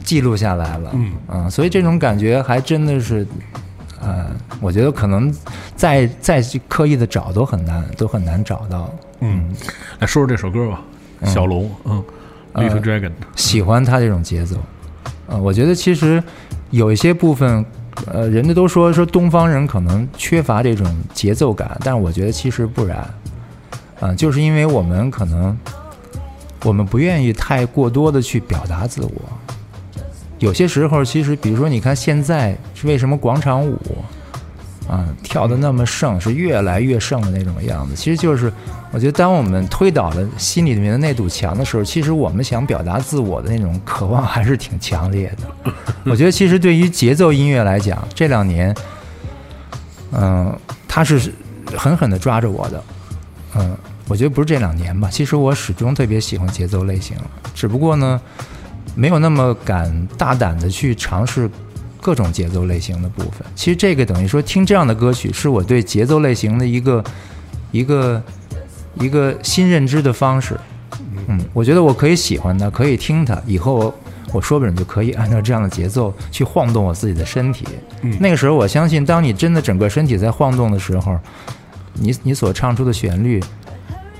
[0.04, 0.92] 记录下来了。
[0.94, 3.26] 嗯啊，所以这种感觉还真的是，
[4.02, 4.28] 呃，
[4.62, 5.34] 我觉得可能
[5.76, 8.94] 再再去刻意的找都很难，都很难找到。
[9.22, 9.54] 嗯，
[10.00, 10.82] 来说说这首歌吧，
[11.26, 12.04] 小龙，嗯
[12.54, 14.58] ，Little Dragon，喜欢他这种节奏。
[15.28, 16.22] 呃，我觉得其实
[16.70, 17.66] 有一些部分，
[18.06, 23.08] 呃，人家都说说东方人可能缺乏这种节奏感，但是我觉得其实不然。
[24.00, 25.58] 啊、就是因为我们可能
[26.66, 29.12] 我们不愿意太过多的去表达自我。
[30.44, 33.80] 有些时候，其实比如说，你看现在是为什么广场舞
[34.90, 38.52] 啊跳的那么盛，是越来越盛的那种样子，其实就是
[38.92, 45.74] 我觉得当我们推倒了心里面的那堵墙的时候，其实我们想表达自我的那种渴望还是挺强烈的。
[46.12, 48.76] 我觉得其实对于节奏音乐来讲，这两年，
[50.12, 50.54] 嗯、
[50.90, 51.32] 它是
[51.78, 52.84] 狠狠地抓着我的，
[53.56, 53.78] 嗯、
[54.10, 57.16] 我觉得不是这两年吧，其实我始终特别喜欢节奏类型，
[57.56, 58.20] 只不过呢，
[58.96, 61.50] 没有那么敢大胆的去尝试
[62.02, 63.46] 各种节奏类型的部分。
[63.56, 67.04] 其实这个等于说听这样的歌曲，是我对节奏类型的一个
[67.72, 68.22] 一个
[69.00, 70.60] 一个新认知的方式。
[71.28, 73.96] 嗯，我觉得我可以喜欢它，可以听它，以后我
[74.34, 77.66] 我说不准就可以按照这样的节奏去晃动我自己的身体。
[78.02, 81.18] 嗯那个时候，我相信，当你真的整个身体在晃动的时候，
[81.94, 83.42] 你你所唱出的旋律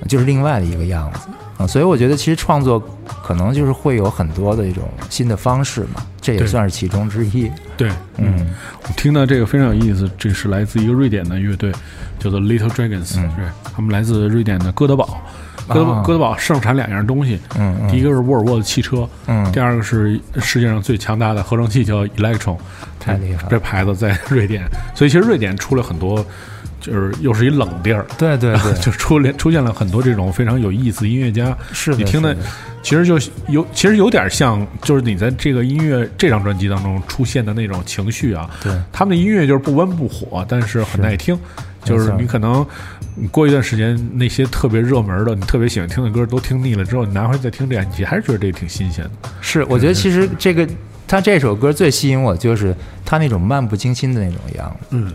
[0.08, 1.28] 就是另外的一个样子
[1.58, 1.68] 啊。
[1.68, 2.82] 所以我觉得，其实创作
[3.24, 7.52] 可能就是会有很多的一种新的方式嘛，这也算是其中之一。
[7.76, 8.48] 对，嗯，
[8.84, 11.72] 我听到这个非常有意思，这是来自一个瑞典的乐队，
[12.20, 13.46] 叫做 Little Dragons，嗯对，
[13.76, 15.22] 他们来自瑞典的哥德堡。
[15.66, 22.58] 哥德堡、啊哥德堡盛产两样东西，嗯嗯第一个是沃尔沃的汽车，嗯第二个是世界上最强大的合成器叫 Electron，
[23.00, 26.26] 太厉害了这牌子在瑞典，所以其实瑞典出了很多，
[26.84, 31.58] 就是又是一冷地儿，对对 对，就出了出现了很多这种非常有意思音乐家。
[31.72, 32.36] 是，你听的
[32.84, 33.18] 其实就
[33.48, 38.50] 有，其实有点像，就是你在这个音乐这张专辑当中出现的那种情绪啊。
[38.62, 41.38] 对他们的音乐就是不温不火，但是很耐听。
[41.86, 42.66] 就是你可能
[43.14, 49.30] 你过一段时间，那些特别热门的、你特别喜欢听的歌都听腻了之后，你拿回去再听这样，你还是觉得这挺新鲜的。
[49.42, 50.66] 是，我觉得其实这个
[51.06, 52.74] 他这首歌最吸引我，就是
[53.04, 54.88] 他那种漫不经心的那种样子。
[54.92, 55.12] 嗯，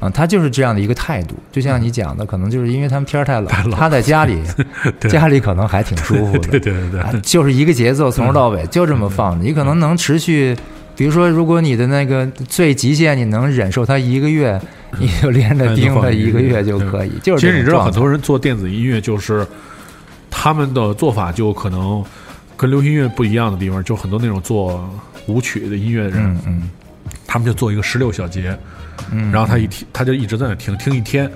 [0.00, 3.72] 啊，他就是这样的一个态度，就像你讲的，可能就是因为他们天儿太冷，太冷。
[3.72, 4.38] 他在家里，
[5.10, 10.56] 家里可能还挺舒服的， 对对对就是一个节奏，从头到尾就这么放着，你可能能持续。
[10.96, 14.60] 比如说，如果你的那个最极限你能忍受它一个月，
[14.98, 17.12] 你就连着盯它一个月就可以。
[17.22, 19.46] 就是其实你知道，很多人做电子音乐，就是
[20.28, 22.04] 他们的做法就可能
[22.56, 24.92] 跟流行音乐不一样的地方，就很多那种做
[25.28, 26.70] 舞曲的音乐的人，嗯嗯。
[27.28, 28.58] 他们就做一个十六小节，嗯，
[29.32, 31.30] 然后他一听，他就一直在那听，听一天，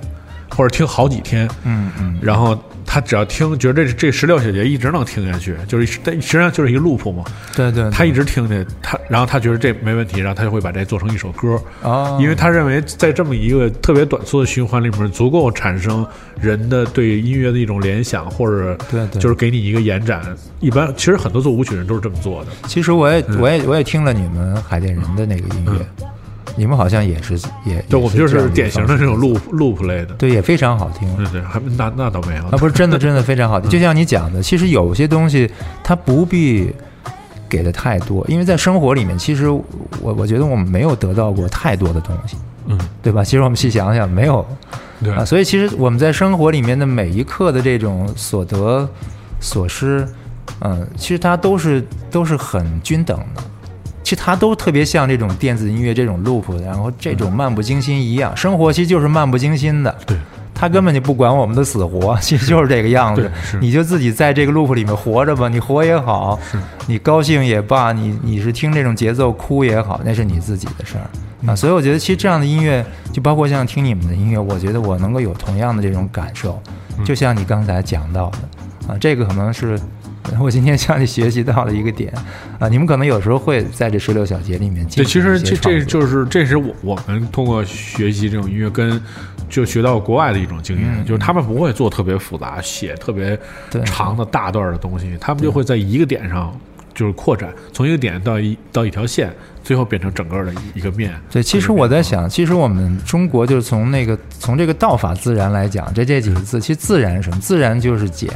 [0.50, 2.18] 或者听好几天，嗯嗯。
[2.20, 7.24] 然后他只要听，觉得这这十六小节一直能听下去，就是但实际上就是一个 loop 嘛，
[7.56, 16.06] 对对，他一直听去，他然后他觉得这没问题，然后他就会把这做成一首歌，哦，因为他认为在这么一个特别短促的循环里面，足够产生
[16.38, 19.20] 人的对音乐的一种联想，或者对对。
[19.20, 20.22] 就是给你一个延展。
[20.60, 22.50] 一般其实很多做舞曲人都是这么做的。
[22.68, 26.06] 其实我也我也我也听了你们海淀人的那个音乐，
[26.56, 27.34] 你们好像也是
[27.64, 30.14] 也对，我们就是典型的这种 loop loop 类的。
[30.14, 31.16] 对，也非常好听。
[31.16, 33.70] 对对，还那那倒没有那，不是真的，真的非常好听。
[33.70, 35.50] 就像你讲的，其实有些东西
[35.82, 36.72] 它不必
[37.48, 39.64] 给的太多，因为在生活里面，其实我
[40.00, 43.24] 我觉得我们没有得到过太多的东西，嗯，对吧？
[43.24, 44.44] 其实我们细想想，没有
[45.02, 48.88] 对啊，所以其实我们在生活里面的每一刻的这种所得
[49.40, 50.06] 所失，
[50.60, 53.42] 嗯，其实它都是都是很均等的。
[54.12, 58.36] 其实它都特别像这种电子音乐这种 loop，然后这种漫不经心一样。
[58.36, 60.14] 生活其实就是漫不经心的，对，
[60.54, 63.58] 他根本就不管我们的死活，其实就是这个样子对。
[63.58, 66.38] 你就自己在这个 loop 里面活着吧，你活也好，
[66.86, 71.10] 你高兴也罢，你你是听这种节奏哭也好，那是你自己的事儿
[71.40, 71.56] 嗯啊。
[71.56, 72.84] 所以我觉得，其实这样的音乐，
[73.14, 76.62] 就包括像听你们的音乐，我觉得我能够有同样的这种感受，
[76.98, 79.80] 嗯就像你刚才讲到的啊，这个可能是。
[80.40, 82.12] 我今天向你学习到了一个点
[82.58, 89.00] 啊，你们可能有时候会在这十六小节里面进对，其实这这就是这是我我们通过学习这种音乐跟
[89.48, 93.38] 就学到国外的一种经验，嗯就是他们不会做特别复杂、写特别
[93.84, 96.58] 长的大段的东西，他们就会在一个点上
[96.94, 99.30] 就是扩展，从一个点到一到一条线，
[99.62, 101.12] 最后变成整个的一一个面。
[101.30, 107.38] 对，其实我在想，其实我们中国就是从那个从这个道法自然来讲，这这几个字，其实自然是什么？
[107.40, 108.30] 自然就是简。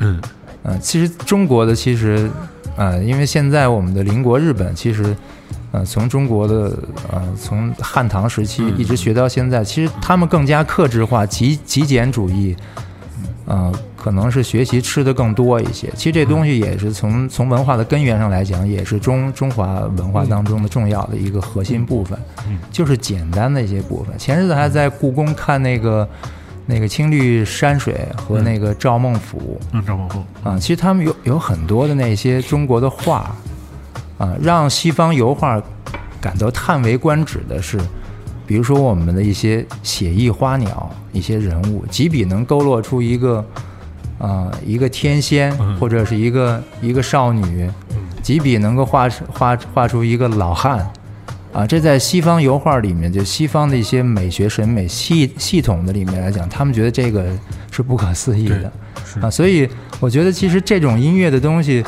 [0.00, 0.20] 嗯
[0.64, 2.30] 嗯、其实中国的其实，
[2.76, 5.16] 呃，因为现在我们的邻国日本，其实，
[5.72, 6.76] 呃，从中国的
[7.10, 12.54] 呃从汉唐时期嗯一直学到现在，其实他们更加克制化、极极简主义，
[13.46, 15.90] 呃，可能是学习吃的更多一些。
[15.96, 22.18] 其实这东西也是从从文化的根源上来讲，也是中中华文化当中的重要的一个核心部分，
[22.48, 24.16] 嗯就是简单的一些部分。
[24.16, 26.08] 前日子还在故宫看那个
[26.72, 29.60] 那个青绿山水和那个赵孟俯。
[29.72, 33.30] 嗯，赵孟俯，啊，其实他们有有很多的那些中国的画，
[34.16, 35.62] 啊，让西方油画
[36.18, 37.78] 感到叹为观止的是，
[38.46, 43.44] 比如说我们的一些写意花鸟，一些人物，几笔能勾勒出一个
[44.18, 47.70] 啊、一个天仙嗯或者是一个一个少女，
[48.22, 50.90] 几笔能够画出画画出一个老汉。
[51.52, 57.26] 啊，这在西方油画里面，就西方的一些美学审美系系统的里面来讲，他们觉得这个
[57.70, 58.72] 是不可思议的。
[59.20, 59.68] 啊，所以
[60.00, 61.84] 我觉得其实这种音乐的东西，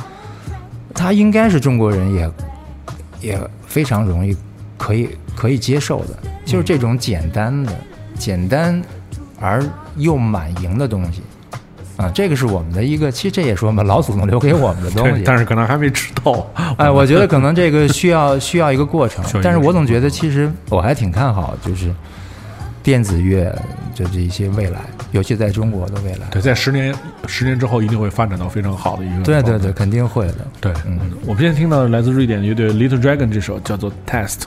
[0.93, 2.31] 它应该是中国人也
[3.23, 4.37] 也非常容易
[4.77, 7.73] 可以可以接受的，就是这种简单的、
[8.19, 8.83] 简单
[9.41, 9.65] 而
[9.97, 11.23] 又满盈的东西。
[12.05, 15.23] 啊，这个是我们的一个，其实这也是我们老祖宗留给我们的东，西。
[15.25, 16.47] 但是可能还没吃透。
[16.77, 21.93] 哎，我觉得可能这个需要需要一个过程但是我总觉得其实我还挺看好，就是
[22.83, 23.51] 电子乐
[23.95, 24.81] 就这一些未来，
[25.13, 26.27] 尤其在中国的未来。
[26.31, 26.95] 对，在十年
[27.27, 29.25] 十年之后，一定会发展到非常好的一个。
[29.25, 29.73] 对对对，。
[29.73, 30.39] 肯定会的。
[30.61, 34.41] 对，嗯我们现在听到来自瑞典乐队 Little Dragon 这首叫做《Test》。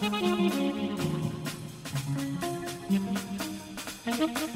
[0.00, 0.94] Thank
[4.38, 4.53] you.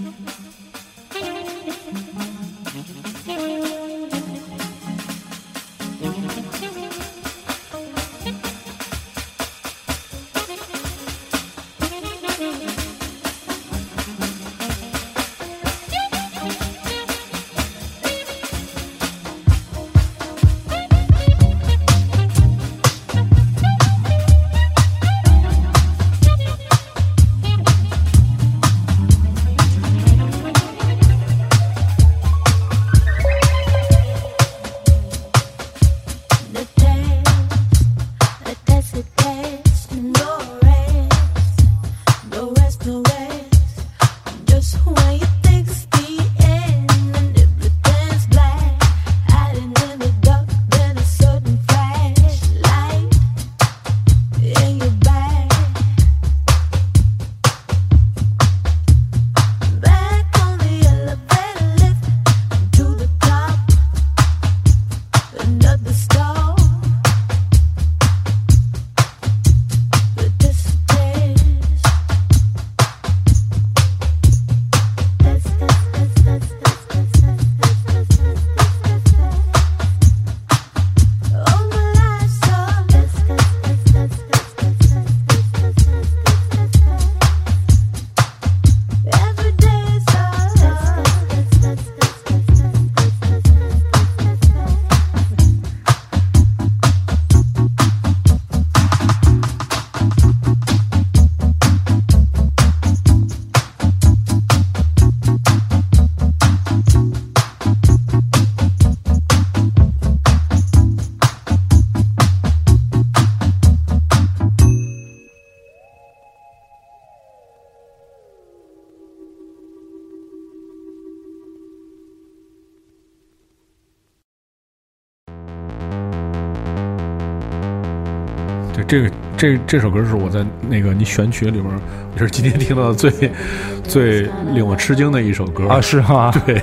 [129.38, 131.70] 这这这首歌是我在那个你选曲里面，
[132.16, 133.10] 这是今天听到的最
[133.84, 135.68] 最令我吃惊的一首歌。
[135.68, 136.30] 啊，是吗？
[136.44, 136.60] 对，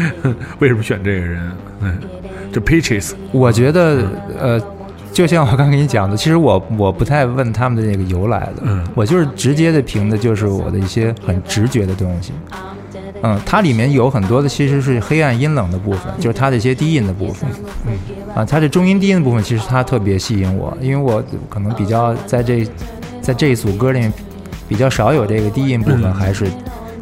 [0.60, 1.52] 为什么选这个人？
[1.80, 1.98] 嗯，
[2.52, 4.06] 就 Peaches，我觉得
[4.38, 4.60] 呃，
[5.12, 8.86] 就像我刚跟你讲的，其实我我不太问他们的那个由来的，嗯。
[8.94, 12.32] 我就是直接的凭的就是我的一些很直觉的东西。
[13.22, 17.48] 嗯，它里面有很多的其实是黑暗阴冷的部分，就是它的一些低音的部分。
[17.86, 17.92] 嗯，
[18.34, 22.66] 啊，它的中音低音的部分其实它特别吸引我，因为我可能比较在这
[23.20, 24.12] 在这一组歌里面
[24.68, 26.46] 比较少有这个低音部分，嗯还是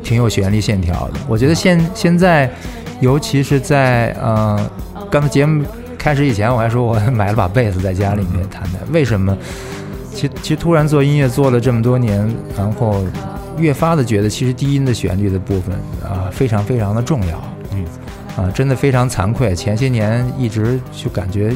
[0.03, 1.15] 挺有旋律线条的。
[1.29, 2.51] 我觉得现现在，
[3.01, 4.59] 尤其是在呃
[5.11, 5.65] 刚才节目
[5.97, 9.37] 开始以前，我还说我买了把贝斯在家里面弹弹，为什么？
[10.15, 13.05] 其其实突然做音乐做了这么多年，然后
[13.59, 17.43] 越发的觉得，其实低音的旋律的部分啊、非常非常的重要。
[17.73, 17.85] 嗯，
[18.37, 21.53] 啊，真的非常惭愧，前些年一直就感觉，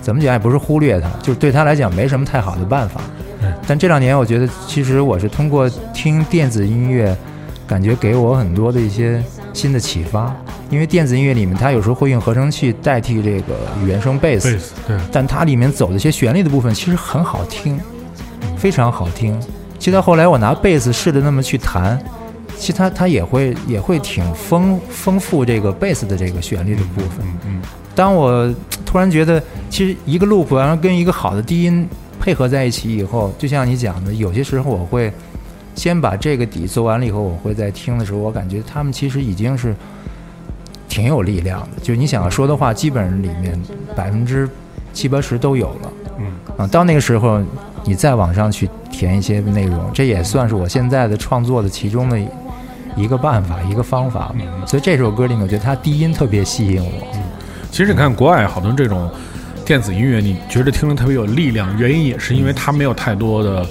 [0.00, 3.00] 怎么讲也不是忽略它，就是对他来讲没什么太好的办法。
[3.42, 7.16] 嗯但这两年我觉得，其实我是通过听电子音乐，
[7.66, 10.34] 感觉给我很多的一些新的启发。
[10.70, 13.54] 因为电子音乐里面，它有时候会用合成器代替这个
[13.86, 17.78] 原声贝斯，贝斯，对，但它里面走的一些旋律的部分其实很好听，
[18.56, 19.38] 非常好听。
[19.82, 22.00] 其实到后来我拿贝斯试着那么去弹，
[22.56, 27.18] 其实它它也会也会挺丰丰富这个贝斯的这个旋律的部分。
[27.22, 28.48] 嗯嗯当我
[28.86, 31.84] 突然觉得，其实一个 loop 然后跟一个好的低音
[32.20, 35.12] 配合在一起以后，就像你讲的，有些时候我会
[35.74, 39.74] 先把这个底做完了以后，我会在听的时候，我感觉他们其实已经是
[40.88, 41.82] 挺有力量的。
[41.82, 43.60] 就你想要说的话，基本上里面
[43.96, 44.48] 百分之
[44.92, 45.92] 七八十都有了。
[46.20, 47.42] 嗯啊，到那个时候
[47.84, 52.18] 你再往上去填一些内容，这也算是我现在的创作的其中的
[52.96, 54.34] 一个办法、一个方法。
[54.66, 56.90] 所以这首歌里面，我觉得它低音特别吸引我。
[57.70, 59.10] 其实你看国外好多这种
[59.64, 63.66] 电子音乐，你觉得听着特别有力量，原因也是因为它没有太多的。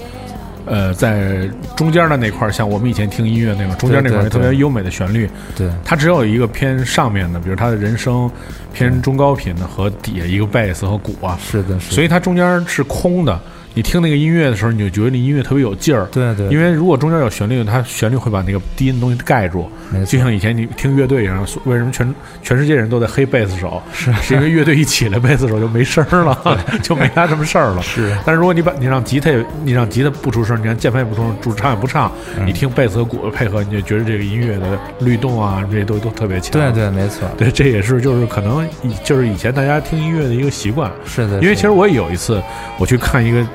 [0.68, 8.30] 呃，在中间的那块儿，像我们以前听音乐那个中间那块儿特别优美的旋律，对，它只有一个偏上面的，比如它的人声
[8.72, 11.96] 偏中高频的和底下一个贝斯和鼓啊，是的，是的。
[11.96, 13.38] 所以它中间是空的。
[13.74, 16.06] 你听那个音乐的时候，你就觉得那音乐特别有劲儿。
[16.12, 19.70] 对对，因为如果中间有旋律，它旋律会把那个低音的东西盖住，
[20.06, 23.82] 就像以前你听乐队一样，为什么全全世界人都在黑贝斯手？
[23.94, 27.82] 是是 因为乐队一起来，贝斯手就没声儿了， 就没他什么事儿了。
[27.82, 36.52] 是但是如果你把你让吉他也，你让吉他不出声，你让键盘也不出声，主唱也不唱，嗯你听贝斯和鼓的配合，你就觉得这个音乐的律动啊，这些都都特别强。
[36.52, 40.92] 对对，没错，对，这也是就是可能以就是以前大家听音乐的一个习惯。
[41.06, 41.40] 是的。
[41.42, 42.42] 因为其实我也有一次
[42.78, 43.46] 我去看一个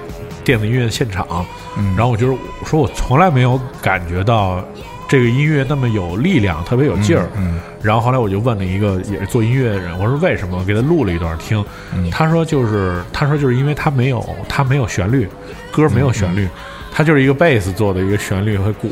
[0.46, 1.44] 电子音乐的现场，
[1.76, 4.64] 嗯然后我就是我说我从来没有感觉到
[5.08, 7.28] 这个音乐那么有力量，特别有劲儿。
[7.36, 10.56] 嗯然后后来我就问了一个也是做音乐的人，我说为什么？
[10.58, 11.64] 我给他录了一段听，
[11.94, 15.28] 嗯他说就是他说就是因为他没有他没有旋律，
[15.72, 16.48] 歌没有旋律。
[16.96, 18.88] 它就是一个贝斯做的一个旋律和鼓，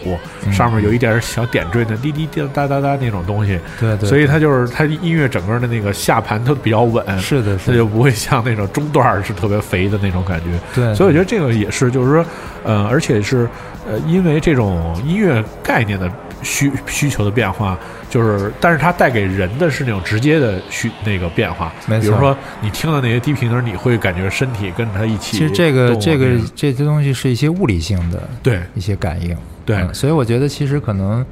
[0.52, 10.50] 上面有一点小点缀的滴滴滴哒哒哒那种东西，对对，所以它就是它音乐整个的那个下盘都比较稳，是的，是的，它就不会像那种中段儿是特别肥的那种感觉。
[10.74, 12.26] 对，所以我觉得这个也是，就是说，
[12.62, 13.48] 呃，而且是
[13.88, 16.06] 呃，因为这种音乐概念的
[16.44, 17.76] 需需求的变化，
[18.08, 21.72] 就是，但是它带给人的是那种直接的需那个变化。
[21.88, 29.36] 没错比如说你听到那些低频的时候，你会感觉身体跟着它一起其实这个这个这些东西是一些物理性的对一些感应。
[29.64, 31.24] 对嗯所以我觉得其实可能。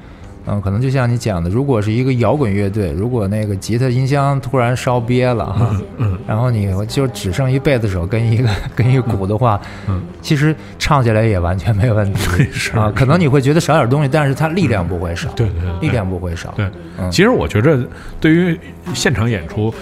[0.47, 12.93] 嗯，可能就像你讲的，如果是一个摇滚乐队，如果那个吉他音箱突然烧瘪了哈，嗯然后你就只剩一贝斯手跟一个跟一个鼓的话，嗯，其实唱起来也完全没问题 是啊。
[12.95, 16.53] 可能你会觉得少点东西，但是它力量不会少，对对对力量不会少。
[16.57, 17.79] 对，嗯其实我觉着
[18.21, 18.59] 对于
[18.95, 19.73] 现场演出，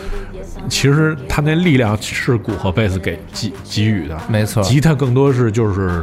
[0.69, 6.03] 其实它那力量是鼓和贝斯给给给予的，没错，吉他更多是就是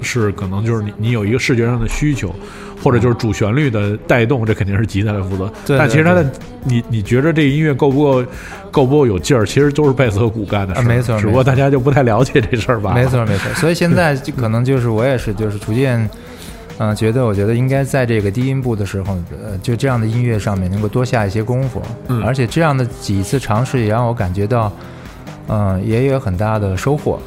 [0.00, 2.34] 是可能就是你你有一个视觉上的需求，
[2.82, 5.46] 或者就是主旋律的带动，这肯定是吉他来负责。
[5.64, 6.24] 对对但其实它的
[6.64, 8.24] 你你觉着这音乐够不够
[8.70, 12.92] 够不够有劲儿，其实都是贝斯和鼓干的事儿、啊没错只不过大家就不太了解这事儿吧。
[12.92, 16.08] 没错没错，所以现在就可能就是我也是就是逐渐，
[16.78, 22.22] 嗯、觉得我觉得应该在这个低音部的时候，呃，就这样的音乐上面能够多下一些功夫，嗯。
[22.22, 24.72] 而且这样的几次尝试也让我感觉到，
[25.48, 27.20] 嗯、也有很大的收获，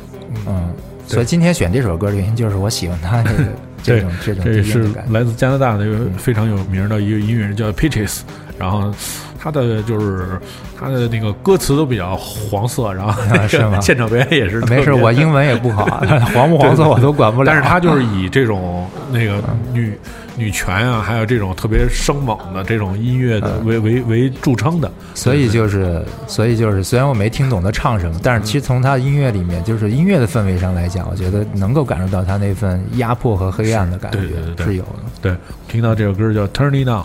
[0.48, 0.70] 嗯，
[1.08, 3.44] 所以今天选这首歌的原因就是我喜欢它这个
[3.86, 8.22] 这种这种这是来自加拿大的一个非常有名的一个音乐人叫 Peaches，
[8.58, 8.94] 然后
[9.40, 10.40] 他的就是
[10.80, 13.14] 他的那个歌词都比较黄色，然后
[13.82, 15.86] 现场表演也是没事，我英文也不好，
[16.34, 19.98] 黄不黄色我都管不了，但是他就是以这种那个女
[20.38, 24.92] 女权啊，还有这种特别生猛的这种音乐的为为为著称的。
[25.14, 35.00] 所以就是，所以就是，虽然我没听懂他唱什么，但是其实从他音乐里面，就是音乐的氛围上来讲，我觉得能够感受到他那份压迫和黑暗的感觉是有的。
[35.22, 35.36] 对，
[35.68, 37.04] 听到这首歌叫《Turn It On》。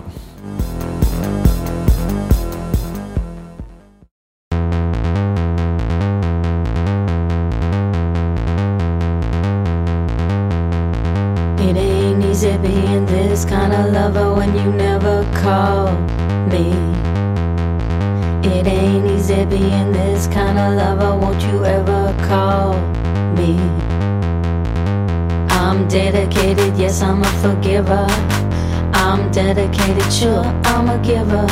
[27.93, 31.47] I'm dedicated, sure, I'm a giver.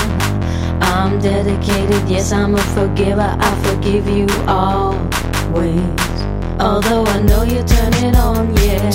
[0.81, 3.36] I'm dedicated, yes, I'm a forgiver.
[3.39, 5.81] I forgive you always.
[6.60, 8.90] Although I know you turn it on, yeah.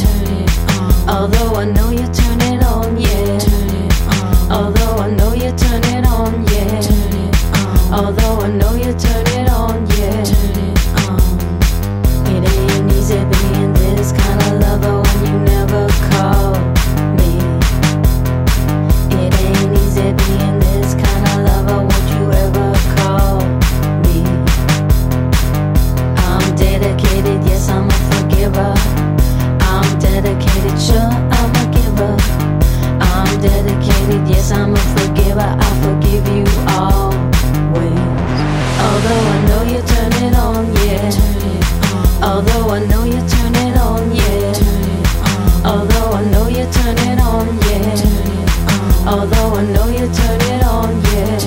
[1.07, 3.39] Although I know you turn it on, yeah.
[4.49, 7.91] Although I know you turn it on, yeah.
[7.91, 9.32] Although I know you turn it
[42.33, 45.63] Although I know you turn it on, yeah.
[45.63, 49.07] Although I know you turn it on, yeah.
[49.07, 51.37] Although I know you turn it on, yeah.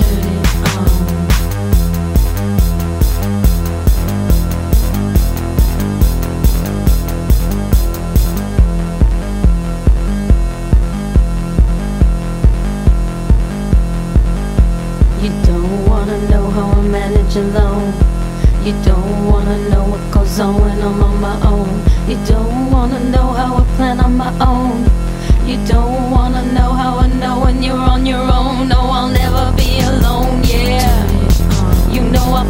[15.21, 18.06] You don't wanna know how I manage alone.
[18.67, 21.69] You don't wanna know what goes on when I'm on my own.
[22.05, 24.83] You don't wanna know how I plan on my own.
[25.47, 28.67] You don't wanna know how I know when you're on your own.
[28.67, 30.99] No, I'll never be alone, yeah.
[31.89, 32.43] You know I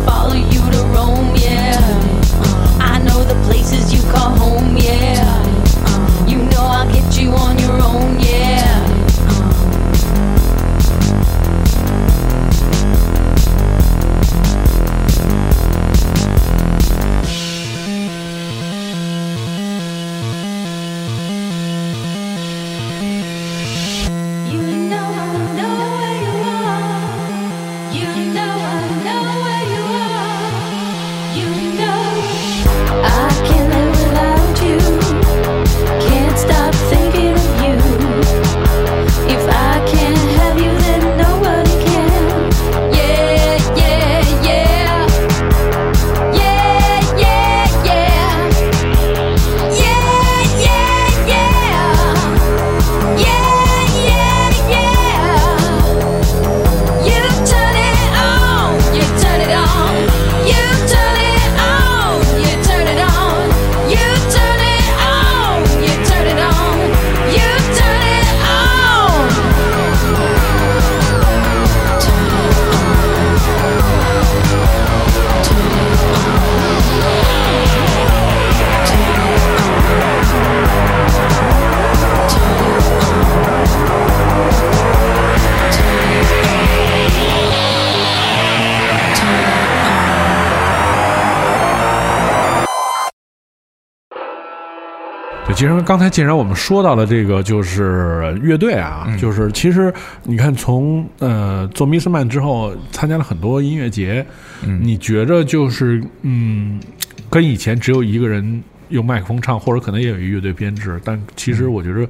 [95.57, 104.23] 既然刚才既然我们说到了这个，就是乐队啊，就是其实你看从呃做 Miss Man 之后，参加了很多音乐节，
[104.61, 106.79] 你觉着就是嗯，
[107.27, 112.07] 跟以前只有一个人用麦克风唱，或者可能也有一乐队编制，但其实我觉得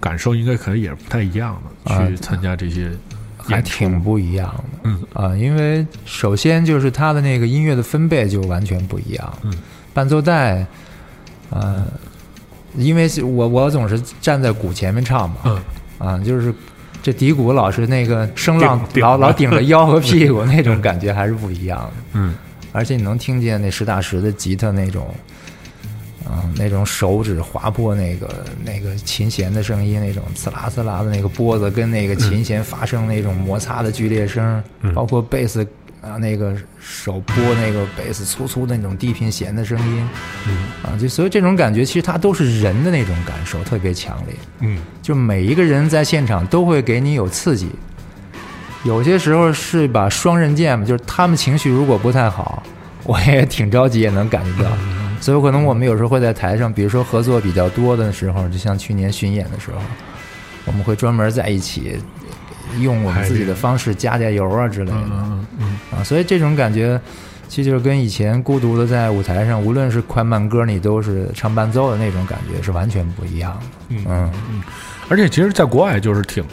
[0.00, 2.90] 感受应该可能也是不太一样的，啊去参加这些
[3.36, 4.80] 还挺不一样的。
[4.82, 9.38] 嗯啊，因为首先就是它的那个音乐的分贝就完全不一样。
[9.44, 9.54] 嗯，
[9.94, 10.66] 伴奏带，呃，
[12.78, 15.60] 因为是我我总是站在鼓前面唱嘛，嗯。
[15.98, 16.54] 啊，就是
[17.02, 21.92] 这底鼓老是那个声浪老老顶着腰和屁股那种感觉还是不一样的。
[22.14, 22.34] 嗯。
[22.70, 25.12] 而且你能听见那实打实的吉他那种，
[26.30, 34.94] 嗯、那种手指划破那个那个琴弦的声音，那种刺啦刺啦的那个波子跟那个琴弦发生那种摩擦的剧烈声，嗯。
[34.94, 35.66] 包括贝斯
[36.00, 40.08] 啊，那个手拨那个贝斯粗粗的那种低频弦的声音，
[40.46, 44.36] 嗯啊，就所以这种感觉其实它都是人的那种感受，特别强烈。
[44.60, 47.68] 嗯就每一个人在现场都会给你有刺激，
[48.84, 52.62] 有些时候是把双刃剑嘛，就是他们情绪如果不太好，
[53.04, 54.70] 我也挺着急，也能感觉到。
[55.20, 59.80] 所以可能我们有时候会在台上，比如说合作比较多的时候，就像去年巡演的时候，
[60.64, 61.98] 我们会专门在一起
[62.80, 64.96] 用我们自己的方式加加油啊之类的。
[64.96, 67.00] 嗯嗯啊，所以这种感觉，
[67.48, 73.66] 其实就是跟以前孤独的在舞台上，无论是快慢歌，你都是唱伴奏的那种感觉是完全不一样的。
[73.88, 74.62] 嗯嗯嗯，
[75.08, 76.44] 而且其实，在国外就是挺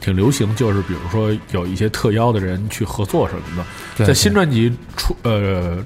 [0.00, 3.64] 挺流行，就是比如说有一些特邀的人去合作什么的，
[3.98, 5.76] 对在新专辑出呃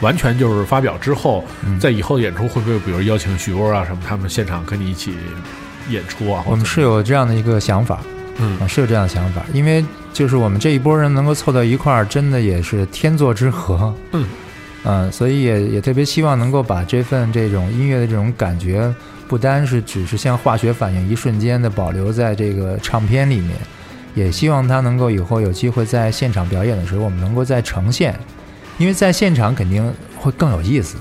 [0.00, 5.12] 完全就是发表之后，嗯在以后演出会不会比如邀请许巍啊什么，他们现场跟你一起
[5.90, 6.42] 演出啊？
[6.46, 8.00] 我们是有这样的一个想法，
[8.38, 13.94] 嗯啊，是有这样的想法，因为就是我们这一波人能够凑到一块儿，真的也是天作之合。
[14.12, 14.26] 嗯，
[14.84, 18.94] 嗯， 所以也也特别希望能够把这份这种音乐的这种感觉，
[19.26, 23.56] 不单是只是像化学反应一瞬间的保留在这个唱片里面，
[24.14, 28.18] 也希望它能够以后有机会在现场表演的时候，我们能够再呈现，
[28.78, 30.96] 因为在现场肯定会更有意思。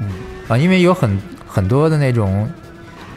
[0.00, 0.10] 嗯
[0.48, 2.48] 啊，因为有很很多的那种，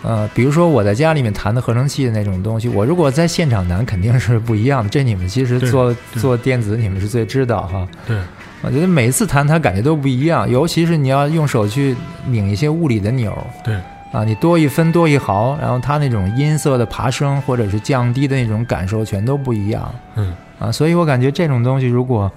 [0.03, 4.89] 呃，比如说我在家里面弹的合成器的那种东西，我如果在现场弹肯定是不一样的。
[4.89, 7.87] 这你们其实做做电子，你们是最知道哈。
[8.07, 8.17] 对
[8.63, 11.95] 我觉得每一次弹它感觉都不一样，尤其是你要用手去
[12.27, 13.75] 拧一些物理的钮儿对
[14.11, 22.31] 啊，你多一分多一毫，然后它那种音色的爬升或者是降低的那种感受全都不一样嗯啊，所以我感觉这种东西如果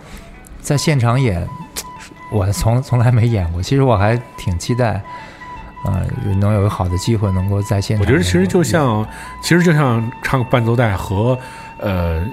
[0.61, 1.47] 在现场演，
[2.32, 5.03] 我从从来没演过，其实我还挺期待。
[5.85, 6.02] 啊，
[6.40, 8.11] 能有个好的机会能够在现场我。
[8.11, 9.06] 觉得其实就像，
[9.43, 11.39] 其实就像唱伴奏带和
[11.78, 12.24] 呃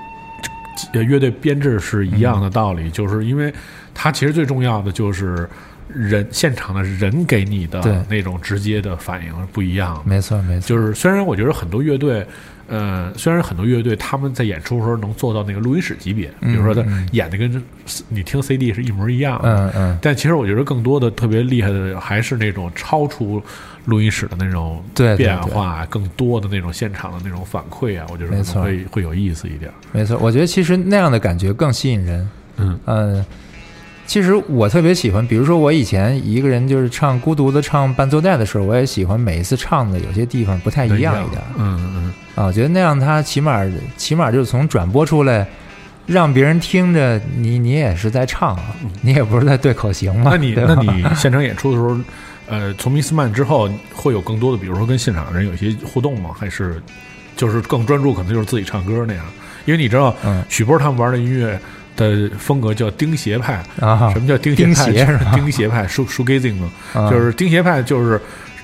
[0.94, 3.54] 呃乐队编制是一样的道理，就是因为
[3.94, 5.50] 它其实最重要的就是
[5.94, 10.02] 人现场的人给你的那种直接的反应是不一样的。
[10.06, 12.26] 没错没错，就是虽然我觉得很多乐队，
[12.72, 16.88] 呃，虽然很多乐队他们在演出的时候能做到那个录音室级别，比如说他嗯。
[16.88, 17.62] 嗯演的跟
[18.08, 23.44] 你听 CD 是一模一样的，嗯嗯，但其实我觉得更多的特别厉害的还是那种超出
[23.86, 24.82] 录音室的那种
[25.18, 29.70] 变化，更多的那种现场的那种反馈啊，我觉得会会有意思一点。
[29.92, 32.30] 没错，我觉得其实那样的感觉更吸引人。
[32.58, 32.80] 嗯。
[32.86, 33.26] 嗯，
[34.06, 43.62] 其实我特别喜欢，比如说我以前一个人就是唱孤独的唱伴奏带的时候，我也喜欢每一次唱的有些地方不太一样一点嗯嗯啊，我觉得那样他起码
[43.98, 45.48] 起码就是从转播出来。
[46.08, 50.32] 让别人听着你，你也是在唱啊，你也不是在对口型嘛。
[50.32, 51.98] 那你那你现场演出的时候，
[52.50, 56.32] 呃，从 Miss Man 之后会有更多的，比如说跟现场人有一些互动吗？
[56.38, 56.82] 还是
[57.38, 59.24] 就是更专注，可能就是自己唱歌那样？
[59.66, 61.58] 因为你知道，嗯许波他们玩的音乐
[61.96, 63.64] 的风格叫钉鞋派。
[63.80, 64.92] 啊，什么叫钉钉鞋派？
[64.92, 68.20] 鞋是吧钉鞋派，shoe shoegazing 嘛，啊就是钉鞋派，就是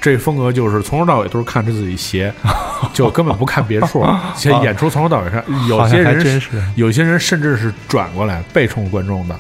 [0.07, 2.33] 这风格，就是从头到尾都是看着自己鞋，
[2.93, 4.05] 就根本不看别处。
[4.37, 9.37] 且演出从头到尾看，有些人真是有些人甚至是转过来背冲观众的，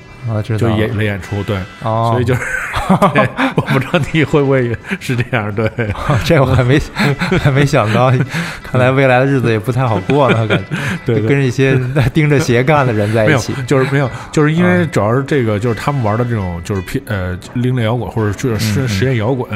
[0.57, 2.41] 就演了演出，对，哦，所以就是，
[3.13, 5.69] 对我不知道你会不会是这样，对，
[6.25, 6.79] 这我还没
[7.41, 8.11] 还没想到，
[8.63, 10.63] 看来未来的日子也不太好过了，感觉
[11.05, 11.79] 对对跟一些
[12.13, 19.49] 盯着鞋干的人在一起，，就是没有，就是因为啊主要是这个，就是他们玩的这种，就是偏呃另类摇滚或者就是实嗯实验摇滚，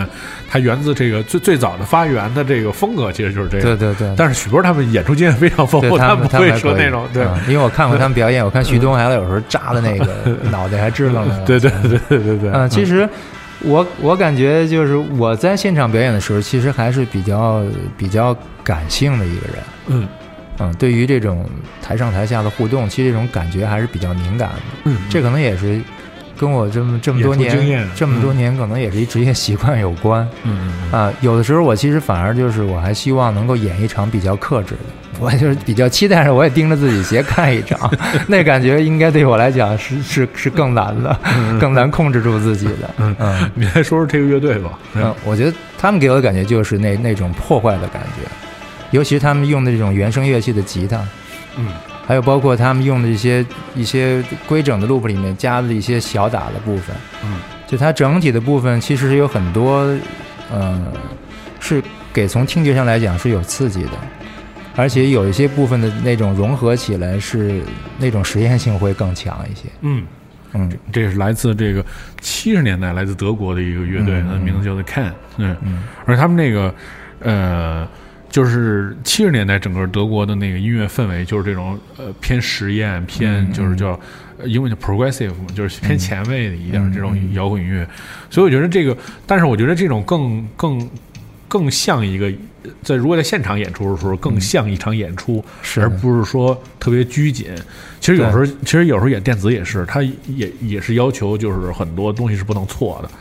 [0.49, 3.65] 它源自这个最最早的发源的这个风格，其实就是这样。
[3.65, 4.13] 对对对。
[4.17, 7.23] 但是许波他们演出经验非常丰富，对他不会他们还可以说那种对。
[7.23, 10.05] 嗯因为我看过他们表演，我看旭东还有时候扎的那个
[10.51, 11.45] 脑袋还支棱着。
[11.45, 13.07] 对对对对对对，嗯，其实
[13.61, 17.63] 我我感觉就是我在现场表演的时候，其实还是比较
[17.97, 19.55] 比较感性的一个人。
[19.87, 20.07] 嗯
[20.59, 21.49] 嗯，对于这种
[21.81, 24.55] 台上台下的互动，其实这种感觉还是比较敏感的。
[24.85, 25.81] 嗯，这可能也是
[26.41, 30.27] 跟我这么这么多年这么多年，可能也是一职业习惯有关。
[30.41, 37.79] 嗯嗯啊，有的时候我其实反而就是我还希望能够演一场比较克制的，我就是比较期待着我也盯着自己鞋看一场，
[38.27, 41.15] 那感觉应该对我来讲是是是更难的，
[41.61, 42.89] 更难控制住自己的。
[42.97, 44.71] 嗯嗯你来说说这个乐队吧。
[44.95, 48.27] 嗯，我觉得他们给我的感觉就是那那种破坏的感觉，
[48.89, 50.97] 尤其是他们用的这种原声乐器的吉他，
[51.55, 51.67] 嗯
[52.05, 53.45] 还有包括他们用的一些
[53.75, 57.35] 一些规整的 loop 里面加的一些小打的部分，嗯。
[57.67, 59.87] 就它整体的部分其实是有很多，
[60.51, 60.91] 嗯、
[61.61, 63.91] 是给从听觉上来讲是有刺激的，
[64.75, 67.61] 而且有一些部分的那种融合起来是
[67.97, 69.69] 那种实验性会更强一些。
[69.79, 70.03] 嗯，
[70.51, 70.69] 嗯。
[70.91, 71.81] 这是来自这个
[72.19, 75.13] 七十年代来自德国的一个乐队，嗯它的名字叫做 Can。
[75.37, 75.83] 嗯，嗯。
[76.05, 76.75] 而他们那个
[77.21, 77.87] 呃，
[78.31, 83.99] 就是七十年代整个德国的那个音乐氛围，就是这种呃偏实验、偏嗯就是叫
[84.45, 87.33] 英文叫 progressive 嘛，就是偏前卫的一点嗯这种嗯。
[87.33, 87.87] 摇滚音乐，
[88.29, 88.97] 所以我觉得这个，
[89.27, 90.89] 但是我觉得这种更更
[91.47, 92.31] 更像一个
[92.81, 95.43] 在如果在现场演出的时候，更像一场演出，
[95.77, 97.47] 而不是说特别拘谨。
[97.99, 103.11] 其实有时候，其实有时候演电子也是，它也也是要求就是很多东西是不能错的。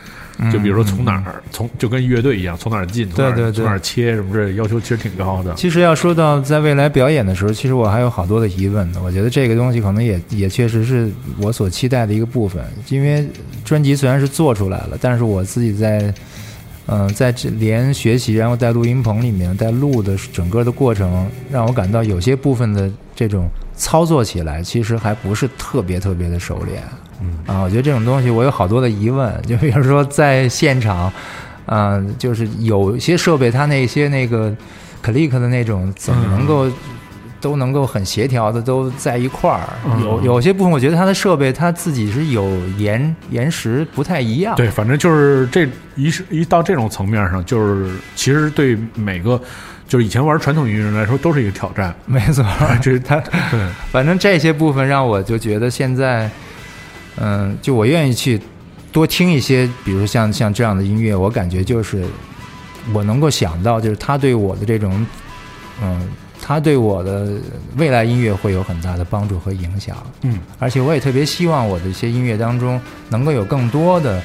[0.49, 5.53] 就比如说从哪儿，从就跟乐队一样，从哪儿进，从哪儿从哪儿切什么这要求其实挺高的。
[5.55, 9.01] 其实要说到在未来表演的时候，其实我还有好多的疑问呢。
[9.03, 13.27] 我觉得这个东西可能也也确实是我所期待的一个部分，因为
[13.63, 16.13] 专辑虽然是做出来了，但是我自己在，
[16.87, 26.81] 嗯、在这连学习，然后在录音棚里面，在录的整个的过程，让我感到有些部分的这种操作起来，其实还不是特别特别的熟练。
[27.21, 31.11] 嗯啊，我觉得这种东西我有好多的疑问，就比如说在现场，
[31.65, 34.51] 啊，就是有些设备它那些那个
[35.03, 36.67] click 的那种，怎么能够、
[37.39, 39.61] 都能够很协调的都在一块儿？
[39.85, 44.55] 嗯有有些部分我觉得它的设备它自己是有延延时不太一样。
[44.55, 49.39] 对，反正就是这一是一到这种层面上，就是其实对每个
[49.87, 51.93] 就是以前玩传统音乐人来说都是一个挑战。
[52.05, 52.45] 没错，
[52.81, 53.17] 就是它
[53.49, 53.59] 对，
[53.91, 56.29] 反正这些部分让我就觉得现在，
[57.17, 58.39] 嗯，就我愿意去
[58.91, 62.03] 多听一些，比如像像这样的音乐，我感觉就是
[62.93, 65.05] 我能够想到，就是他对我的这种，
[65.81, 66.09] 嗯，
[66.41, 67.33] 他对我的
[67.77, 69.95] 未来音乐会有很大的帮助和影响。
[70.23, 72.79] 嗯而且我也特别希望我的一些音乐当中
[73.09, 74.21] 能够有更多的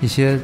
[0.00, 0.38] 一些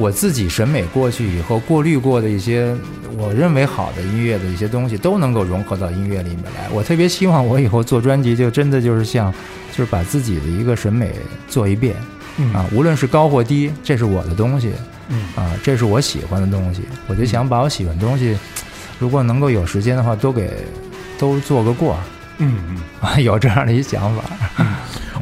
[0.00, 2.74] 我自己审美过去以后过滤过的一些
[3.18, 6.70] 我认为好的音乐的一些东西都能够融合到音乐里面来。
[6.72, 9.30] 我特别希望我以后做专辑就真的就是像，
[9.70, 11.12] 就是把自己的一个审美
[11.46, 11.94] 做一遍。
[12.38, 12.50] 嗯。
[12.54, 14.72] 啊，无论是高或低，这是我的东西
[15.08, 15.22] 嗯。
[15.36, 16.80] 啊，这是我喜欢的东西。
[17.06, 18.38] 我就想把我喜欢的东西，
[18.98, 20.50] 如果能够有时间的话，都给
[21.18, 21.92] 都做个过。
[21.92, 22.00] 儿
[22.40, 22.76] 嗯嗯。
[23.22, 24.22] 有这样的一想法。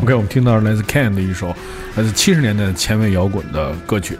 [0.01, 1.55] OK，我们听到是来自 Ken 的一首
[1.97, 4.19] 来自七十年代前卫摇滚的歌曲。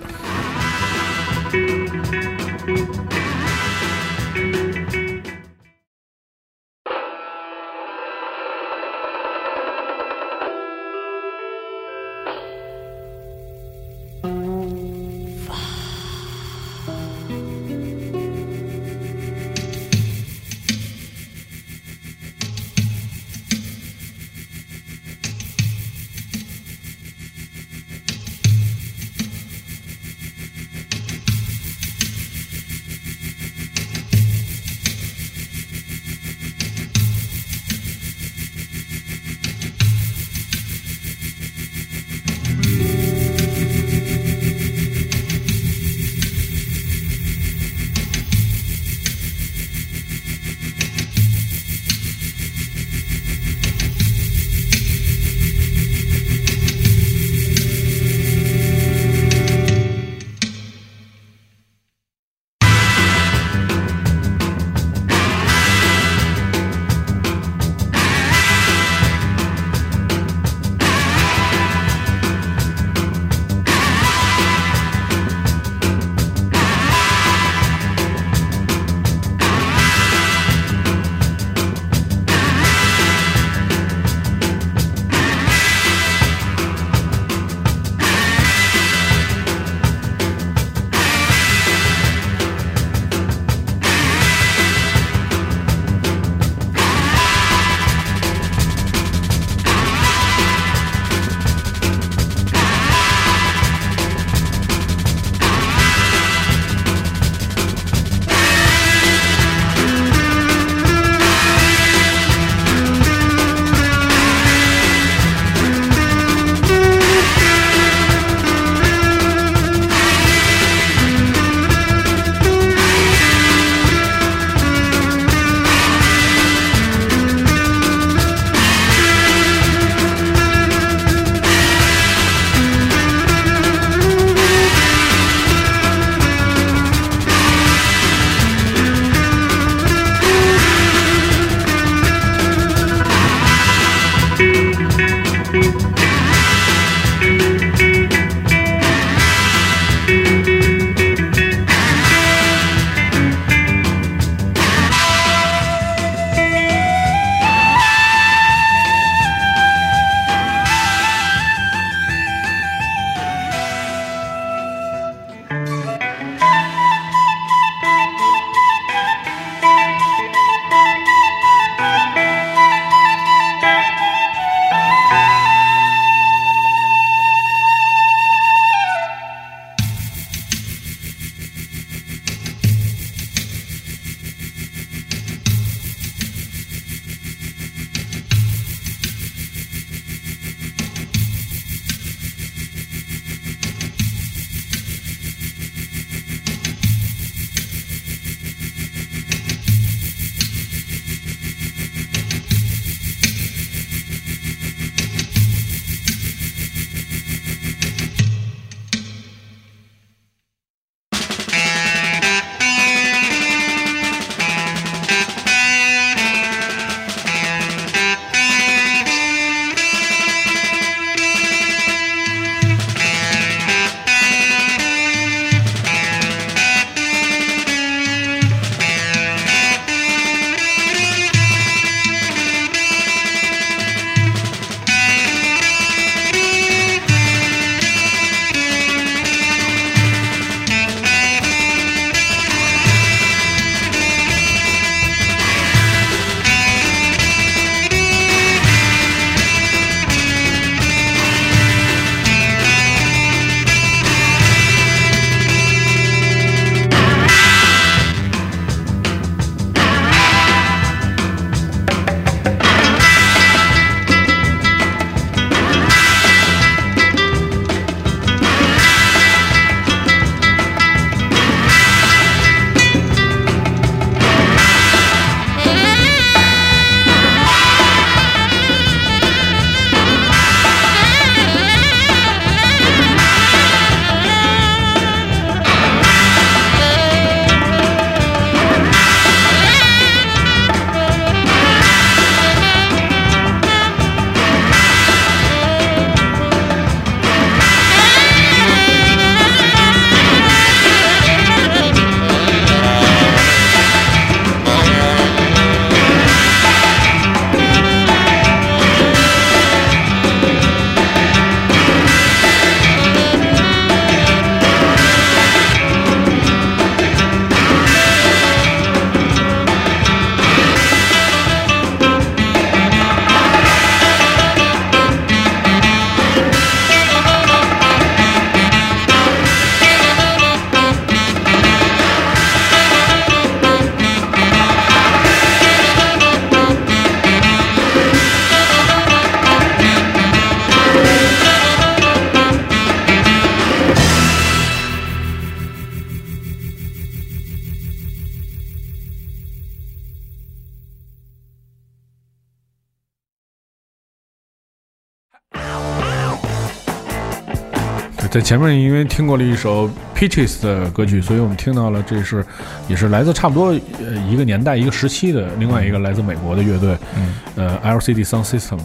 [358.39, 362.47] 在前面因为听过了一首 Peaches 的歌曲，所以我们听到了这是
[362.87, 368.79] 也是来自差不多呃一个年代一个时期的另外一个来自美国的乐队，嗯，呃 LCD Sound System。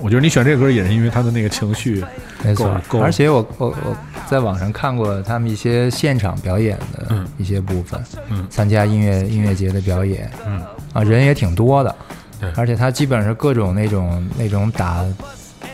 [0.00, 2.04] 我觉得你选这个歌也是因为他的那个情绪，
[2.42, 2.66] 没错。
[2.88, 2.98] 够。
[2.98, 3.00] 够。
[3.00, 3.96] 而且我我我
[4.28, 7.24] 在网上看过他们一些现场表演的嗯。
[7.38, 8.44] 一些部分，嗯。
[8.50, 10.60] 参加音乐音乐节的表演，嗯。
[10.94, 11.94] 啊，人也挺多的，
[12.40, 12.50] 对。
[12.56, 15.04] 而且他基本上各种那种那种打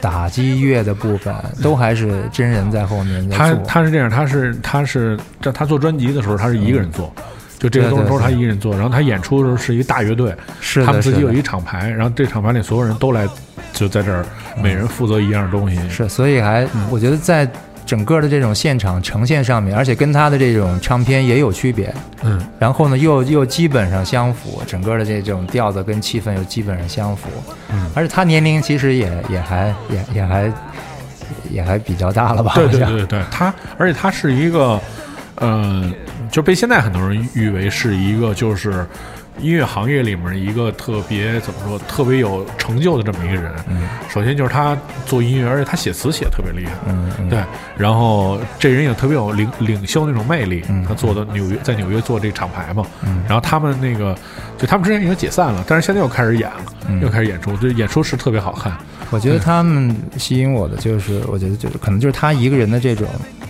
[0.00, 3.54] 打击乐的部分，都还是真人在后面在他。
[3.66, 7.12] 他是这样，他是他是这他做专辑的时候他是一个人做，
[7.58, 13.26] 就这个东西都是他一个人做，然后他演出的时候是一个大乐队，是他们自己有一厂牌，然后这厂牌里所有人都来
[13.72, 14.24] 就在这儿，
[14.62, 16.86] 每人负责一样东西，是，所以还嗯。
[16.90, 17.48] 我觉得在
[17.86, 22.44] 整个的这种现场呈现上面，而且跟他的这种唱片也有区别，嗯。
[22.58, 27.28] 然后呢又又基本上相符，整个的这种调子跟气氛又基本上相符，
[27.70, 30.52] 嗯，而且他年龄其实也也还也也还
[31.50, 32.52] 也还比较大了吧？
[32.56, 34.80] 对对对对，他而且他是一个，
[35.36, 35.92] 呃，
[36.30, 38.84] 就被现在很多人誉为是一个就是
[39.40, 43.52] 音乐行业里面一个特别怎么说特别有成就的这么一个人。
[43.68, 46.72] 嗯首先就是他做音乐，而且他写词写的特别厉害。
[46.88, 47.44] 嗯嗯，对，
[47.76, 50.64] 然后这人也特别有领领袖那种魅力。
[50.68, 52.84] 嗯他做的纽约，在纽约做这个厂牌嘛。
[53.04, 54.16] 嗯然后他们那个，
[54.56, 58.72] 就他们之前已经解散了，但是现在又开始演了，嗯又开始演出，就演出是特别好看。
[59.10, 63.06] 我觉得他们吸引我的就是，我觉得就是可能就是他一个人的这种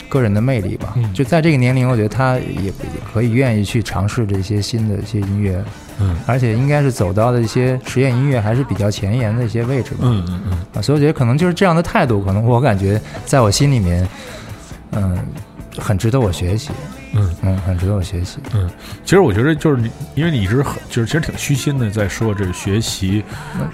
[0.08, 0.92] 个人的魅力吧。
[0.96, 2.72] 嗯就在这个年龄，我觉得他也也
[3.12, 5.64] 可以愿意去尝试这些新的一些音乐，
[5.98, 10.00] 嗯而且应该是走到的一些实验音乐还是比较前沿的一些位置吧。
[10.02, 14.06] 嗯嗯嗯，啊，所以我觉得可能就是这样的态度，可能我感觉在我心里面，
[14.92, 15.18] 嗯，
[15.78, 16.70] 很值得我学习。
[17.12, 17.34] 嗯。
[17.42, 18.38] 嗯，很值得我学习。
[18.54, 18.68] 嗯。
[19.04, 23.22] 其实我觉得就是你，因为你一直很就是其实挺虚心的在说这学习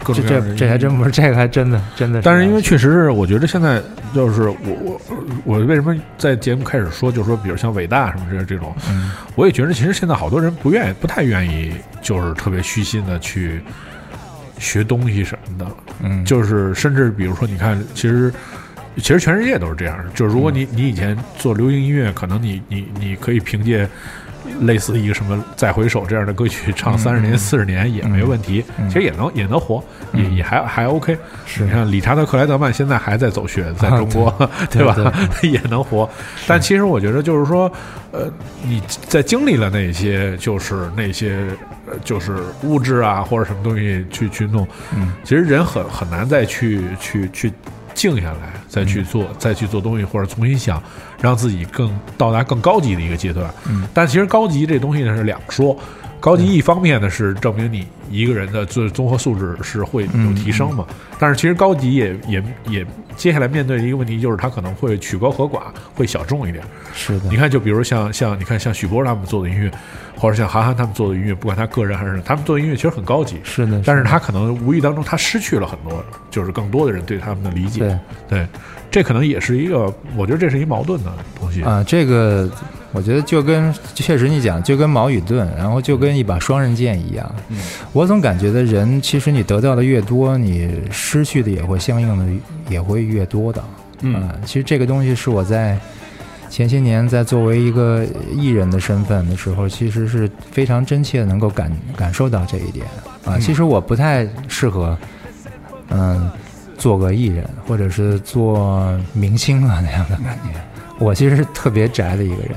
[0.03, 2.23] 各这种各样的这这还真不是，这个还真的真的。
[2.23, 3.81] 但是因为确实是，我觉得现在
[4.15, 5.01] 就是我我
[5.45, 9.13] 我为什么在节目开始说，就是说，比如像伟大什么这这种，嗯。
[9.35, 11.73] 我也觉得其实现在好多人不愿意，不太愿意，
[12.03, 13.63] 就是特别虚心的去
[14.59, 15.67] 学东西什么的，
[16.03, 18.33] 嗯，就是甚至比如说，你看，其实
[18.97, 23.89] 其实全世界都是这样的，就是如果你你以前做流行音乐，可能你你你可以凭借。
[24.63, 29.83] 类似一个什么《再回首》这样的歌曲，唱嗯三十年、嗯四十年也没问题，嗯其实也能也能活，
[30.13, 31.17] 也嗯也还还 OK。
[31.47, 34.95] 是你看理查德克莱德曼现在还在走穴，在中国， 对吧？
[35.43, 36.09] 也能活。
[36.47, 37.71] 但其实我觉得就是说，
[38.11, 38.31] 呃，
[38.67, 41.39] 你在经历了那些，就是那些，
[41.87, 47.53] 呃就是物质啊或者什么东西去去弄，嗯其实人很很难再去去去
[47.95, 50.83] 静下来，再去做，再去做东西，或者重新想，
[51.21, 53.53] 让自己更到达更高级的一个阶段。
[53.69, 55.77] 嗯但其实高级这东西呢是两说，
[56.23, 60.87] 高级一方面呢是证明你一个人的综综合素质是会有提升嘛，
[61.19, 62.87] 但是其实高级也也也
[63.17, 65.63] 接下来面对的一个问题就是他可能会曲高和寡，
[65.97, 66.63] 会小众一点。
[66.95, 69.69] 是的你，看，就比如像像你看像许波他们做的音乐，
[70.17, 73.41] 或者像韩寒他们做的音乐，不管他个人还是他们做的音乐，其实很高级。
[73.43, 77.81] 是的，的但是他可能无意当中他失去了很多，就是更多的人对他们的理解。
[77.81, 78.47] 对对，
[78.93, 81.11] 这可能也是一个，我觉得这是一矛盾的
[81.41, 81.63] 东西。
[81.63, 82.49] 啊，这个
[82.93, 87.35] 我觉得就跟确实你讲，就跟矛与盾，然后就跟一把双刃剑一样。
[87.49, 87.57] 嗯
[87.93, 93.65] 我总感觉的人，其实你得到的越多，你失去的也会相应的也会越多的。
[94.03, 95.79] 嗯啊，其实这个东西是我在
[96.51, 98.05] 前些年在作为一个
[98.35, 102.85] 艺人的身份的时候，其实是非常真切能够感感受到这一点
[103.25, 103.37] 啊。
[103.37, 104.99] 嗯其实我不太适合，
[105.89, 106.31] 嗯，
[106.83, 110.61] 做个艺人或者是做明星啊那样的感觉。
[110.99, 112.57] 我其实是特别宅的一个人，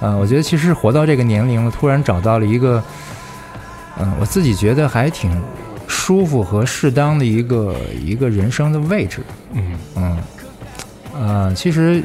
[0.00, 2.82] 呃，我觉得其实活到这个年龄了，突然找到了一个，
[3.98, 5.30] 嗯，我自己觉得还挺
[5.86, 9.20] 舒服和适当的一个一个人生的位置。
[9.52, 10.18] 嗯嗯，
[11.14, 12.02] 呃，其实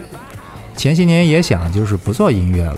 [0.76, 2.78] 前些年也想就是不做音乐了，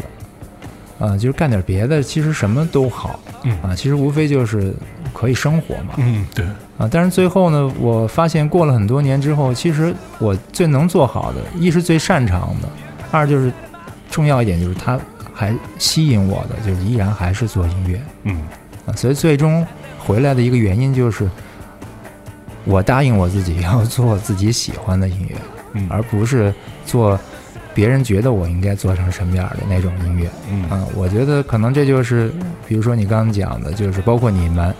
[1.02, 4.72] 啊、就是干点别的，其实什么都好，嗯啊，其实无非就是
[5.12, 6.46] 可以生活嘛，嗯，对，
[6.78, 12.70] 啊，但是最后呢，我发现过了很多年之后，其实我最能做好的，一是最擅长的，
[13.10, 13.52] 二就是
[14.12, 15.00] 重要一点就是它
[15.34, 18.40] 还吸引我的，就是依然还是做音乐，嗯。
[18.86, 19.66] 啊，所以最终
[20.00, 21.30] 回来的一个原因就是，
[22.66, 25.36] 我答应我自己要做自己喜欢的音乐，
[25.74, 26.54] 嗯而不是
[26.86, 27.20] 做
[27.74, 30.30] 别人觉得我应该做成什么样的那种音乐。
[30.50, 30.64] 嗯。
[30.70, 32.32] 啊，我觉得可能这就是，
[32.68, 34.74] 比如说你刚刚讲的，就是包括你们，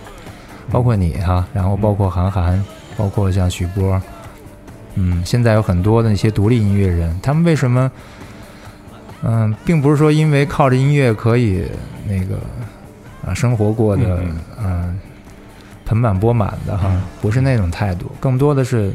[0.70, 2.62] 包括你哈，然后包括韩寒，
[2.96, 4.00] 包括像许波，
[4.94, 7.90] 嗯，现在有很多的那些独立音乐人，他们为什么，
[9.22, 11.64] 嗯，并不是说因为靠着音乐可以
[12.06, 12.36] 那个
[13.26, 15.00] 啊生活过得嗯嗯。
[15.84, 16.90] 盆满钵满的哈，
[17.20, 18.90] 不是那种态度，更多的是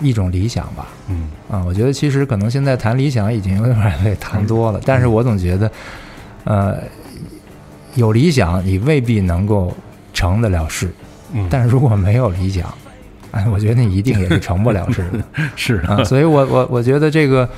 [0.00, 0.88] 一种理想吧。
[1.08, 5.70] 嗯啊，我觉得其实可能现在谈理想已经有点被谈多了，但是我总觉得，
[6.44, 6.78] 呃，
[7.94, 9.74] 有理想你未必能够
[10.12, 10.92] 成得了事，
[11.32, 12.72] 嗯，但是如果没有理想，
[13.32, 15.22] 哎， 我觉得你一定也是成不了事的。
[15.56, 17.48] 是啊，所以我我我觉得这个，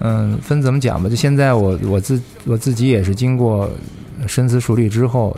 [0.00, 1.08] 嗯，分怎么讲吧？
[1.08, 3.70] 就现在我我自我自己也是经过
[4.26, 5.36] 深思熟虑之后，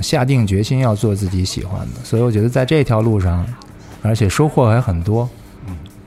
[0.00, 3.44] 下定决心要做自己喜欢的，所以我觉得在这条路上，
[4.02, 5.28] 而且收获还很多，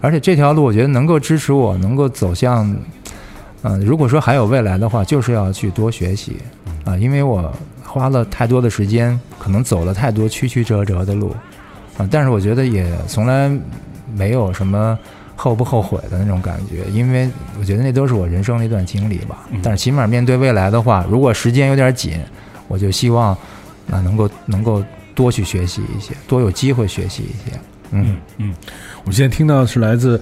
[0.02, 2.76] 而且这条路我觉得能够支持我能够走向，
[3.62, 6.38] 嗯、如果说还有未来的话，就是要去多学习
[6.84, 7.54] 啊，因为我
[7.84, 11.36] 花了太多的时间，可能走了太多曲曲折折的路
[11.98, 13.52] 啊，但是我觉得也从来
[14.16, 14.98] 没有什么
[15.36, 17.30] 后不后悔的那种感觉，因为
[17.60, 19.48] 我觉得那都是我人生的一段经历吧。
[19.62, 22.20] 但是起码面对未来的话，如果时间有点紧，
[22.68, 23.34] 我就希望
[23.92, 24.84] 啊能够能够
[25.14, 27.60] 多去学习一些，多有机会学习一些。
[27.94, 28.16] 嗯，
[29.04, 30.22] 我们现在听到的是来自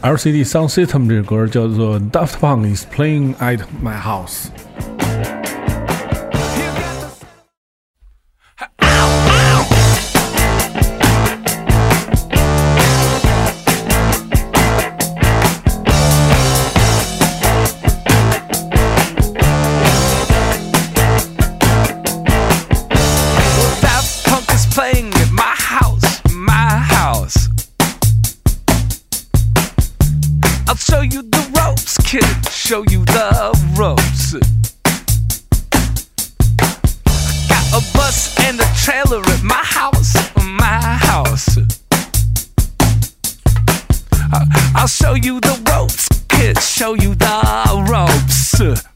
[0.00, 4.46] LCD Sound System 这首歌，叫做《Daft Punk is Playing at My House》。
[45.14, 46.58] Show you the ropes, kid.
[46.60, 48.93] Show you the ropes.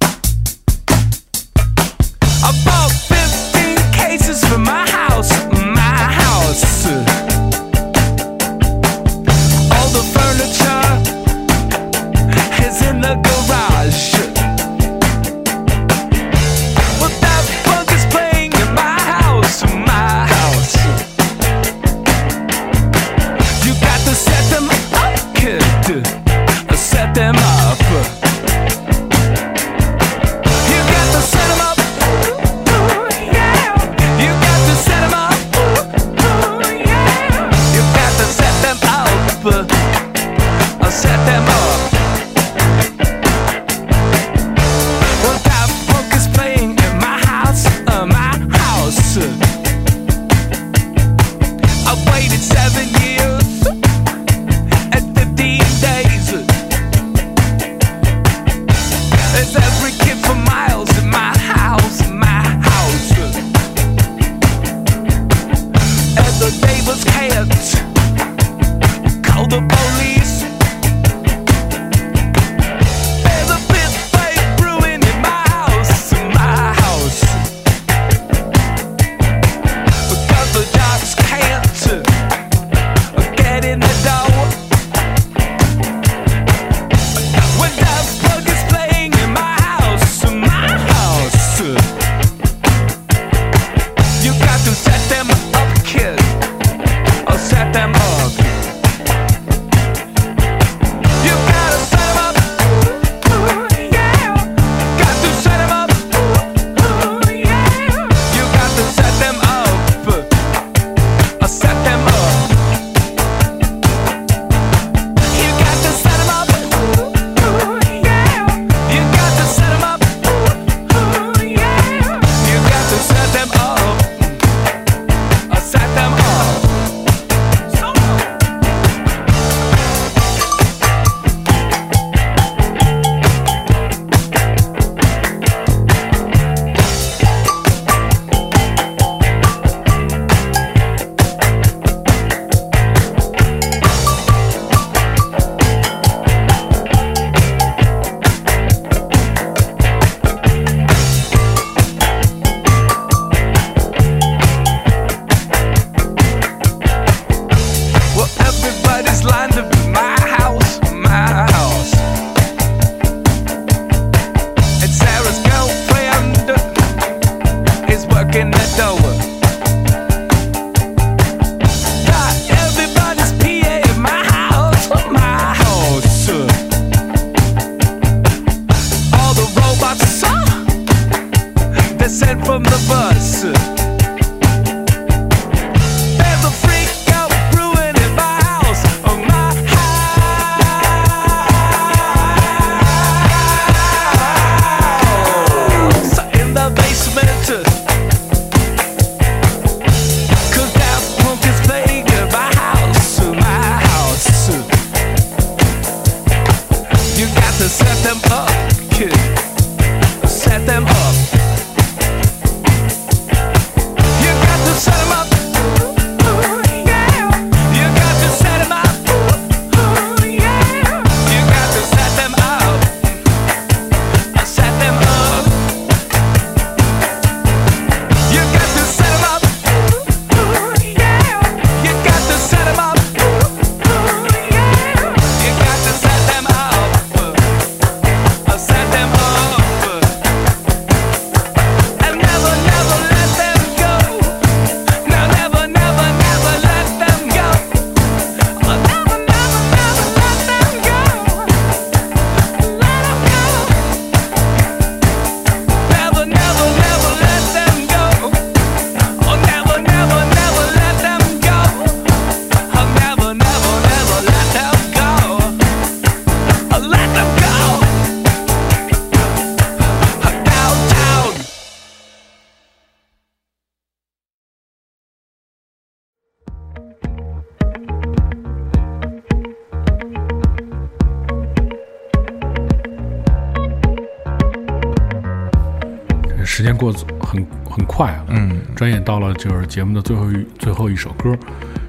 [288.78, 291.36] 转眼到了就是节目的最后一最后一首歌。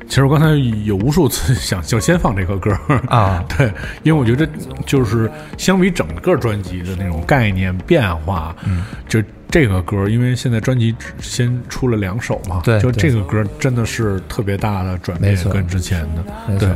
[0.08, 0.56] 其实我刚才
[0.86, 2.76] 有无数次 想就先放这个歌，
[3.08, 3.68] 啊， 对，
[4.02, 4.50] 因为我觉得
[4.88, 9.22] 就是相比整个专辑的那种概念变化，嗯，就
[9.52, 16.70] 这个歌，因为现在专辑只先出了两首嘛，就这个歌真的是特别大的转变跟之前的，对，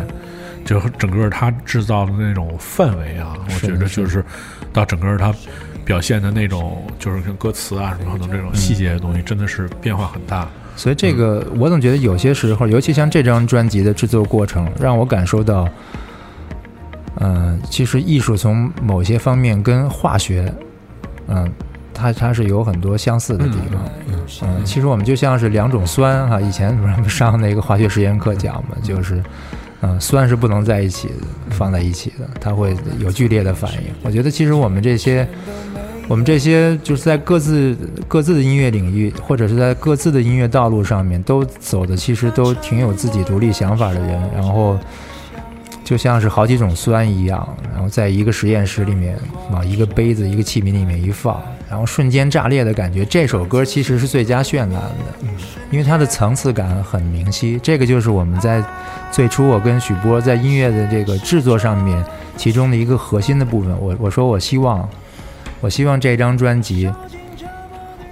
[0.63, 4.23] 就整个它制造的那种氛围啊，我觉得就是
[4.71, 5.33] 到整个它
[5.85, 10.47] 表现的那种，就是跟歌词啊什么的这种细节的东西，真的是变化很大。
[10.75, 15.69] 所以这个我总觉得有些时候，尤其像这张专辑的制作过程，让我感受到，
[17.19, 20.51] 嗯、其实艺术从某些方面跟化学，
[21.27, 21.47] 嗯、
[21.93, 23.85] 它它是有很多相似的地方。
[24.41, 29.21] 嗯，其实我们就像是两种酸哈、以前不是上那个化学实验课讲嘛，就是，
[29.81, 31.11] 嗯、酸是不能在一起
[31.51, 33.93] 放在一起的，它会有剧烈的反应。
[34.01, 35.27] 我觉得其实我们这些。
[36.09, 37.75] 我们这些就是在各自
[38.07, 44.77] 各自的音乐领域，或者是在各自的音乐道路上面，都走的其实都挺有自己独立想法的人，然后
[45.83, 49.17] 就像是好几种酸一样，然后在一个实验室里面
[49.51, 53.05] 往一个杯子、一个器皿里面一放，然后瞬间炸裂的感觉。
[53.05, 54.93] 这首歌其实是最佳渲染的，
[55.71, 57.57] 因为它的层次感很明晰。
[57.63, 58.63] 这个就是我们在
[59.09, 62.03] 最初我跟许波在音乐的这个制作上面
[62.35, 63.71] 其中的一个核心的部分。
[63.79, 64.87] 我我说我希望。
[65.63, 66.91] 我希望这张专辑，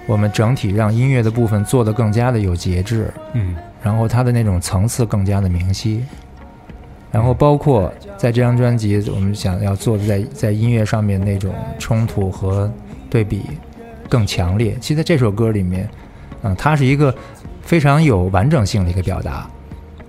[0.07, 3.53] 我们整体让音乐的部分做得更加的有节制，嗯
[3.83, 6.05] 然后它的那种层次更加的明晰，
[7.11, 12.71] 然后包括在这张专辑，我们想要做的在在音乐上面那种冲突和
[13.09, 13.41] 对比
[14.07, 14.77] 更强烈。
[14.79, 15.89] 其实在这首歌里面，
[16.43, 17.13] 嗯、它是一个
[17.63, 19.31] 非常有完整性的一个表达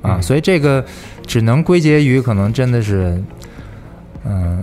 [0.01, 0.85] 啊，嗯所以这个
[1.27, 3.20] 只能归结于可能真的是，
[4.27, 4.62] 嗯、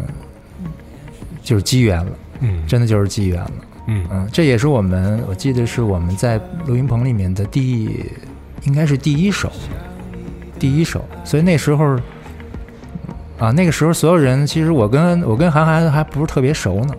[1.43, 2.11] 就是机缘了。
[2.41, 3.52] 嗯真的就是机缘了。
[3.88, 8.06] 嗯嗯，这也是我们，我记得是我们在录音棚里面的第，
[8.64, 9.52] 应该是第一首，
[10.60, 11.03] 第一首。
[11.24, 11.95] 所以那时候，
[13.40, 16.94] 啊，那个时候所有人，其实我跟我跟韩寒还不是特别熟呢。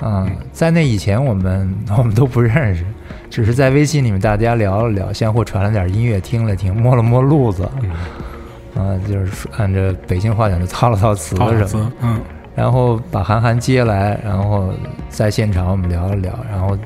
[0.00, 2.84] 啊，在那以前，我们 我们都不认识，
[3.30, 11.90] 只是在微信里面大家聊了聊，相互传了点音乐，听了听，摸了摸路子，嗯，啊，就是按着北京话讲，就套了套词好什么。
[12.02, 12.20] 嗯
[12.56, 14.72] 然后把韩寒接来，然后
[15.10, 16.76] 在现场我们聊了聊，然后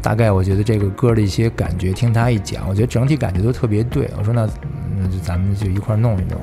[0.00, 4.08] 大概我觉得这个歌的一些感觉，听他一讲，我觉得整体感觉都特别对。
[4.16, 4.48] 我说那
[4.96, 6.40] 那就咱们就一块儿弄一弄。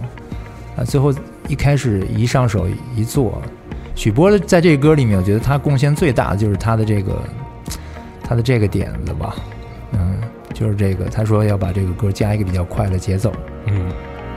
[0.75, 1.13] 啊，最后
[1.47, 3.41] 一开始一上手一做，
[3.95, 7.21] 许波的在这个歌里面，我觉得他贡献最大的就是他的这个
[8.21, 9.35] 他的这个点子吧，
[9.93, 10.17] 嗯，
[10.53, 13.31] 就是这个他说要把这个歌加一个比较快的节奏。
[13.67, 13.85] 嗯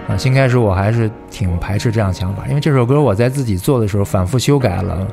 [0.09, 5.07] 啊，新开始我还是挺排斥这样想法，因为这首歌我在自己做的时候反复修改了，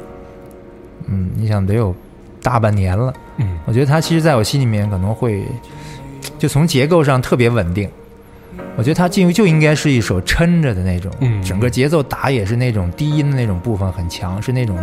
[1.07, 1.95] 嗯，你想得有
[2.41, 3.13] 大半年了。
[3.37, 5.43] 嗯我觉得它其实在我心里面可能会，
[6.37, 7.89] 就从结构上特别稳定。
[8.75, 14.77] 我觉得它进入就应该是一首撑着的那种，嗯整个节奏打也是那种低音的那种部分很强，是那种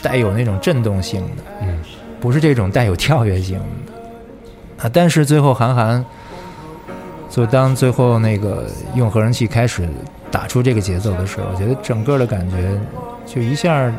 [0.00, 1.78] 带有那种震动性的，嗯
[2.20, 4.90] 不是这种带有跳跃性的啊。
[4.92, 6.04] 但是最后韩寒，
[7.28, 9.88] 就当最后那个用合成器开始
[10.30, 12.78] 打出这个节奏的时候，我觉得整个的感觉
[13.26, 13.92] 就一下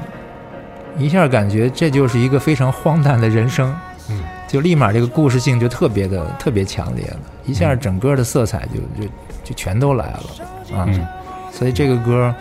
[0.98, 3.76] 一下感觉这就是一个非常荒诞的人生，
[4.10, 9.10] 嗯，就立马这个故事性就特别的特别强烈了，一下整个的色彩就就
[9.44, 11.06] 就全都来了啊，嗯
[11.52, 12.34] 所以这个歌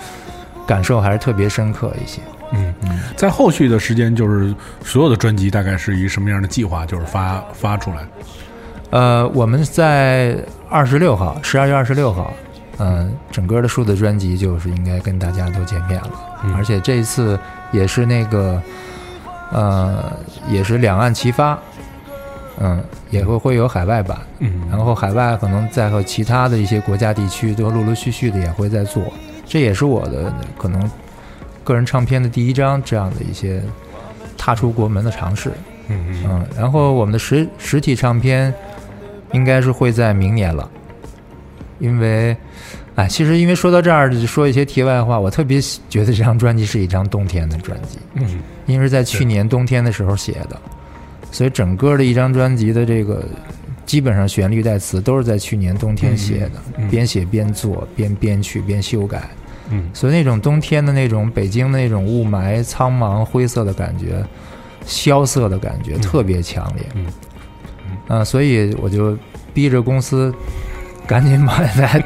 [0.66, 2.20] 感受还是特别深刻一些。
[2.52, 4.54] 嗯嗯，在后续的时间，就是
[4.84, 6.86] 所有的专辑大概是一什么样的计划？
[6.86, 8.06] 就是发发出来。
[8.90, 12.32] 呃，我们在二十六号，十二月二十六号，
[12.78, 16.10] 嗯、整个的数字专辑就是应该跟大家都见面了，
[16.44, 16.54] 嗯。
[16.54, 17.38] 而且这一次
[17.72, 18.60] 也是那个，
[19.52, 20.12] 呃，
[20.48, 21.58] 也是两岸齐发，
[22.58, 24.62] 嗯，也会会有海外版，嗯。
[24.70, 29.02] 然后海外可能在和其他的一些国家地区都陆陆续续的也会在做，
[29.46, 30.90] 这也是我的可能
[31.62, 33.62] 个人唱片的第一张这样的一些
[34.36, 35.52] 踏出国门的尝试。
[35.88, 36.24] 嗯嗯。
[36.28, 38.52] 嗯，然后我们的实实体唱片
[39.32, 40.70] 应该是会在明年了，
[41.78, 42.36] 因为，
[42.94, 48.40] 哎，其实因为说到这儿，就说一些题外话，我特别觉得这张专辑是一张冬天的专辑，嗯。
[48.66, 50.60] 因为是在去年冬天的时候写的，
[51.30, 53.24] 所以整个的一张专辑的这个
[53.84, 56.88] 基本上旋律带词都是在去年冬天写的，嗯。
[56.88, 59.22] 边写边做，边编曲边修改，
[59.70, 59.88] 嗯。
[59.92, 64.24] 所以那种冬天的那种北京的那种雾霾、苍茫、灰色的感觉，
[64.84, 66.84] 萧瑟的感觉特别强烈。
[66.94, 67.06] 嗯
[68.08, 69.16] 啊、所以我就
[69.52, 70.32] 逼着公司
[71.06, 72.02] 赶紧买来。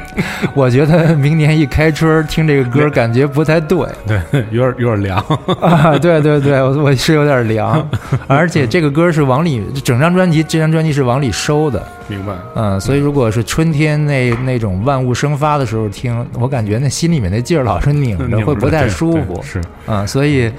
[0.53, 4.19] 我觉得明年一开春听这个歌，感觉不太对对，
[4.51, 5.19] 有点有点凉。
[5.59, 5.97] 啊！
[5.97, 7.87] 对对对，我我是有点凉，
[8.27, 12.33] 而且这个歌是往里，整张专辑这张专辑是往里收的，明白。
[12.55, 19.43] 嗯，所以如果是春天那那种万物生发的时候听，我感觉那心里面那劲儿老是拧着，会不太舒服对。
[19.43, 20.51] 是，啊，所以，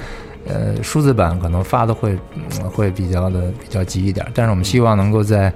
[0.47, 5.53] 呃，数字版可能发的会、嗯会比较的比较急一点，但是我们希望能够在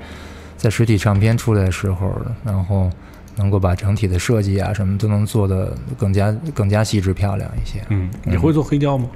[0.56, 2.12] 在实体唱片出来的时候，
[2.44, 2.90] 然后
[3.36, 7.82] 能够把整体的设计啊什么都能做的更加更加细致漂亮一些。
[7.88, 9.08] 嗯，你会做黑胶吗？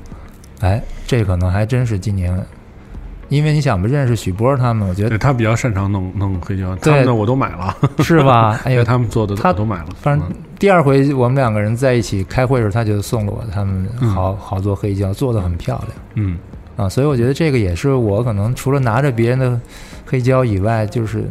[0.60, 2.38] 哎，这可能还真是今年，
[3.30, 7.74] 因为你想吧，认识许波他们，我觉对得他比较擅长弄弄黑胶，对他们的我都买了。
[8.04, 8.60] 是吧？
[8.64, 9.86] 哎哎呦，他们做的他我都买了。
[10.02, 15.90] 反正嗯第二回我们两个人在一起开会的时候，他就送了我他们好好多黑胶，做的很漂亮。
[16.16, 16.36] 嗯
[16.76, 19.58] 啊，所以我觉得这个也是我可能除了拿着别人的
[20.04, 21.24] 黑胶以外，就是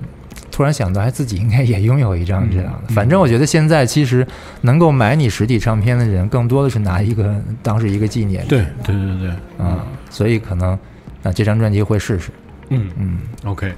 [0.51, 2.80] 突然想到，还自己应该也拥有一张这样的。
[2.89, 4.26] 嗯反正我觉得现在其实
[4.61, 8.43] 能够买你实体唱片的人，更多的是拿一个当是一个纪念。
[8.47, 9.30] 对对对对，
[9.63, 10.77] 啊，所以可能
[11.24, 12.30] 啊这张专辑会试试。
[12.70, 13.74] 嗯嗯，OK，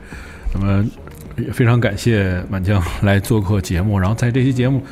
[0.53, 0.85] 那么
[1.37, 4.83] 也非常感谢满江来做客节目，然后在这期节目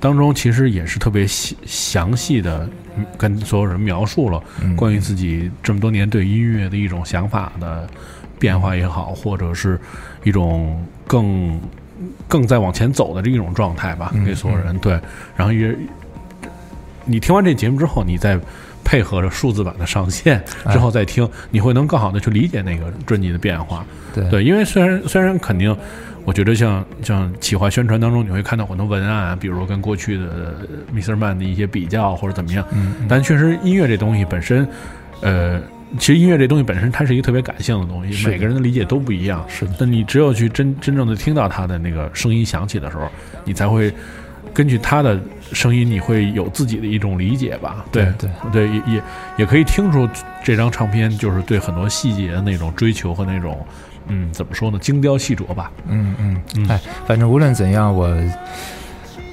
[0.00, 2.68] 当中，其实也是特别细详细的
[3.18, 4.74] 跟所有人描述了嗯。
[4.76, 7.88] 关于自己这么多年对音乐的一种想法的
[8.38, 9.78] 变化也好，或者是
[10.24, 11.60] 一种更
[12.26, 14.98] 更在往前走的这一种状态吧，嗯给所有人对，
[15.36, 15.76] 然后也
[17.04, 18.38] 你听完这节目之后，你再
[18.84, 23.84] 配合着数字版的上线之后再听，你会能更好的去理解那个专辑的变化。
[24.14, 25.76] 对对，因为虽然虽然肯定，
[26.24, 31.16] 我觉得像像企划宣传当中，你会看到很多文案，比如跟过去的呃 Mr.
[31.16, 34.68] Man 的一些比较或者怎么样，嗯但确实音乐这东西本身，
[35.20, 35.60] 呃。
[35.96, 39.44] 其实音乐这东西本身，它是一个特别感性的东西，每个人的理解都不一样。
[39.48, 43.08] 是的那你只有去真真正的听到它的那个声音响起的时候，
[43.44, 43.94] 你才会
[44.54, 45.20] 根据他的
[45.52, 47.84] 声音，你会有自己的一种理解吧？
[47.90, 49.02] 对对对，也也
[49.38, 50.08] 也可以听出
[50.44, 53.58] 这张唱片就是对很多细节的那种追求和那种，
[54.06, 55.72] 嗯，怎么说呢，精雕细琢吧。
[55.88, 58.06] 嗯嗯嗯，哎，反正无论怎样，我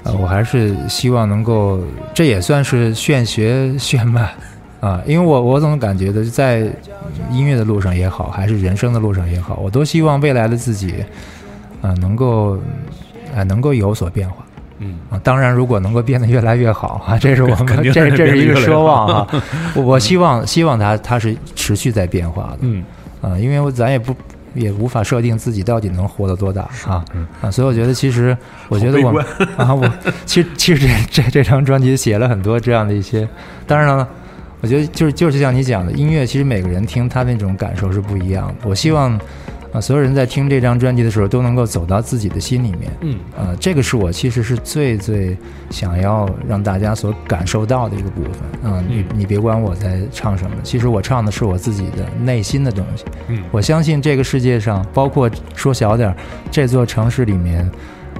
[0.03, 1.79] 呃我还是希望能够，
[2.13, 4.33] 这也算是炫学炫迈
[4.81, 6.67] 啊，因为我我总感觉的，在
[7.29, 10.95] 音乐的路上也好，还是人生的路上也好，我都希望未来的自己
[11.83, 12.57] 啊能够
[13.35, 14.43] 啊能够有所变化。
[14.83, 19.27] 嗯啊，当然，如果能够变得越来越好啊， 这是我们是这这是一个奢望啊。
[19.75, 22.57] 我我希望希望它它是持续在变化的。
[22.61, 22.83] 嗯
[23.21, 24.15] 啊，因为我咱也不
[24.53, 28.35] 也无法设定自己到底能活到多大啊嗯啊，所以我觉得其实
[28.67, 29.23] 我觉得我们
[29.55, 29.87] 啊，我
[30.25, 33.27] 其实其实这这这张专辑写了很多这样的一些，
[33.67, 34.07] 当然了，
[34.61, 38.55] 我觉得就是就是像你讲的，音乐其实每个人听他那种感受是不一样的。
[38.63, 39.17] 我希望
[39.73, 42.91] 啊，所有人在听这张专辑的时候都能够走到自己的心里面。
[43.01, 45.37] 嗯呃，这个是我其实是最最
[45.69, 53.05] 想要让大家所感受到的一个部分啊、你嗯你别管我在唱什么，其实我唱的是我自己的内心的东西。
[53.29, 56.15] 嗯我相信这个世界上，包括说小点儿，
[56.51, 57.69] 这座城市里面，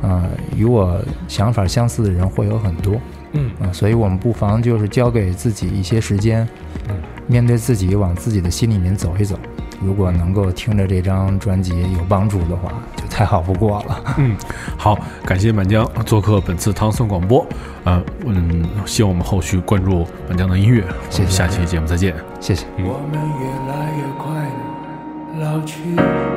[0.01, 2.95] 呃，与我想法相似的人会有很多
[3.33, 6.47] 嗯啊、所以我们不妨就是交给自己一些时间，
[6.89, 6.95] 嗯
[7.27, 9.37] 面对自己，往自己的心里面走一走。
[9.83, 14.15] 如果能够听着这张专辑有帮助的话，就太好不过了。
[14.17, 14.35] 嗯，
[14.77, 17.45] 好，感谢满江做客本次唐宋广播。
[17.83, 20.83] 呃，嗯，希望我们后续关注满江的音乐。
[20.87, 22.13] 我谢谢们下期节目再见。
[22.39, 22.65] 谢谢。
[22.77, 24.31] 我们越来越快
[25.39, 26.30] 乐老去。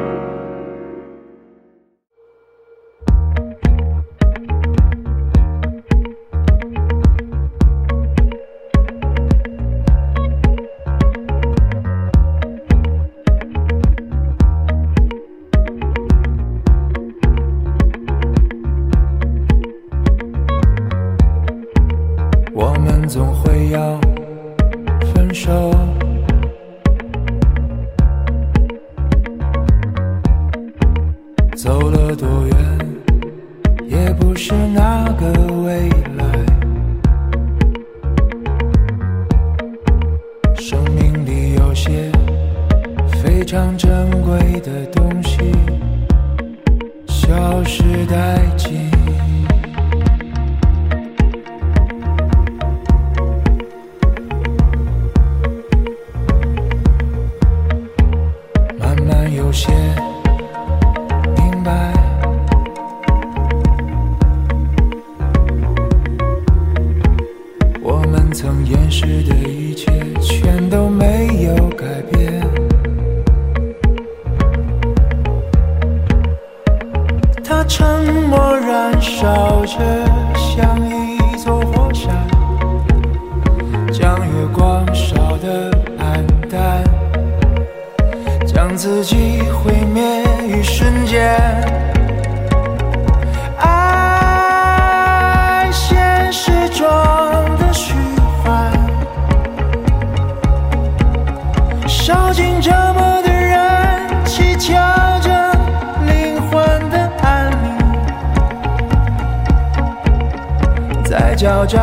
[111.36, 111.78] 狡诈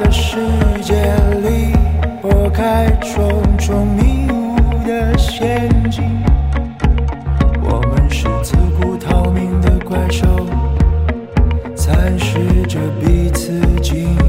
[0.00, 0.36] 的世
[0.82, 0.94] 界
[1.40, 1.72] 里
[2.20, 6.02] 拨开重重迷雾的陷阱。
[7.62, 10.26] 我们是自古逃命的怪兽，
[11.76, 14.25] 蚕食着彼此经。